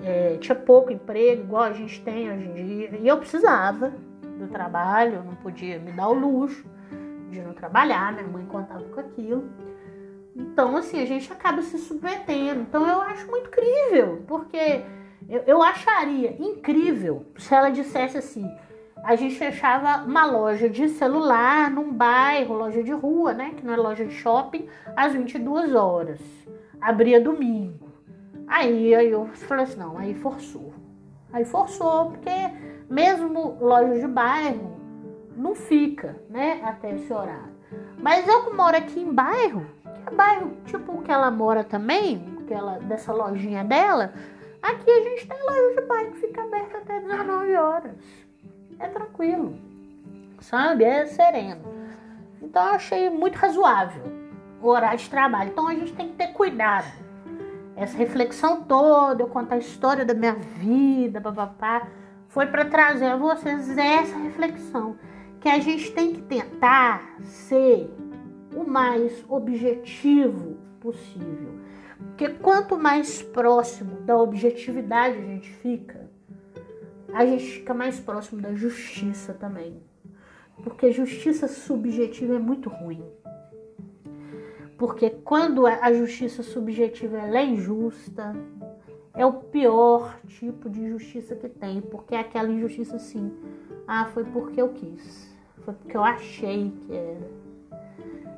É, 0.04 0.36
tinha 0.38 0.54
pouco 0.54 0.92
emprego, 0.92 1.42
igual 1.42 1.64
a 1.64 1.72
gente 1.72 2.02
tem 2.02 2.30
hoje 2.30 2.44
em 2.44 2.54
dia. 2.54 2.98
E 3.00 3.08
eu 3.08 3.18
precisava 3.18 3.92
do 4.38 4.46
trabalho, 4.48 5.14
eu 5.16 5.24
não 5.24 5.34
podia 5.34 5.78
me 5.78 5.92
dar 5.92 6.08
o 6.08 6.14
luxo 6.14 6.64
de 7.30 7.40
não 7.40 7.52
trabalhar, 7.52 8.12
minha 8.12 8.26
mãe 8.26 8.44
contava 8.46 8.84
com 8.84 9.00
aquilo. 9.00 9.44
Então, 10.34 10.76
assim, 10.76 11.00
a 11.00 11.06
gente 11.06 11.32
acaba 11.32 11.62
se 11.62 11.78
submetendo. 11.78 12.60
Então, 12.62 12.86
eu 12.86 13.00
acho 13.02 13.26
muito 13.30 13.48
incrível, 13.48 14.24
porque 14.26 14.82
eu, 15.28 15.42
eu 15.46 15.62
acharia 15.62 16.36
incrível 16.38 17.26
se 17.36 17.54
ela 17.54 17.70
dissesse 17.70 18.18
assim: 18.18 18.50
a 19.04 19.14
gente 19.16 19.36
fechava 19.36 20.04
uma 20.04 20.24
loja 20.24 20.68
de 20.68 20.88
celular 20.88 21.70
num 21.70 21.92
bairro, 21.92 22.54
loja 22.54 22.82
de 22.82 22.92
rua, 22.92 23.32
né? 23.32 23.52
Que 23.56 23.64
não 23.64 23.74
é 23.74 23.76
loja 23.76 24.04
de 24.04 24.14
shopping, 24.14 24.66
às 24.96 25.12
22 25.12 25.74
horas. 25.74 26.20
Abria 26.80 27.20
domingo. 27.20 27.88
Aí, 28.46 28.94
aí 28.94 29.10
eu 29.10 29.26
falei 29.26 29.64
assim: 29.64 29.78
não, 29.78 29.96
aí 29.98 30.14
forçou. 30.14 30.72
Aí 31.32 31.44
forçou, 31.44 32.10
porque 32.10 32.30
mesmo 32.88 33.58
loja 33.60 33.98
de 33.98 34.06
bairro 34.06 34.74
não 35.36 35.54
fica, 35.54 36.16
né? 36.28 36.60
Até 36.64 36.94
esse 36.94 37.12
horário. 37.12 37.54
Mas 38.00 38.26
eu 38.28 38.44
que 38.44 38.54
moro 38.54 38.76
aqui 38.76 39.00
em 39.00 39.12
bairro, 39.12 39.66
bairro 40.12 40.56
tipo 40.66 41.02
que 41.02 41.10
ela 41.10 41.30
mora 41.30 41.64
também, 41.64 42.36
que 42.46 42.54
ela, 42.54 42.78
dessa 42.80 43.12
lojinha 43.12 43.64
dela, 43.64 44.12
aqui 44.62 44.90
a 44.90 45.02
gente 45.02 45.26
tem 45.26 45.38
loja 45.42 45.80
de 45.80 45.86
bairro 45.86 46.12
que 46.12 46.20
fica 46.20 46.42
aberta 46.42 46.78
até 46.78 47.00
19 47.00 47.54
horas. 47.54 47.96
É 48.78 48.88
tranquilo, 48.88 49.58
sabe? 50.40 50.84
É 50.84 51.06
sereno. 51.06 51.62
Então 52.42 52.66
eu 52.66 52.74
achei 52.74 53.08
muito 53.08 53.36
razoável 53.36 54.02
o 54.60 54.68
horário 54.68 54.98
de 54.98 55.08
trabalho. 55.08 55.50
Então 55.50 55.68
a 55.68 55.74
gente 55.74 55.92
tem 55.92 56.08
que 56.08 56.14
ter 56.14 56.28
cuidado. 56.28 56.86
Essa 57.76 57.96
reflexão 57.96 58.62
toda, 58.62 59.22
eu 59.22 59.26
contar 59.26 59.56
a 59.56 59.58
história 59.58 60.04
da 60.04 60.14
minha 60.14 60.34
vida, 60.34 61.20
papapá, 61.20 61.88
foi 62.28 62.46
para 62.46 62.64
trazer 62.64 63.06
a 63.06 63.16
vocês 63.16 63.76
essa 63.76 64.16
reflexão 64.18 64.96
que 65.40 65.48
a 65.48 65.58
gente 65.58 65.90
tem 65.92 66.12
que 66.12 66.22
tentar 66.22 67.16
ser 67.22 67.90
o 68.54 68.64
mais 68.64 69.24
objetivo 69.28 70.56
possível. 70.80 71.60
Porque 71.98 72.28
quanto 72.28 72.78
mais 72.78 73.22
próximo 73.22 74.00
da 74.02 74.16
objetividade 74.16 75.18
a 75.18 75.22
gente 75.22 75.50
fica, 75.50 76.10
a 77.12 77.24
gente 77.24 77.44
fica 77.44 77.74
mais 77.74 77.98
próximo 78.00 78.40
da 78.40 78.54
justiça 78.54 79.32
também. 79.34 79.80
Porque 80.62 80.92
justiça 80.92 81.48
subjetiva 81.48 82.34
é 82.34 82.38
muito 82.38 82.68
ruim. 82.68 83.04
Porque 84.76 85.10
quando 85.10 85.66
a 85.66 85.92
justiça 85.92 86.42
subjetiva 86.42 87.18
é 87.18 87.44
injusta, 87.44 88.34
é 89.14 89.24
o 89.24 89.34
pior 89.34 90.18
tipo 90.26 90.68
de 90.68 90.80
injustiça 90.80 91.36
que 91.36 91.48
tem, 91.48 91.80
porque 91.80 92.14
é 92.14 92.20
aquela 92.20 92.48
injustiça 92.48 92.96
assim, 92.96 93.32
ah, 93.86 94.06
foi 94.06 94.24
porque 94.24 94.60
eu 94.60 94.70
quis 94.70 95.34
foi 95.64 95.74
porque 95.74 95.96
eu 95.96 96.04
achei 96.04 96.70
que 96.70 96.94
era. 96.94 97.43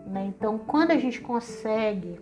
Né? 0.07 0.27
Então, 0.27 0.59
quando 0.59 0.93
a 0.93 0.97
gente 0.97 1.21
consegue 1.21 2.21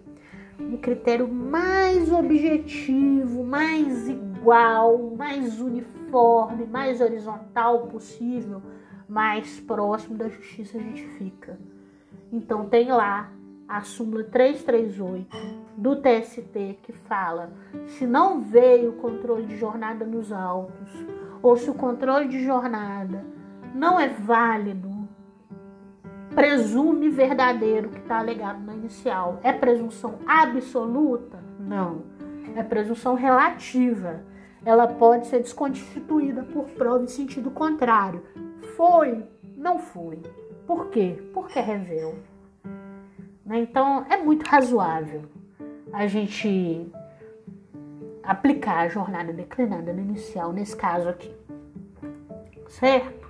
um 0.59 0.77
critério 0.77 1.29
mais 1.29 2.11
objetivo, 2.11 3.45
mais 3.45 4.09
igual, 4.09 5.15
mais 5.17 5.61
uniforme, 5.61 6.67
mais 6.67 7.01
horizontal 7.01 7.87
possível, 7.89 8.63
mais 9.09 9.61
próximo 9.61 10.17
da 10.17 10.29
justiça 10.29 10.79
a 10.79 10.81
gente 10.81 11.05
fica. 11.19 11.59
Então, 12.33 12.69
tem 12.69 12.89
lá 12.89 13.31
a 13.69 13.83
súmula 13.83 14.25
338 14.25 15.37
do 15.77 15.97
TST 15.97 16.79
que 16.83 16.93
fala: 16.93 17.53
se 17.87 18.07
não 18.07 18.41
veio 18.41 18.91
o 18.91 18.97
controle 18.97 19.47
de 19.47 19.57
jornada 19.57 20.05
nos 20.05 20.33
autos, 20.33 20.91
ou 21.43 21.57
se 21.57 21.69
o 21.69 21.75
controle 21.75 22.29
de 22.29 22.43
jornada 22.43 23.25
não 23.75 23.99
é 23.99 24.09
válido 24.09 24.94
presume 26.35 27.09
verdadeiro 27.09 27.89
que 27.89 27.99
está 27.99 28.19
alegado 28.19 28.61
na 28.65 28.75
inicial. 28.75 29.39
É 29.43 29.53
presunção 29.53 30.19
absoluta? 30.27 31.39
Não. 31.59 32.03
É 32.57 32.63
presunção 32.63 33.15
relativa. 33.15 34.23
Ela 34.65 34.87
pode 34.87 35.27
ser 35.27 35.41
desconstituída 35.41 36.43
por 36.43 36.65
prova 36.71 37.05
em 37.05 37.09
sentido 37.09 37.51
contrário. 37.51 38.23
Foi? 38.77 39.25
Não 39.57 39.79
foi. 39.79 40.21
Por 40.67 40.89
quê? 40.89 41.23
Porque 41.33 41.61
revel. 41.61 42.19
Né? 43.45 43.61
Então 43.61 44.07
é 44.09 44.17
muito 44.17 44.45
razoável 44.45 45.23
a 45.93 46.07
gente 46.07 46.91
aplicar 48.23 48.81
a 48.81 48.89
jornada 48.89 49.33
declinada 49.33 49.93
no 49.93 50.01
inicial, 50.01 50.53
nesse 50.53 50.77
caso 50.77 51.09
aqui. 51.09 51.35
Certo? 52.69 53.24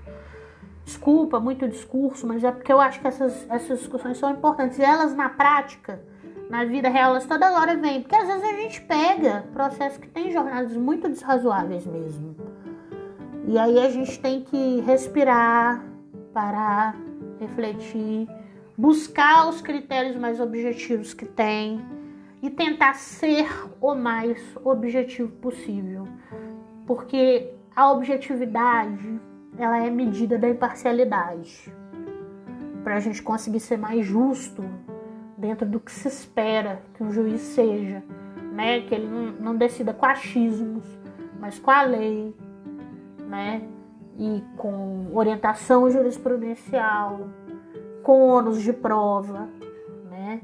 Desculpa, 0.84 1.40
muito 1.40 1.66
discurso, 1.66 2.26
mas 2.26 2.44
é 2.44 2.52
porque 2.52 2.72
eu 2.72 2.78
acho 2.78 3.00
que 3.00 3.06
essas, 3.06 3.46
essas 3.48 3.78
discussões 3.78 4.18
são 4.18 4.30
importantes. 4.30 4.78
E 4.78 4.82
elas, 4.82 5.14
na 5.14 5.30
prática, 5.30 6.02
na 6.50 6.64
vida 6.64 6.88
real, 6.88 7.10
elas 7.10 7.26
toda 7.26 7.52
hora 7.52 7.76
vêm. 7.76 8.02
Porque 8.02 8.14
às 8.14 8.26
vezes 8.26 8.44
a 8.44 8.52
gente 8.52 8.80
pega 8.82 9.44
processos 9.52 9.98
que 9.98 10.08
tem 10.08 10.30
jornadas 10.30 10.76
muito 10.76 11.08
desrazoáveis 11.08 11.86
mesmo. 11.86 12.36
E 13.46 13.58
aí 13.58 13.78
a 13.78 13.90
gente 13.90 14.18
tem 14.20 14.42
que 14.42 14.80
respirar, 14.80 15.82
parar, 16.32 16.96
refletir, 17.40 18.28
buscar 18.76 19.48
os 19.48 19.60
critérios 19.60 20.16
mais 20.16 20.40
objetivos 20.40 21.14
que 21.14 21.24
tem 21.24 21.84
e 22.42 22.50
tentar 22.50 22.94
ser 22.94 23.48
o 23.80 23.94
mais 23.94 24.38
objetivo 24.62 25.30
possível. 25.32 26.06
Porque 26.86 27.54
a 27.74 27.90
objetividade 27.90 29.20
ela 29.58 29.84
é 29.84 29.90
medida 29.90 30.38
da 30.38 30.48
imparcialidade. 30.48 31.72
Para 32.82 32.96
a 32.96 33.00
gente 33.00 33.22
conseguir 33.22 33.60
ser 33.60 33.78
mais 33.78 34.04
justo 34.04 34.62
dentro 35.36 35.66
do 35.66 35.80
que 35.80 35.90
se 35.90 36.08
espera 36.08 36.82
que 36.94 37.02
um 37.02 37.12
juiz 37.12 37.40
seja, 37.40 38.02
né? 38.52 38.80
Que 38.82 38.94
ele 38.94 39.06
não, 39.06 39.32
não 39.32 39.56
decida 39.56 39.92
com 39.94 40.06
achismos, 40.06 40.84
mas 41.40 41.58
com 41.58 41.70
a 41.70 41.82
lei, 41.82 42.34
né? 43.26 43.62
E 44.18 44.42
com 44.56 45.08
orientação 45.12 45.90
jurisprudencial, 45.90 47.28
com 48.02 48.28
ônus 48.28 48.62
de 48.62 48.72
prova, 48.72 49.48
né? 50.10 50.40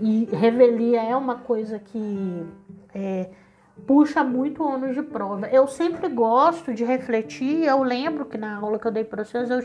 E 0.00 0.28
revelia 0.32 1.02
é 1.02 1.14
uma 1.14 1.36
coisa 1.36 1.78
que 1.78 2.46
é, 2.94 3.30
puxa 3.84 4.24
muito 4.24 4.62
ônus 4.62 4.94
de 4.94 5.02
prova. 5.02 5.48
Eu 5.48 5.66
sempre 5.66 6.08
gosto 6.08 6.72
de 6.72 6.84
refletir, 6.84 7.64
eu 7.64 7.82
lembro 7.82 8.24
que 8.24 8.38
na 8.38 8.56
aula 8.56 8.78
que 8.78 8.86
eu 8.86 8.92
dei 8.92 9.04
para 9.04 9.24
vocês, 9.24 9.50
eu, 9.50 9.60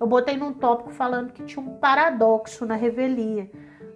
eu 0.00 0.06
botei 0.06 0.36
num 0.36 0.52
tópico 0.52 0.90
falando 0.90 1.32
que 1.32 1.44
tinha 1.44 1.64
um 1.64 1.76
paradoxo 1.76 2.66
na 2.66 2.74
revelia. 2.74 3.50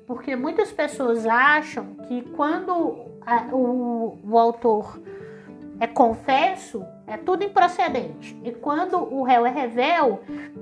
Porque 0.07 0.37
muitas 0.37 0.71
pessoas 0.71 1.27
acham 1.27 1.97
que 2.07 2.23
quando 2.31 3.07
a, 3.23 3.49
o, 3.53 4.19
o 4.23 4.39
autor 4.39 5.01
é 5.81 5.87
confesso, 5.87 6.85
é 7.07 7.17
tudo 7.17 7.45
improcedente. 7.45 8.39
E 8.45 8.53
quando 8.53 8.97
o 8.97 9.23
réu 9.23 9.45
é 9.45 9.51
revel, 9.51 10.21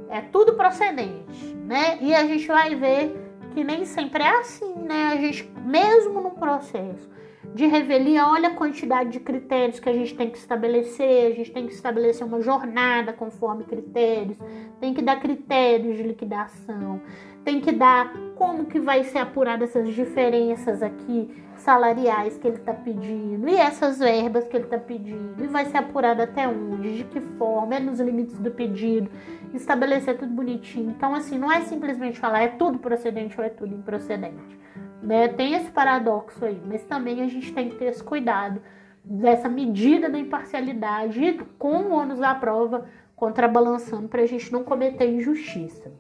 é 0.09 0.21
tudo 0.21 0.55
procedente, 0.55 1.55
né? 1.67 1.99
E 2.01 2.15
a 2.15 2.25
gente 2.25 2.47
vai 2.47 2.75
ver 2.75 3.21
que 3.53 3.63
nem 3.63 3.85
sempre 3.85 4.23
é 4.23 4.41
assim, 4.41 4.75
né? 4.75 5.11
A 5.13 5.17
gente, 5.17 5.49
mesmo 5.65 6.21
no 6.21 6.33
processo, 6.33 7.09
de 7.55 7.67
revelia, 7.67 8.27
olha 8.27 8.49
a 8.49 8.55
quantidade 8.55 9.11
de 9.11 9.21
critérios 9.21 9.79
que 9.79 9.89
a 9.89 9.93
gente 9.93 10.15
tem 10.15 10.31
que 10.31 10.39
estabelecer, 10.39 11.33
a 11.33 11.35
gente 11.35 11.53
tem 11.53 11.67
que 11.67 11.73
estabelecer 11.73 12.27
uma 12.27 12.41
jornada 12.41 13.13
conforme 13.13 13.65
critérios, 13.65 14.39
tem 14.81 14.95
que 14.95 15.03
dar 15.03 15.21
critérios 15.21 15.97
de 15.97 16.03
liquidação, 16.03 17.01
tem 17.45 17.61
que 17.61 17.71
dar 17.73 18.13
como 18.35 18.65
que 18.65 18.81
vai 18.81 19.05
ser 19.05 19.19
apurada 19.19 19.65
essas 19.65 19.89
diferenças 19.95 20.83
aqui 20.83 21.31
salariais 21.57 22.37
que 22.37 22.47
ele 22.49 22.57
está 22.57 22.73
pedindo 22.73 23.49
e 23.49 23.55
essas 23.55 23.99
verbas 23.99 24.49
que 24.49 24.57
ele 24.57 24.65
está 24.65 24.79
pedindo. 24.79 25.45
E 25.45 25.47
vai 25.47 25.65
ser 25.67 25.79
apurado 25.79 26.23
até 26.23 26.49
onde, 26.49 26.97
de 26.97 27.05
que 27.05 27.21
forma, 27.21 27.77
é 27.77 27.81
nos 27.81 28.01
limites 28.01 28.39
do 28.39 28.51
pedido, 28.51 29.11
estabelecer 29.53 30.19
tudo 30.19 30.33
bonitinho. 30.33 30.91
Então 30.91 31.15
assim, 31.15 31.39
não 31.39 31.53
é 31.53 31.61
simplesmente 31.63 32.19
falar 32.19 32.43
é 32.43 32.49
tudo 32.49 32.79
procedente 32.79 33.39
ou 33.39 33.45
é 33.45 33.49
tudo 33.49 33.75
improcedente. 33.75 34.64
Né? 35.05 35.29
Tem 35.29 35.55
esse 35.55 35.71
paradoxo 35.71 36.45
aí, 36.45 36.61
mas 36.65 36.83
também 36.85 37.21
a 37.23 37.29
gente 37.29 37.53
tem 37.53 37.69
que 37.69 37.77
ter 37.77 37.87
esse 37.87 38.03
cuidado 38.03 38.61
dessa 39.05 39.51
medida 39.51 40.09
da 40.09 40.19
imparcialidade 40.19 41.39
com 41.59 41.77
o 41.77 41.93
ônus 41.93 42.19
da 42.19 42.35
prova 42.35 42.87
contrabalançando 43.15 44.09
para 44.09 44.23
a 44.23 44.27
gente 44.27 44.51
não 44.51 44.65
cometer 44.65 45.07
injustiça. 45.07 45.93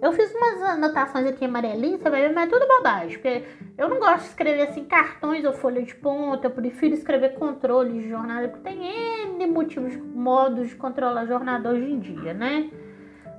Eu 0.00 0.12
fiz 0.12 0.32
umas 0.34 0.62
anotações 0.62 1.26
aqui 1.26 1.44
amarelinhas, 1.44 2.00
você 2.00 2.10
vai 2.10 2.22
ver, 2.22 2.32
mas 2.32 2.46
é 2.46 2.50
tudo 2.50 2.66
bobagem, 2.66 3.18
porque 3.18 3.44
eu 3.76 3.88
não 3.88 3.98
gosto 3.98 4.22
de 4.22 4.28
escrever 4.28 4.68
assim 4.68 4.84
cartões 4.84 5.44
ou 5.44 5.52
folha 5.52 5.82
de 5.82 5.94
ponta, 5.94 6.46
eu 6.46 6.50
prefiro 6.50 6.94
escrever 6.94 7.34
controle 7.34 8.00
de 8.00 8.08
jornada, 8.08 8.48
porque 8.48 8.68
tem 8.68 8.80
N 9.26 9.46
motivos, 9.46 9.96
modos 9.96 10.68
de 10.68 10.76
controlar 10.76 11.22
a 11.22 11.26
jornada 11.26 11.70
hoje 11.70 11.84
em 11.84 11.98
dia, 11.98 12.34
né? 12.34 12.70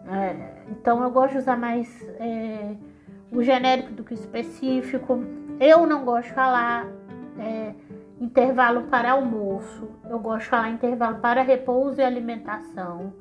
É, 0.08 0.36
então 0.70 1.02
eu 1.02 1.12
gosto 1.12 1.34
de 1.34 1.39
usar 1.39 1.58
mais 1.58 2.02
é, 2.20 2.76
o 3.34 3.44
genérico 3.44 3.92
do 3.92 4.04
que 4.04 4.14
o 4.14 4.16
específico. 4.16 5.24
Eu 5.60 5.86
não 5.86 6.06
gosto 6.06 6.28
de 6.28 6.34
falar 6.34 6.88
é, 7.38 7.74
intervalo 8.20 8.84
para 8.84 9.12
almoço. 9.12 9.90
Eu 10.10 10.20
gosto 10.20 10.44
de 10.44 10.50
falar 10.50 10.70
intervalo 10.70 11.18
para 11.18 11.42
repouso 11.42 12.00
e 12.00 12.04
alimentação. 12.04 13.14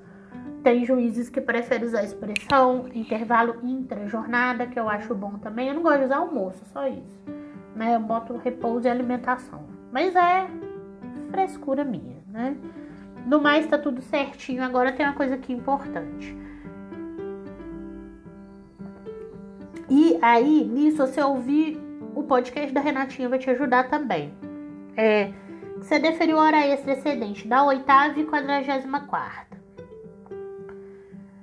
Tem 0.62 0.84
juízes 0.84 1.28
que 1.28 1.40
preferem 1.40 1.86
usar 1.86 2.00
a 2.00 2.04
expressão 2.04 2.86
intervalo 2.94 3.56
intra-jornada, 3.64 4.66
que 4.66 4.78
eu 4.78 4.88
acho 4.88 5.14
bom 5.14 5.38
também. 5.38 5.68
Eu 5.68 5.74
não 5.74 5.82
gosto 5.82 5.98
de 5.98 6.04
usar 6.04 6.16
almoço, 6.18 6.62
só 6.72 6.86
isso. 6.86 7.20
Né? 7.74 7.96
Eu 7.96 8.00
boto 8.00 8.36
repouso 8.36 8.86
e 8.86 8.90
alimentação. 8.90 9.64
Mas 9.90 10.14
é 10.14 10.46
frescura 11.30 11.84
minha, 11.84 12.22
né? 12.28 12.56
No 13.26 13.40
mais, 13.40 13.66
tá 13.66 13.78
tudo 13.78 14.02
certinho. 14.02 14.62
Agora 14.62 14.92
tem 14.92 15.06
uma 15.06 15.14
coisa 15.14 15.34
aqui 15.34 15.52
importante. 15.52 16.36
E 19.94 20.18
aí, 20.22 20.64
nisso, 20.64 21.06
você 21.06 21.22
ouvir 21.22 21.78
o 22.16 22.22
podcast 22.22 22.72
da 22.72 22.80
Renatinha 22.80 23.28
vai 23.28 23.38
te 23.38 23.50
ajudar 23.50 23.90
também. 23.90 24.32
É, 24.96 25.30
você 25.76 25.98
deferiu 25.98 26.38
hora 26.38 26.66
extra 26.66 26.94
excedente 26.94 27.46
da 27.46 27.62
oitava 27.62 28.18
e 28.18 28.24
quadragésima 28.24 29.00
quarta. 29.06 29.60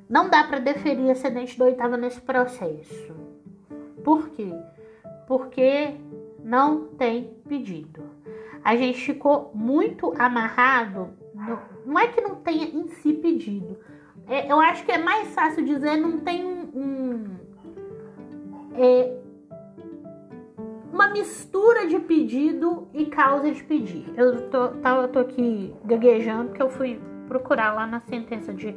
Não 0.09 0.29
dá 0.29 0.45
para 0.45 0.57
deferir 0.57 1.11
excedente 1.11 1.59
da 1.59 1.65
oitava 1.65 1.95
nesse 1.95 2.19
processo. 2.21 3.15
Por 4.03 4.29
quê? 4.29 4.51
Porque 5.27 5.93
não 6.43 6.87
tem 6.97 7.31
pedido. 7.47 8.01
A 8.63 8.75
gente 8.75 8.99
ficou 8.99 9.51
muito 9.53 10.11
amarrado. 10.17 11.09
No, 11.35 11.59
não 11.85 11.99
é 11.99 12.07
que 12.07 12.19
não 12.19 12.37
tenha 12.37 12.65
em 12.65 12.87
si 12.87 13.13
pedido. 13.13 13.77
É, 14.27 14.51
eu 14.51 14.59
acho 14.59 14.83
que 14.83 14.91
é 14.91 14.97
mais 14.97 15.35
fácil 15.35 15.63
dizer 15.63 15.97
não 15.97 16.21
tem 16.21 16.43
um, 16.43 16.61
um 16.73 17.38
é, 18.79 19.11
uma 20.91 21.09
mistura 21.09 21.85
de 21.85 21.99
pedido 21.99 22.87
e 22.93 23.05
causa 23.05 23.51
de 23.51 23.61
pedir. 23.63 24.05
Eu 24.15 24.49
tô, 24.49 24.69
tá, 24.69 24.95
eu 24.95 25.07
tô 25.09 25.19
aqui 25.19 25.73
gaguejando 25.83 26.45
porque 26.45 26.61
eu 26.61 26.69
fui 26.69 26.99
procurar 27.27 27.73
lá 27.73 27.85
na 27.85 27.99
sentença 27.99 28.53
de, 28.53 28.73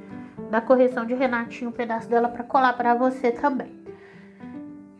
da 0.50 0.60
correção 0.60 1.06
de 1.06 1.14
Renatinho 1.14 1.70
um 1.70 1.72
pedaço 1.72 2.08
dela 2.08 2.28
para 2.28 2.42
colar 2.42 2.72
para 2.72 2.94
você 2.94 3.30
também. 3.30 3.80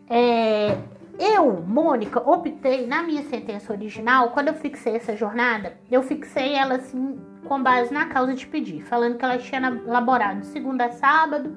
É, 0.09 0.79
eu, 1.19 1.61
Mônica, 1.63 2.21
optei 2.21 2.87
na 2.87 3.03
minha 3.03 3.25
sentença 3.25 3.73
original, 3.73 4.31
quando 4.31 4.49
eu 4.49 4.55
fixei 4.55 4.97
essa 4.97 5.17
jornada, 5.17 5.75
eu 5.91 6.03
fixei 6.03 6.55
ela 6.55 6.77
assim 6.77 7.19
com 7.45 7.63
base 7.63 7.93
na 7.93 8.07
causa 8.07 8.35
de 8.35 8.47
pedir, 8.47 8.83
falando 8.83 9.19
que 9.19 9.25
ela 9.25 9.37
tinha 9.37 9.61
elaborado 9.61 10.45
segunda 10.45 10.87
a 10.87 10.93
sábado, 10.93 11.57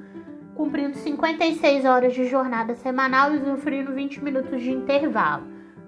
cumprindo 0.56 0.97
56 0.97 1.86
horas 1.86 2.14
de 2.14 2.28
jornada 2.28 2.74
semanal 2.76 3.34
e 3.34 3.38
usufruindo 3.38 3.93
20 3.93 4.24
minutos 4.24 4.62
de 4.62 4.72
intervalo. 4.72 5.45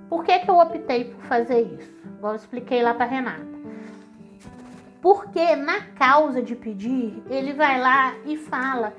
Por 0.10 0.24
que, 0.24 0.40
que 0.40 0.50
eu 0.50 0.58
optei 0.58 1.06
por 1.06 1.22
fazer 1.24 1.62
isso? 1.62 1.92
Igual 2.18 2.34
eu 2.34 2.38
expliquei 2.38 2.82
lá 2.82 2.94
para 2.94 3.06
Renata. 3.06 3.58
Porque 5.02 5.56
na 5.56 5.82
causa 5.96 6.42
de 6.42 6.56
pedir, 6.56 7.24
ele 7.30 7.54
vai 7.54 7.80
lá 7.80 8.14
e 8.26 8.38
fala 8.38 8.94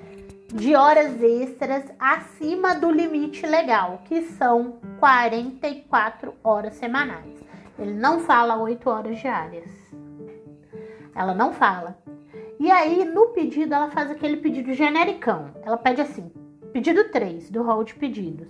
de 0.52 0.74
horas 0.74 1.22
extras 1.22 1.84
acima 1.98 2.74
do 2.74 2.90
limite 2.90 3.46
legal, 3.46 4.00
que 4.06 4.22
são 4.22 4.78
44 4.98 6.34
horas 6.42 6.74
semanais. 6.74 7.38
Ele 7.78 7.92
não 7.92 8.20
fala 8.20 8.56
8 8.56 8.88
horas 8.88 9.18
diárias. 9.18 9.70
Ela 11.14 11.34
não 11.34 11.52
fala. 11.52 11.98
E 12.58 12.70
aí, 12.70 13.04
no 13.04 13.28
pedido, 13.28 13.74
ela 13.74 13.90
faz 13.90 14.10
aquele 14.10 14.38
pedido 14.38 14.72
genericão. 14.72 15.50
Ela 15.62 15.76
pede 15.76 16.00
assim: 16.00 16.30
pedido 16.72 17.10
3 17.10 17.50
do 17.50 17.62
rol 17.62 17.84
de 17.84 17.94
pedidos 17.94 18.48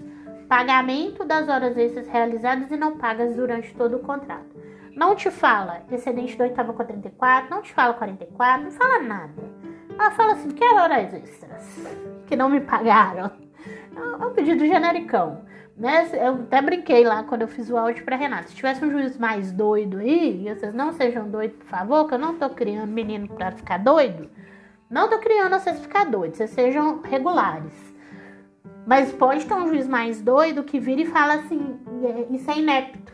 pagamento 0.48 1.24
das 1.24 1.46
horas 1.48 1.76
extras 1.76 2.08
realizadas 2.08 2.70
e 2.70 2.76
não 2.76 2.96
pagas 2.96 3.36
durante 3.36 3.74
todo 3.74 3.96
o 3.96 4.00
contrato. 4.00 4.56
Não 4.96 5.14
te 5.14 5.30
fala 5.30 5.82
excedente 5.92 6.36
do 6.36 6.42
oitavo 6.42 6.72
com 6.72 6.84
34, 6.84 7.50
não 7.50 7.62
te 7.62 7.72
fala 7.72 7.94
44, 7.94 8.64
não 8.64 8.70
fala 8.70 8.98
nada. 9.00 9.42
Ela 9.90 10.10
fala 10.12 10.32
assim, 10.32 10.50
quero 10.50 10.80
horas 10.80 11.12
extras, 11.12 11.86
que 12.26 12.34
não 12.34 12.48
me 12.48 12.60
pagaram. 12.60 13.30
É 13.94 14.26
um 14.26 14.32
pedido 14.32 14.66
genericão. 14.66 15.44
Né? 15.78 16.10
Eu 16.12 16.34
até 16.34 16.60
brinquei 16.60 17.04
lá 17.04 17.22
quando 17.22 17.42
eu 17.42 17.48
fiz 17.48 17.70
o 17.70 17.76
áudio 17.76 18.04
para 18.04 18.16
Renata. 18.16 18.48
Se 18.48 18.54
tivesse 18.56 18.84
um 18.84 18.90
juiz 18.90 19.16
mais 19.16 19.52
doido 19.52 19.98
aí, 19.98 20.44
e 20.44 20.54
vocês 20.54 20.74
não 20.74 20.92
sejam 20.92 21.30
doidos, 21.30 21.56
por 21.56 21.66
favor, 21.66 22.08
que 22.08 22.14
eu 22.14 22.18
não 22.18 22.36
tô 22.36 22.50
criando 22.50 22.90
menino 22.90 23.28
para 23.28 23.52
ficar 23.52 23.78
doido. 23.78 24.28
Não 24.90 25.08
tô 25.08 25.18
criando 25.18 25.52
vocês 25.52 25.78
ficar 25.78 26.04
doidos, 26.04 26.38
vocês 26.38 26.50
sejam 26.50 27.00
regulares. 27.02 27.72
Mas 28.84 29.12
pode 29.12 29.46
ter 29.46 29.54
um 29.54 29.68
juiz 29.68 29.86
mais 29.86 30.20
doido 30.20 30.64
que 30.64 30.80
vira 30.80 31.02
e 31.02 31.06
fala 31.06 31.34
assim: 31.34 31.78
é, 32.02 32.34
isso 32.34 32.50
é 32.50 32.58
inepto. 32.58 33.12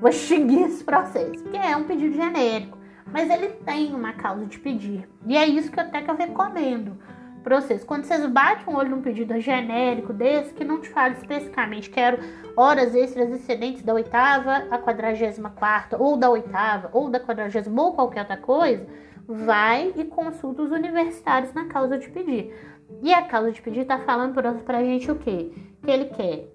Vou 0.00 0.10
extinguir 0.10 0.62
esse 0.62 0.82
processo. 0.82 1.44
Porque 1.44 1.56
é 1.56 1.76
um 1.76 1.84
pedido 1.84 2.16
genérico. 2.16 2.76
Mas 3.12 3.30
ele 3.30 3.50
tem 3.50 3.94
uma 3.94 4.14
causa 4.14 4.46
de 4.46 4.58
pedir. 4.58 5.08
E 5.26 5.36
é 5.36 5.46
isso 5.46 5.70
que 5.70 5.78
até 5.78 6.00
que 6.00 6.10
eu 6.10 6.16
recomendo 6.16 6.98
para 7.42 7.60
vocês. 7.60 7.84
Quando 7.84 8.04
vocês 8.04 8.24
batem 8.26 8.72
um 8.72 8.76
olho 8.76 8.90
num 8.90 9.02
pedido 9.02 9.38
genérico 9.40 10.12
desse, 10.12 10.54
que 10.54 10.64
não 10.64 10.80
te 10.80 10.88
fala 10.88 11.14
especificamente, 11.14 11.90
quero 11.90 12.18
horas 12.56 12.94
extras 12.94 13.30
excedentes 13.30 13.82
da 13.82 13.94
oitava 13.94 14.66
a 14.70 14.78
quadragésima 14.78 15.50
quarta, 15.50 15.96
ou 16.00 16.16
da 16.16 16.30
oitava, 16.30 16.90
ou 16.92 17.10
da 17.10 17.20
quadragésima, 17.20 17.82
ou 17.82 17.94
qualquer 17.94 18.20
outra 18.20 18.36
coisa, 18.36 18.86
vai 19.26 19.92
e 19.96 20.04
consulta 20.04 20.62
os 20.62 20.70
universitários 20.70 21.52
na 21.52 21.66
causa 21.66 21.98
de 21.98 22.08
pedir. 22.08 22.54
E 23.02 23.12
a 23.12 23.22
causa 23.22 23.52
de 23.52 23.60
pedir 23.62 23.84
tá 23.84 23.98
falando 23.98 24.34
pra, 24.34 24.52
pra 24.54 24.84
gente 24.84 25.10
o 25.10 25.16
quê? 25.16 25.52
Que 25.82 25.90
ele 25.90 26.04
quer 26.06 26.48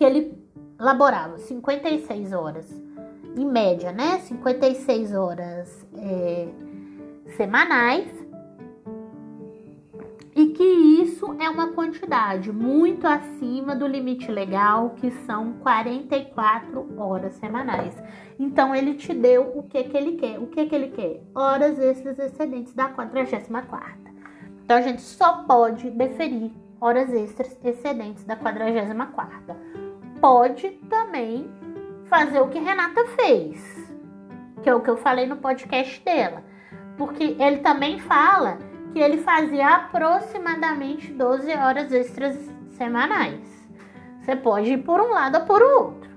que 0.00 0.04
ele 0.04 0.34
laborava 0.78 1.36
56 1.36 2.32
horas, 2.32 2.66
em 3.36 3.44
média, 3.44 3.92
né? 3.92 4.18
56 4.20 5.14
horas 5.14 5.86
é, 5.94 6.48
semanais. 7.36 8.10
Que 10.60 10.66
isso 11.02 11.34
é 11.40 11.48
uma 11.48 11.68
quantidade 11.68 12.52
muito 12.52 13.06
acima 13.06 13.74
do 13.74 13.86
limite 13.86 14.30
legal, 14.30 14.90
que 14.90 15.10
são 15.10 15.54
44 15.54 17.00
horas 17.00 17.32
semanais. 17.36 17.96
Então 18.38 18.76
ele 18.76 18.92
te 18.92 19.14
deu 19.14 19.52
o 19.56 19.62
que 19.62 19.82
que 19.84 19.96
ele 19.96 20.18
quer. 20.18 20.38
O 20.38 20.48
que 20.48 20.66
que 20.66 20.74
ele 20.74 20.88
quer? 20.88 21.22
Horas 21.34 21.78
extras 21.78 22.18
excedentes 22.18 22.74
da 22.74 22.88
44 22.88 24.10
então 24.62 24.76
a 24.76 24.82
gente 24.82 25.00
só 25.00 25.44
pode 25.44 25.90
deferir 25.90 26.52
horas 26.78 27.10
extras 27.10 27.58
excedentes 27.64 28.24
da 28.24 28.36
44. 28.36 29.56
Pode 30.20 30.68
também 30.90 31.50
fazer 32.04 32.38
o 32.40 32.48
que 32.48 32.58
Renata 32.58 33.06
fez, 33.16 33.90
que 34.62 34.68
é 34.68 34.74
o 34.74 34.82
que 34.82 34.90
eu 34.90 34.98
falei 34.98 35.24
no 35.24 35.38
podcast 35.38 36.04
dela, 36.04 36.44
porque 36.98 37.34
ele 37.38 37.60
também 37.60 37.98
fala 37.98 38.58
que 38.92 38.98
ele 38.98 39.18
fazia 39.18 39.68
aproximadamente 39.76 41.12
12 41.12 41.52
horas 41.52 41.92
extras 41.92 42.36
semanais. 42.70 43.40
Você 44.20 44.36
pode 44.36 44.72
ir 44.72 44.78
por 44.78 45.00
um 45.00 45.10
lado 45.10 45.38
ou 45.38 45.44
por 45.44 45.62
outro. 45.62 46.10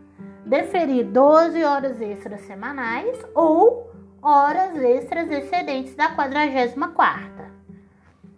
Deferir 0.46 1.06
12 1.06 1.64
horas 1.64 2.02
extras 2.02 2.42
semanais 2.42 3.18
ou 3.34 3.92
horas 4.22 4.76
extras 4.78 5.30
excedentes 5.32 5.96
da 5.96 6.10
44 6.10 7.34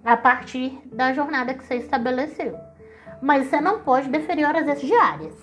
a 0.04 0.16
partir 0.16 0.80
da 0.86 1.12
jornada 1.14 1.54
que 1.54 1.66
você 1.66 1.76
estabeleceu. 1.76 2.56
Mas 3.22 3.48
você 3.48 3.60
não 3.60 3.80
pode 3.80 4.08
deferir 4.10 4.48
horas 4.48 4.68
extras 4.68 4.88
diárias. 4.88 5.36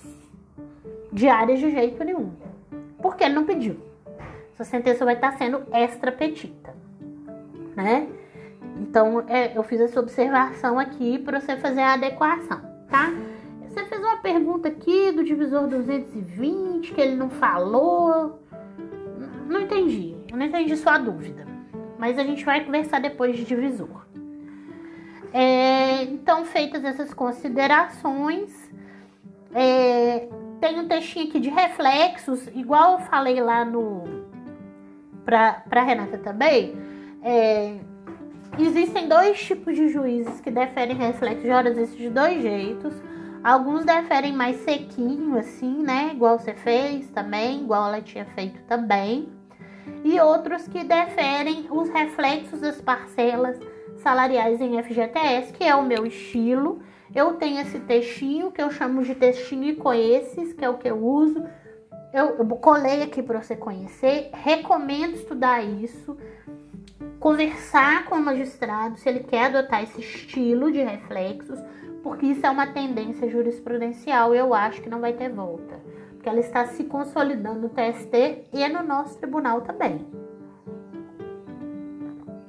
Diárias 1.13 1.59
de 1.59 1.71
jeito 1.71 2.05
nenhum. 2.05 2.33
Porque 3.01 3.25
ele 3.25 3.35
não 3.35 3.45
pediu. 3.45 3.77
Sua 4.55 4.65
sentença 4.65 5.05
vai 5.05 5.15
estar 5.15 5.33
sendo 5.33 5.65
extra 5.73 6.13
petita. 6.13 6.73
Né? 7.75 8.09
Então, 8.77 9.25
é, 9.29 9.57
eu 9.57 9.63
fiz 9.63 9.81
essa 9.81 10.01
observação 10.01 10.79
aqui 10.79 11.19
para 11.19 11.41
você 11.41 11.57
fazer 11.57 11.81
a 11.81 11.95
adequação, 11.95 12.61
tá? 12.89 13.13
Você 13.73 13.85
fez 13.85 14.01
uma 14.03 14.19
pergunta 14.19 14.69
aqui 14.69 15.13
do 15.13 15.25
divisor 15.25 15.67
220 15.67 16.93
que 16.93 17.01
ele 17.01 17.17
não 17.17 17.31
falou. 17.31 18.43
Não 19.49 19.63
entendi. 19.63 20.15
Eu 20.31 20.37
não 20.37 20.45
entendi 20.45 20.77
sua 20.77 20.99
dúvida. 20.99 21.47
Mas 21.99 22.19
a 22.19 22.25
gente 22.25 22.45
vai 22.45 22.65
conversar 22.65 23.01
depois 23.01 23.37
de 23.37 23.45
divisor. 23.45 24.07
É, 25.33 26.03
então, 26.05 26.45
feitas 26.45 26.85
essas 26.85 27.15
considerações, 27.15 28.71
é, 29.55 30.29
tem 30.61 30.79
um 30.79 30.87
textinho 30.87 31.29
aqui 31.29 31.41
de 31.41 31.49
reflexos, 31.49 32.47
igual 32.49 32.93
eu 32.93 32.99
falei 33.01 33.41
lá 33.41 33.65
no. 33.65 34.05
Pra 35.25 35.83
Renata 35.83 36.19
também. 36.19 36.75
É, 37.23 37.79
existem 38.59 39.09
dois 39.09 39.43
tipos 39.43 39.75
de 39.75 39.89
juízes 39.89 40.41
que 40.41 40.51
deferem 40.51 40.97
reflexos 40.97 41.43
de 41.43 41.51
horas 41.51 41.97
de 41.97 42.09
dois 42.11 42.43
jeitos. 42.43 42.95
Alguns 43.43 43.85
deferem 43.85 44.33
mais 44.33 44.57
sequinho, 44.59 45.37
assim, 45.37 45.83
né? 45.83 46.13
Igual 46.15 46.39
você 46.39 46.55
fez 46.55 47.11
também, 47.11 47.63
igual 47.63 47.89
ela 47.89 48.01
tinha 48.01 48.25
feito 48.25 48.63
também. 48.65 49.29
E 50.05 50.21
outros 50.21 50.69
que 50.69 50.85
deferem 50.85 51.67
os 51.71 51.89
reflexos 51.89 52.61
das 52.61 52.81
parcelas 52.81 53.59
salariais 53.97 54.61
em 54.61 54.81
FGTS, 54.83 55.53
que 55.53 55.65
é 55.65 55.75
o 55.75 55.85
meu 55.85 56.07
estilo. 56.07 56.81
Eu 57.15 57.35
tenho 57.35 57.61
esse 57.61 57.81
textinho 57.81 58.51
que 58.51 58.63
eu 58.63 58.71
chamo 58.71 59.03
de 59.03 59.15
textinho 59.15 59.65
e 59.65 59.77
coeces, 59.77 60.53
que 60.53 60.65
é 60.65 60.69
o 60.69 60.79
que 60.79 60.89
eu 60.89 61.05
uso. 61.05 61.45
Eu, 62.13 62.37
eu 62.37 62.47
colei 62.57 63.03
aqui 63.03 63.23
para 63.23 63.43
você 63.43 63.57
conhecer. 63.57 64.31
Recomendo 64.33 65.15
estudar 65.15 65.63
isso. 65.63 66.17
Conversar 67.23 68.07
com 68.07 68.17
o 68.17 68.21
magistrado 68.21 68.99
se 68.99 69.09
ele 69.09 69.21
quer 69.21 69.45
adotar 69.45 69.81
esse 69.85 70.01
estilo 70.01 70.73
de 70.73 70.83
reflexos, 70.83 71.57
porque 72.03 72.27
isso 72.27 72.45
é 72.45 72.51
uma 72.51 72.67
tendência 72.67 73.31
jurisprudencial 73.31 74.35
e 74.35 74.39
eu 74.39 74.53
acho 74.53 74.83
que 74.83 74.91
não 74.91 75.01
vai 75.01 75.13
ter 75.13 75.29
volta. 75.29 75.81
Porque 76.15 76.29
ela 76.29 76.41
está 76.41 76.67
se 76.67 76.83
consolidando 76.83 77.61
no 77.61 77.69
TST 77.69 78.49
e 78.53 78.69
no 78.69 78.83
nosso 78.83 79.17
tribunal 79.19 79.61
também. 79.61 80.05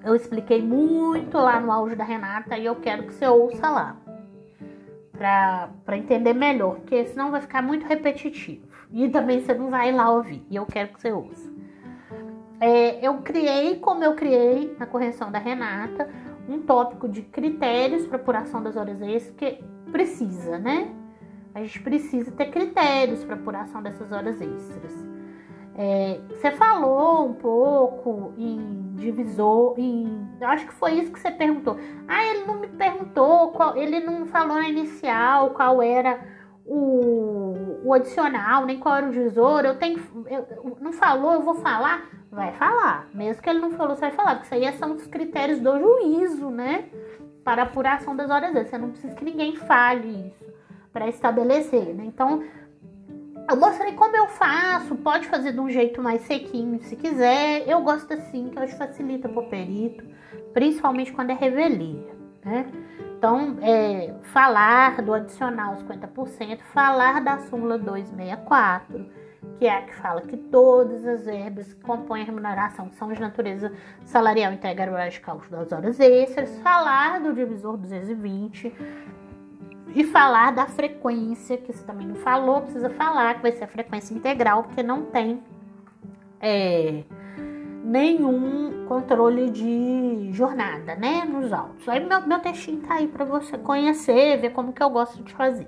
Eu 0.03 0.15
expliquei 0.15 0.59
muito 0.59 1.37
lá 1.37 1.59
no 1.59 1.71
áudio 1.71 1.95
da 1.95 2.03
Renata 2.03 2.57
e 2.57 2.65
eu 2.65 2.75
quero 2.77 3.03
que 3.03 3.13
você 3.13 3.27
ouça 3.27 3.69
lá. 3.69 3.95
Para 5.85 5.97
entender 5.97 6.33
melhor, 6.33 6.77
porque 6.77 7.05
senão 7.05 7.29
vai 7.29 7.41
ficar 7.41 7.61
muito 7.61 7.85
repetitivo. 7.85 8.67
E 8.91 9.07
também 9.07 9.39
você 9.39 9.53
não 9.53 9.69
vai 9.69 9.91
lá 9.91 10.09
ouvir. 10.09 10.43
E 10.49 10.55
eu 10.55 10.65
quero 10.65 10.93
que 10.93 10.99
você 10.99 11.11
ouça. 11.11 11.52
É, 12.63 13.05
eu 13.05 13.17
criei, 13.17 13.77
como 13.79 14.05
eu 14.05 14.15
criei 14.15 14.73
na 14.79 14.85
correção 14.85 15.29
da 15.29 15.37
Renata, 15.37 16.09
um 16.47 16.61
tópico 16.61 17.09
de 17.09 17.21
critérios 17.21 18.07
para 18.07 18.15
apuração 18.15 18.63
das 18.63 18.77
horas 18.77 19.01
extras, 19.01 19.35
que 19.35 19.61
precisa, 19.91 20.57
né? 20.59 20.89
A 21.53 21.59
gente 21.61 21.81
precisa 21.81 22.31
ter 22.31 22.51
critérios 22.51 23.21
para 23.25 23.35
apuração 23.35 23.83
dessas 23.83 24.13
horas 24.13 24.39
extras. 24.39 24.93
É, 25.75 26.21
você 26.29 26.51
falou 26.51 27.27
um 27.27 27.33
pouco 27.33 28.33
em 28.37 28.93
divisor, 28.95 29.73
em, 29.77 30.25
eu 30.39 30.47
acho 30.47 30.65
que 30.65 30.73
foi 30.73 30.93
isso 30.93 31.11
que 31.11 31.19
você 31.19 31.31
perguntou. 31.31 31.77
Ah, 32.07 32.25
ele 32.27 32.45
não 32.45 32.61
me 32.61 32.67
perguntou, 32.67 33.51
qual, 33.51 33.75
ele 33.75 33.99
não 33.99 34.25
falou 34.25 34.55
na 34.55 34.69
inicial 34.69 35.49
qual 35.49 35.81
era 35.81 36.17
o, 36.65 37.81
o 37.83 37.93
adicional, 37.93 38.65
nem 38.65 38.79
qual 38.79 38.95
era 38.95 39.07
o 39.07 39.11
divisor. 39.11 39.65
Eu 39.65 39.77
tenho, 39.77 39.99
eu, 40.27 40.77
não 40.79 40.93
falou, 40.93 41.33
eu 41.33 41.41
vou 41.41 41.55
falar, 41.55 42.09
vai 42.31 42.51
falar. 42.53 43.07
Mesmo 43.13 43.41
que 43.41 43.49
ele 43.49 43.59
não 43.59 43.71
falou, 43.71 43.95
você 43.95 44.01
vai 44.01 44.11
falar, 44.11 44.35
porque 44.35 44.55
isso 44.55 44.65
aí 44.65 44.73
são 44.77 44.93
os 44.93 45.07
critérios 45.07 45.59
do 45.59 45.79
juízo, 45.79 46.49
né? 46.49 46.85
Para 47.43 47.63
apuração 47.63 48.15
das 48.15 48.29
horas 48.29 48.49
extras. 48.49 48.69
Você 48.69 48.77
não 48.77 48.89
precisa 48.89 49.15
que 49.15 49.25
ninguém 49.25 49.55
fale 49.55 50.27
isso 50.27 50.53
para 50.91 51.07
estabelecer, 51.07 51.93
né? 51.93 52.05
Então 52.05 52.43
eu 53.49 53.57
mostrei 53.57 53.91
como 53.93 54.15
eu 54.15 54.27
faço, 54.27 54.95
pode 54.95 55.27
fazer 55.27 55.51
de 55.51 55.59
um 55.59 55.69
jeito 55.69 56.01
mais 56.01 56.21
sequinho 56.21 56.81
se 56.83 56.95
quiser. 56.95 57.67
Eu 57.67 57.81
gosto 57.81 58.13
assim, 58.13 58.49
que 58.49 58.57
eu 58.57 58.63
acho 58.63 58.77
facilita 58.77 59.27
pro 59.27 59.49
perito, 59.49 60.05
principalmente 60.53 61.11
quando 61.11 61.31
é 61.31 61.33
revelia, 61.33 62.15
né? 62.45 62.65
Então, 63.23 63.57
é, 63.61 64.13
falar 64.33 65.01
do 65.01 65.13
adicional 65.13 65.77
50%, 65.77 66.59
falar 66.73 67.21
da 67.21 67.37
súmula 67.37 67.77
264, 67.77 69.09
que 69.57 69.65
é 69.65 69.77
a 69.77 69.81
que 69.81 69.95
fala 69.95 70.19
que 70.19 70.35
todas 70.35 71.07
as 71.07 71.23
verbas 71.23 71.73
que 71.73 71.79
compõem 71.79 72.23
a 72.23 72.25
remuneração 72.25 72.91
são 72.91 73.13
de 73.13 73.21
natureza 73.21 73.71
salarial 74.03 74.51
integral 74.51 75.09
de 75.09 75.21
cálculo 75.21 75.51
das 75.51 75.71
horas 75.71 76.01
extras, 76.01 76.59
falar 76.59 77.21
do 77.21 77.33
divisor 77.33 77.77
220, 77.77 78.75
e 79.95 80.03
falar 80.03 80.51
da 80.51 80.65
frequência, 80.65 81.55
que 81.55 81.71
você 81.71 81.85
também 81.85 82.05
não 82.05 82.15
falou, 82.15 82.63
precisa 82.63 82.89
falar 82.89 83.35
que 83.35 83.41
vai 83.41 83.53
ser 83.53 83.63
a 83.63 83.67
frequência 83.67 84.13
integral, 84.13 84.63
porque 84.63 84.83
não 84.83 85.05
tem 85.05 85.41
é, 86.41 87.05
nenhum 87.83 88.85
controle 88.87 89.49
de 89.49 90.29
jornada, 90.31 90.95
né, 90.95 91.25
nos 91.25 91.51
autos. 91.51 91.87
Aí 91.87 92.05
meu, 92.05 92.25
meu 92.25 92.39
textinho 92.39 92.81
tá 92.81 92.95
aí 92.95 93.07
para 93.07 93.25
você 93.25 93.57
conhecer, 93.57 94.39
ver 94.39 94.51
como 94.51 94.73
que 94.73 94.81
eu 94.81 94.89
gosto 94.89 95.21
de 95.21 95.33
fazer. 95.33 95.67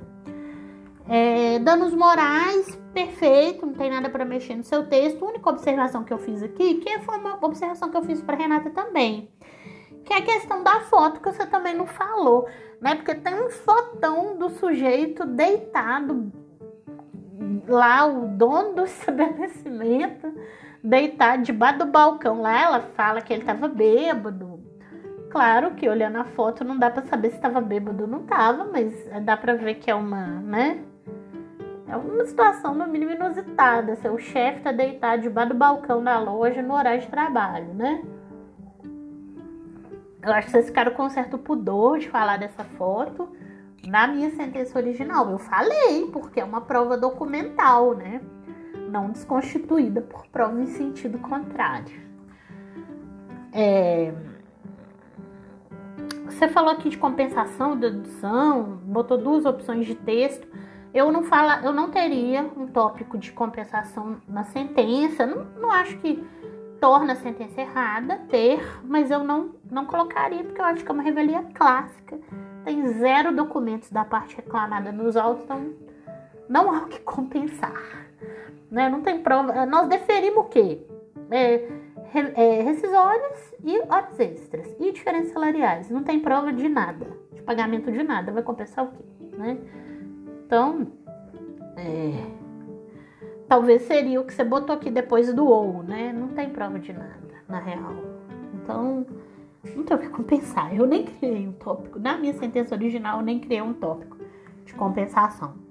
É, 1.07 1.59
danos 1.59 1.93
morais, 1.93 2.79
perfeito, 2.93 3.65
não 3.65 3.73
tem 3.73 3.91
nada 3.91 4.09
para 4.09 4.25
mexer 4.25 4.55
no 4.55 4.63
seu 4.63 4.87
texto. 4.87 5.23
A 5.23 5.29
única 5.29 5.49
observação 5.49 6.03
que 6.03 6.13
eu 6.13 6.17
fiz 6.17 6.41
aqui, 6.41 6.75
que 6.75 6.99
foi 6.99 7.17
uma 7.17 7.37
observação 7.45 7.91
que 7.91 7.97
eu 7.97 8.03
fiz 8.03 8.21
para 8.21 8.37
Renata 8.37 8.71
também, 8.71 9.29
que 10.03 10.13
é 10.13 10.17
a 10.17 10.21
questão 10.21 10.63
da 10.63 10.79
foto 10.81 11.19
que 11.19 11.31
você 11.31 11.45
também 11.45 11.75
não 11.75 11.85
falou 11.85 12.47
né? 12.85 12.95
Porque 12.95 13.15
tem 13.15 13.33
um 13.33 13.49
fotão 13.49 14.37
do 14.37 14.49
sujeito 14.49 15.25
deitado 15.25 16.31
lá, 17.67 18.05
o 18.05 18.27
dono 18.27 18.75
do 18.75 18.83
estabelecimento, 18.85 20.31
deitado 20.85 21.43
debaixo 21.43 21.79
do 21.79 21.85
balcão. 21.85 22.41
Lá 22.41 22.61
ela 22.61 22.79
fala 22.95 23.21
que 23.21 23.33
ele 23.33 23.43
tava 23.43 23.67
bêbado. 23.67 24.63
Claro 25.29 25.71
que 25.71 25.89
olhando 25.89 26.17
a 26.17 26.23
foto 26.23 26.63
não 26.63 26.77
dá 26.77 26.89
para 26.89 27.03
saber 27.03 27.29
se 27.29 27.35
estava 27.35 27.59
bêbado 27.59 28.03
ou 28.03 28.09
não 28.09 28.23
tava, 28.23 28.65
mas 28.71 28.93
dá 29.23 29.35
para 29.35 29.55
ver 29.55 29.75
que 29.75 29.91
é 29.91 29.95
uma, 29.95 30.25
né? 30.25 30.83
É 31.87 31.95
uma 31.97 32.25
situação 32.25 32.73
no 32.73 32.87
mínimo 32.87 33.11
inusitada. 33.11 33.95
Seu 33.97 34.17
chefe 34.17 34.61
tá 34.61 34.71
deitado 34.71 35.23
debaixo 35.23 35.49
do 35.49 35.55
balcão 35.55 36.03
da 36.03 36.19
loja 36.19 36.61
no 36.61 36.73
horário 36.73 37.01
de 37.01 37.07
trabalho, 37.07 37.73
né? 37.73 38.01
Eu 40.23 40.33
acho 40.33 40.47
que 40.47 40.51
vocês 40.51 40.67
ficaram 40.67 40.93
com 40.93 41.03
um 41.03 41.09
certo 41.09 41.37
pudor 41.37 41.99
de 41.99 42.09
falar 42.09 42.37
dessa 42.37 42.63
foto 42.63 43.29
na 43.85 44.07
minha 44.07 44.31
sentença 44.31 44.79
original. 44.79 45.29
Eu 45.29 45.37
falei, 45.37 46.09
porque 46.11 46.39
é 46.39 46.43
uma 46.43 46.61
prova 46.61 46.97
documental, 46.97 47.93
né? 47.93 48.21
Não 48.95 49.09
desconstituída 49.09 49.99
por 49.99 50.25
prova 50.27 50.57
em 50.57 50.67
sentido 50.67 51.19
contrário. 51.19 51.99
É... 53.51 54.13
Você 56.23 56.47
falou 56.47 56.71
aqui 56.71 56.87
de 56.87 56.97
compensação, 56.97 57.75
dedução, 57.75 58.79
botou 58.85 59.17
duas 59.17 59.43
opções 59.43 59.85
de 59.85 59.95
texto. 59.95 60.47
Eu 60.93 61.11
não 61.11 61.23
fala, 61.23 61.59
eu 61.61 61.73
não 61.73 61.91
teria 61.91 62.43
um 62.55 62.67
tópico 62.67 63.17
de 63.17 63.33
compensação 63.33 64.15
na 64.29 64.45
sentença. 64.45 65.25
Não, 65.25 65.43
não 65.59 65.71
acho 65.73 65.97
que 65.97 66.25
torna 66.79 67.11
a 67.11 67.17
sentença 67.17 67.59
errada 67.59 68.21
ter, 68.29 68.79
mas 68.85 69.11
eu 69.11 69.25
não, 69.25 69.55
não 69.69 69.85
colocaria 69.85 70.41
porque 70.41 70.61
eu 70.61 70.65
acho 70.65 70.85
que 70.85 70.89
é 70.89 70.93
uma 70.93 71.03
revelia 71.03 71.43
clássica. 71.53 72.17
Tem 72.63 72.87
zero 72.93 73.35
documentos 73.35 73.91
da 73.91 74.05
parte 74.05 74.37
reclamada 74.37 74.93
nos 74.93 75.17
autos, 75.17 75.43
então 75.43 75.73
não 76.47 76.73
há 76.73 76.83
o 76.83 76.87
que 76.87 77.01
compensar. 77.01 78.04
Né? 78.69 78.89
Não 78.89 79.01
tem 79.01 79.21
prova. 79.21 79.65
Nós 79.65 79.87
deferimos 79.87 80.45
o 80.45 80.49
quê? 80.49 80.85
É, 81.31 81.67
é, 82.35 82.61
rescisórias 82.61 83.53
e 83.63 83.79
horas 83.79 84.19
extras 84.19 84.75
e 84.79 84.91
diferenças 84.91 85.33
salariais. 85.33 85.89
Não 85.89 86.03
tem 86.03 86.19
prova 86.19 86.53
de 86.53 86.67
nada, 86.69 87.07
de 87.33 87.41
pagamento 87.41 87.91
de 87.91 88.03
nada. 88.03 88.31
Vai 88.31 88.43
compensar 88.43 88.85
o 88.85 88.89
quê? 88.89 89.03
Né? 89.37 89.57
Então, 90.45 90.87
é, 91.77 92.23
talvez 93.47 93.83
seria 93.83 94.21
o 94.21 94.25
que 94.25 94.33
você 94.33 94.43
botou 94.43 94.75
aqui 94.75 94.89
depois 94.89 95.33
do 95.33 95.45
ou, 95.45 95.83
né? 95.83 96.13
Não 96.13 96.29
tem 96.29 96.49
prova 96.49 96.79
de 96.79 96.93
nada, 96.93 97.43
na 97.47 97.59
real. 97.59 97.95
Então, 98.53 99.05
não 99.75 99.83
tem 99.83 99.97
o 99.97 99.99
que 99.99 100.09
compensar. 100.09 100.75
Eu 100.75 100.85
nem 100.85 101.05
criei 101.05 101.47
um 101.47 101.53
tópico. 101.53 101.99
Na 101.99 102.17
minha 102.17 102.33
sentença 102.33 102.75
original, 102.75 103.19
eu 103.19 103.25
nem 103.25 103.39
criei 103.39 103.61
um 103.61 103.73
tópico 103.73 104.17
de 104.65 104.73
compensação. 104.73 105.64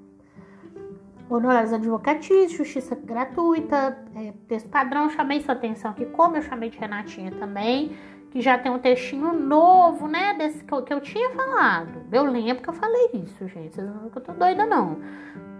Honorários 1.28 1.72
advocatícios, 1.72 2.52
justiça 2.52 2.94
gratuita, 2.94 3.98
é, 4.14 4.32
texto 4.46 4.68
padrão. 4.68 5.08
Chamei 5.10 5.40
sua 5.40 5.54
atenção 5.54 5.90
aqui, 5.90 6.04
como 6.06 6.36
eu 6.36 6.42
chamei 6.42 6.70
de 6.70 6.78
Renatinha 6.78 7.30
também, 7.32 7.96
que 8.30 8.40
já 8.40 8.58
tem 8.58 8.70
um 8.70 8.78
textinho 8.78 9.32
novo, 9.32 10.06
né? 10.06 10.34
Desse 10.34 10.62
que 10.62 10.72
eu, 10.72 10.82
que 10.82 10.92
eu 10.92 11.00
tinha 11.00 11.30
falado. 11.30 12.02
Eu 12.12 12.24
lembro 12.24 12.62
que 12.62 12.68
eu 12.68 12.74
falei 12.74 13.10
isso, 13.14 13.48
gente. 13.48 13.74
Vocês 13.74 13.86
não 13.86 14.10
que 14.10 14.18
eu 14.18 14.22
tô 14.22 14.32
doida, 14.32 14.66
não 14.66 14.98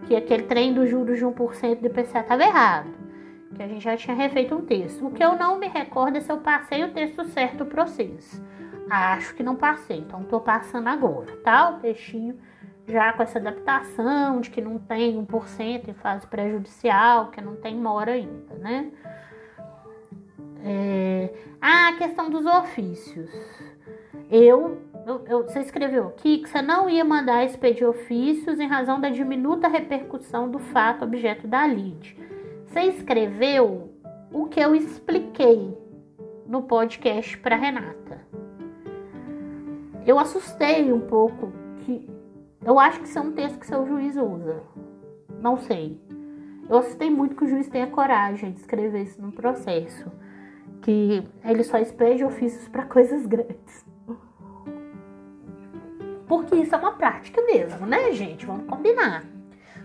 que 0.07 0.15
aquele 0.15 0.45
trem 0.45 0.73
dos 0.73 0.89
juros 0.89 1.19
de 1.19 1.25
1% 1.25 1.81
do 1.81 1.87
IPCA 1.87 2.21
estava 2.21 2.43
errado, 2.43 2.91
que 3.55 3.63
a 3.63 3.69
gente 3.69 3.83
já 3.83 3.97
tinha 3.97 4.17
refeito 4.17 4.55
um 4.55 4.65
texto. 4.65 5.07
O 5.07 5.11
que 5.11 5.23
eu 5.23 5.37
não 5.37 5.59
me 5.59 5.69
recordo 5.69 6.19
é 6.19 6.21
se 6.21 6.31
eu 6.31 6.39
passei 6.39 6.85
o 6.85 6.93
texto 6.93 7.25
certo 7.25 7.59
do 7.59 7.67
processo. 7.67 8.43
Acho 8.91 9.35
que 9.35 9.43
não 9.43 9.57
passei, 9.57 9.99
então 9.99 10.21
estou 10.21 10.41
passando 10.41 10.89
agora, 10.89 11.35
tá? 11.39 11.71
O 11.71 11.81
textinho 11.81 12.39
já 12.87 13.13
com 13.13 13.23
essa 13.23 13.39
adaptação 13.39 14.41
de 14.41 14.51
que 14.51 14.61
não 14.61 14.79
tem 14.79 15.23
1% 15.25 15.89
em 15.89 15.95
fase 15.95 16.27
prejudicial, 16.27 17.31
que 17.31 17.41
não 17.41 17.57
tem 17.57 17.77
mora 17.77 18.13
ainda, 18.13 18.55
né? 18.57 18.91
É... 20.65 21.35
Ah, 21.61 21.89
a 21.89 21.97
questão 21.97 22.31
dos 22.31 22.45
ofícios. 22.47 23.31
Eu 24.31 24.79
eu, 25.07 25.23
eu, 25.27 25.43
você 25.43 25.61
escreveu 25.61 26.09
aqui 26.09 26.39
que 26.39 26.49
você 26.49 26.63
não 26.63 26.89
ia 26.89 27.05
mandar 27.05 27.45
expedir 27.45 27.87
ofícios 27.87 28.59
em 28.59 28.67
razão 28.67 28.99
da 28.99 29.11
diminuta 29.11 29.69
repercussão 29.69 30.51
do 30.51 30.59
fato 30.59 31.05
objeto 31.05 31.47
da 31.47 31.67
lide. 31.67 32.17
Você 32.67 32.81
escreveu 32.85 33.93
o 34.33 34.47
que 34.47 34.59
eu 34.59 34.75
expliquei 34.75 35.77
no 36.47 36.63
podcast 36.63 37.37
para 37.39 37.55
Renata. 37.55 38.21
Eu 40.07 40.19
assustei 40.19 40.91
um 40.91 41.01
pouco 41.01 41.53
que 41.81 42.09
eu 42.65 42.79
acho 42.79 43.01
que 43.01 43.07
isso 43.07 43.19
é 43.19 43.23
um 43.23 43.33
texto 43.33 43.59
que 43.59 43.67
seu 43.67 43.87
juiz 43.87 44.17
usa. 44.17 44.63
Não 45.41 45.57
sei. 45.59 46.01
Eu 46.69 46.79
assustei 46.79 47.11
muito 47.11 47.37
que 47.37 47.45
o 47.45 47.49
juiz 47.49 47.69
tenha 47.69 47.87
coragem 47.87 48.53
de 48.53 48.61
escrever 48.61 49.03
isso 49.03 49.21
no 49.21 49.31
processo, 49.31 50.11
que 50.81 51.23
ele 51.45 51.63
só 51.63 51.79
expede 51.79 52.25
ofícios 52.25 52.67
para 52.69 52.85
coisas 52.85 53.27
grandes. 53.27 53.85
Porque 56.27 56.57
isso 56.57 56.75
é 56.75 56.79
uma 56.79 56.93
prática 56.93 57.43
mesmo, 57.43 57.87
né, 57.87 58.13
gente? 58.13 58.47
Vamos 58.47 58.67
combinar. 58.67 59.25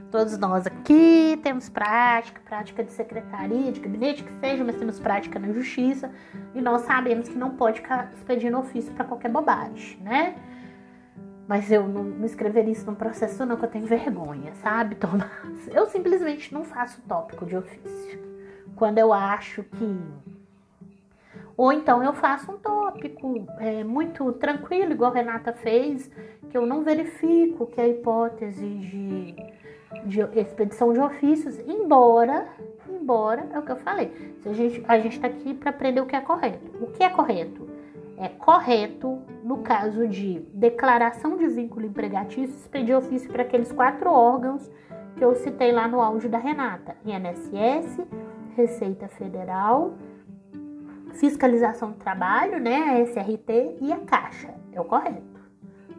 Todos 0.09 0.38
nós 0.39 0.65
aqui 0.65 1.39
temos 1.43 1.69
prática, 1.69 2.41
prática 2.43 2.84
de 2.84 2.91
secretaria, 2.91 3.71
de 3.71 3.80
gabinete, 3.80 4.23
que 4.23 4.34
seja, 4.39 4.63
mas 4.63 4.75
temos 4.77 4.99
prática 4.99 5.38
na 5.38 5.51
justiça 5.51 6.09
e 6.55 6.61
nós 6.61 6.82
sabemos 6.82 7.30
que 7.30 7.38
não 7.38 7.51
pode 7.51 7.82
ficar 7.82 8.11
expedindo 8.15 8.57
ofício 8.57 8.91
para 8.93 9.05
qualquer 9.05 9.30
bobagem, 9.30 9.99
né? 10.01 10.36
Mas 11.50 11.72
eu 11.72 11.88
não, 11.88 12.04
não 12.04 12.26
escreveria 12.28 12.72
isso 12.72 12.86
no 12.86 12.95
processo, 12.95 13.43
não, 13.43 13.58
que 13.58 13.66
eu 13.66 13.70
tenho 13.70 13.88
vergonha, 13.88 14.54
sabe, 14.62 14.93
Tomás? 15.02 15.68
Eu 15.74 15.88
simplesmente 15.88 16.54
não 16.54 16.64
faço 16.64 17.02
tópico 17.08 17.43
de 17.43 17.58
ofício. 17.58 18.20
Quando 18.76 19.00
eu 19.00 19.12
acho 19.12 19.64
que. 19.64 20.00
Ou 21.58 21.74
então 21.74 22.04
eu 22.04 22.14
faço 22.14 22.52
um 22.52 22.58
tópico 22.60 23.47
é, 23.58 23.84
muito 23.84 24.32
tranquilo, 24.34 24.91
igual 24.91 25.12
a 25.12 25.16
Renata 25.16 25.52
fez, 25.52 26.12
que 26.52 26.56
eu 26.56 26.68
não 26.68 26.84
verifico 26.84 27.66
que 27.66 27.82
a 27.82 27.88
hipótese 27.88 28.64
de 28.64 29.36
de 30.06 30.22
expedição 30.39 30.93
de 30.93 31.00
ofícios, 31.00 31.58
embora, 31.68 32.47
embora, 32.88 33.47
é 33.52 33.58
o 33.58 33.64
que 33.64 33.72
eu 33.72 33.76
falei, 33.78 34.36
a 34.45 34.54
gente 34.54 34.84
a 34.88 34.97
está 34.97 35.28
aqui 35.28 35.54
para 35.54 35.72
aprender 35.72 36.00
o 36.00 36.06
que 36.06 36.16
é 36.16 36.22
correto. 36.22 36.72
O 36.80 36.88
que 36.91 37.04
é 37.04 37.10
correto? 37.10 37.68
É 38.18 38.30
correto 38.30 39.20
no 39.50 39.64
caso 39.64 40.08
de 40.08 40.41
declaração 40.54 41.36
de 41.36 41.47
vínculo 41.47 41.84
empregatício, 41.84 42.56
expedir 42.56 42.95
ofício 42.95 43.32
para 43.32 43.41
aqueles 43.41 43.72
quatro 43.72 44.08
órgãos 44.12 44.70
que 45.18 45.26
eu 45.26 45.34
citei 45.34 45.72
lá 45.72 45.88
no 45.88 46.00
áudio 46.00 46.30
da 46.30 46.38
Renata: 46.38 46.95
INSS, 47.04 48.00
Receita 48.56 49.08
Federal, 49.08 49.95
Fiscalização 51.14 51.89
do 51.89 51.97
Trabalho, 51.97 52.60
né, 52.60 52.76
a 52.76 53.00
SRT 53.00 53.78
e 53.82 53.91
a 53.91 53.97
Caixa. 53.97 54.54
É 54.72 54.80
o 54.80 54.86
correto, 54.86 55.41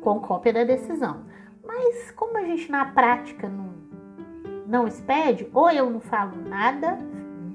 com 0.01 0.21
cópia 0.21 0.53
da 0.53 0.63
decisão. 0.63 1.25
Mas 1.67 2.13
como 2.13 2.39
a 2.39 2.45
gente 2.45 2.71
na 2.71 2.85
prática 2.85 3.49
não, 3.49 3.75
não 4.65 4.87
expede, 4.87 5.51
ou 5.53 5.69
eu 5.73 5.91
não 5.91 5.99
falo 5.99 6.37
nada, 6.49 6.97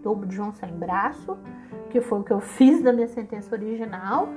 dobro 0.04 0.28
de 0.28 0.36
João 0.36 0.52
sem 0.52 0.74
braço, 0.74 1.38
que 1.90 2.02
foi 2.02 2.20
o 2.20 2.24
que 2.26 2.34
eu 2.34 2.42
fiz 2.44 2.82
da 2.82 2.92
minha 2.92 3.08
sentença 3.08 3.56
original, 3.56 4.28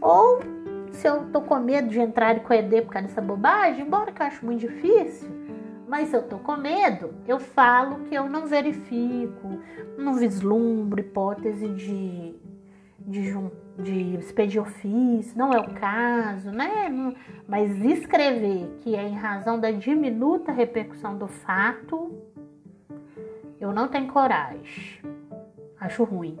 ou 0.00 0.53
se 0.94 1.06
eu 1.06 1.26
tô 1.30 1.40
com 1.40 1.58
medo 1.58 1.88
de 1.88 2.00
entrar 2.00 2.40
com 2.40 2.52
ED 2.52 2.82
por 2.82 2.92
causa 2.92 3.08
dessa 3.08 3.20
bobagem, 3.20 3.84
embora 3.84 4.12
que 4.12 4.22
eu 4.22 4.26
acho 4.26 4.44
muito 4.44 4.60
difícil, 4.60 5.28
mas 5.88 6.08
se 6.08 6.16
eu 6.16 6.22
tô 6.22 6.38
com 6.38 6.56
medo, 6.56 7.14
eu 7.26 7.38
falo 7.38 8.04
que 8.04 8.14
eu 8.14 8.28
não 8.28 8.46
verifico, 8.46 9.60
não 9.98 10.14
vislumbro 10.14 11.00
hipótese 11.00 11.68
de, 11.68 12.34
de 12.98 13.32
de 13.78 14.16
expedir 14.16 14.60
ofício, 14.60 15.36
não 15.36 15.52
é 15.52 15.58
o 15.58 15.74
caso, 15.74 16.50
né? 16.50 17.14
Mas 17.46 17.76
escrever 17.84 18.76
que 18.78 18.94
é 18.94 19.02
em 19.02 19.14
razão 19.14 19.58
da 19.58 19.70
diminuta 19.70 20.52
repercussão 20.52 21.18
do 21.18 21.26
fato, 21.26 22.14
eu 23.60 23.72
não 23.72 23.88
tenho 23.88 24.06
coragem. 24.08 25.00
Acho 25.80 26.04
ruim. 26.04 26.38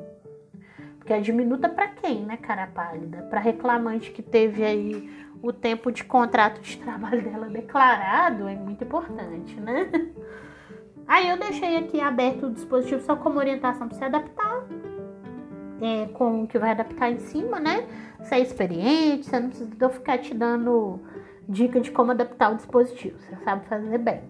Porque 1.04 1.12
é 1.12 1.20
diminuta 1.20 1.68
para 1.68 1.88
quem, 1.88 2.24
né, 2.24 2.38
cara 2.38 2.66
pálida? 2.66 3.18
Para 3.28 3.38
reclamante 3.38 4.10
que 4.10 4.22
teve 4.22 4.64
aí 4.64 5.14
o 5.42 5.52
tempo 5.52 5.92
de 5.92 6.02
contrato 6.02 6.62
de 6.62 6.78
trabalho 6.80 7.22
dela 7.22 7.46
declarado, 7.46 8.48
é 8.48 8.54
muito 8.54 8.84
importante, 8.84 9.60
né? 9.60 9.90
Aí 11.06 11.28
eu 11.28 11.38
deixei 11.38 11.76
aqui 11.76 12.00
aberto 12.00 12.46
o 12.46 12.50
dispositivo 12.50 13.02
só 13.02 13.14
como 13.14 13.38
orientação 13.38 13.86
para 13.86 13.98
se 13.98 14.02
adaptar 14.02 14.66
é, 15.82 16.06
com 16.06 16.44
o 16.44 16.46
que 16.46 16.58
vai 16.58 16.70
adaptar 16.70 17.10
em 17.10 17.18
cima, 17.18 17.60
né? 17.60 17.86
Você 18.20 18.36
é 18.36 18.40
experiente, 18.40 19.26
você 19.26 19.38
não 19.38 19.48
precisa 19.50 19.76
eu 19.78 19.90
ficar 19.90 20.16
te 20.16 20.32
dando 20.32 20.98
dica 21.46 21.82
de 21.82 21.90
como 21.90 22.12
adaptar 22.12 22.50
o 22.50 22.56
dispositivo. 22.56 23.18
Você 23.20 23.36
sabe 23.44 23.66
fazer 23.66 23.98
bem. 23.98 24.22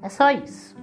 É 0.00 0.08
só 0.08 0.30
isso. 0.30 0.74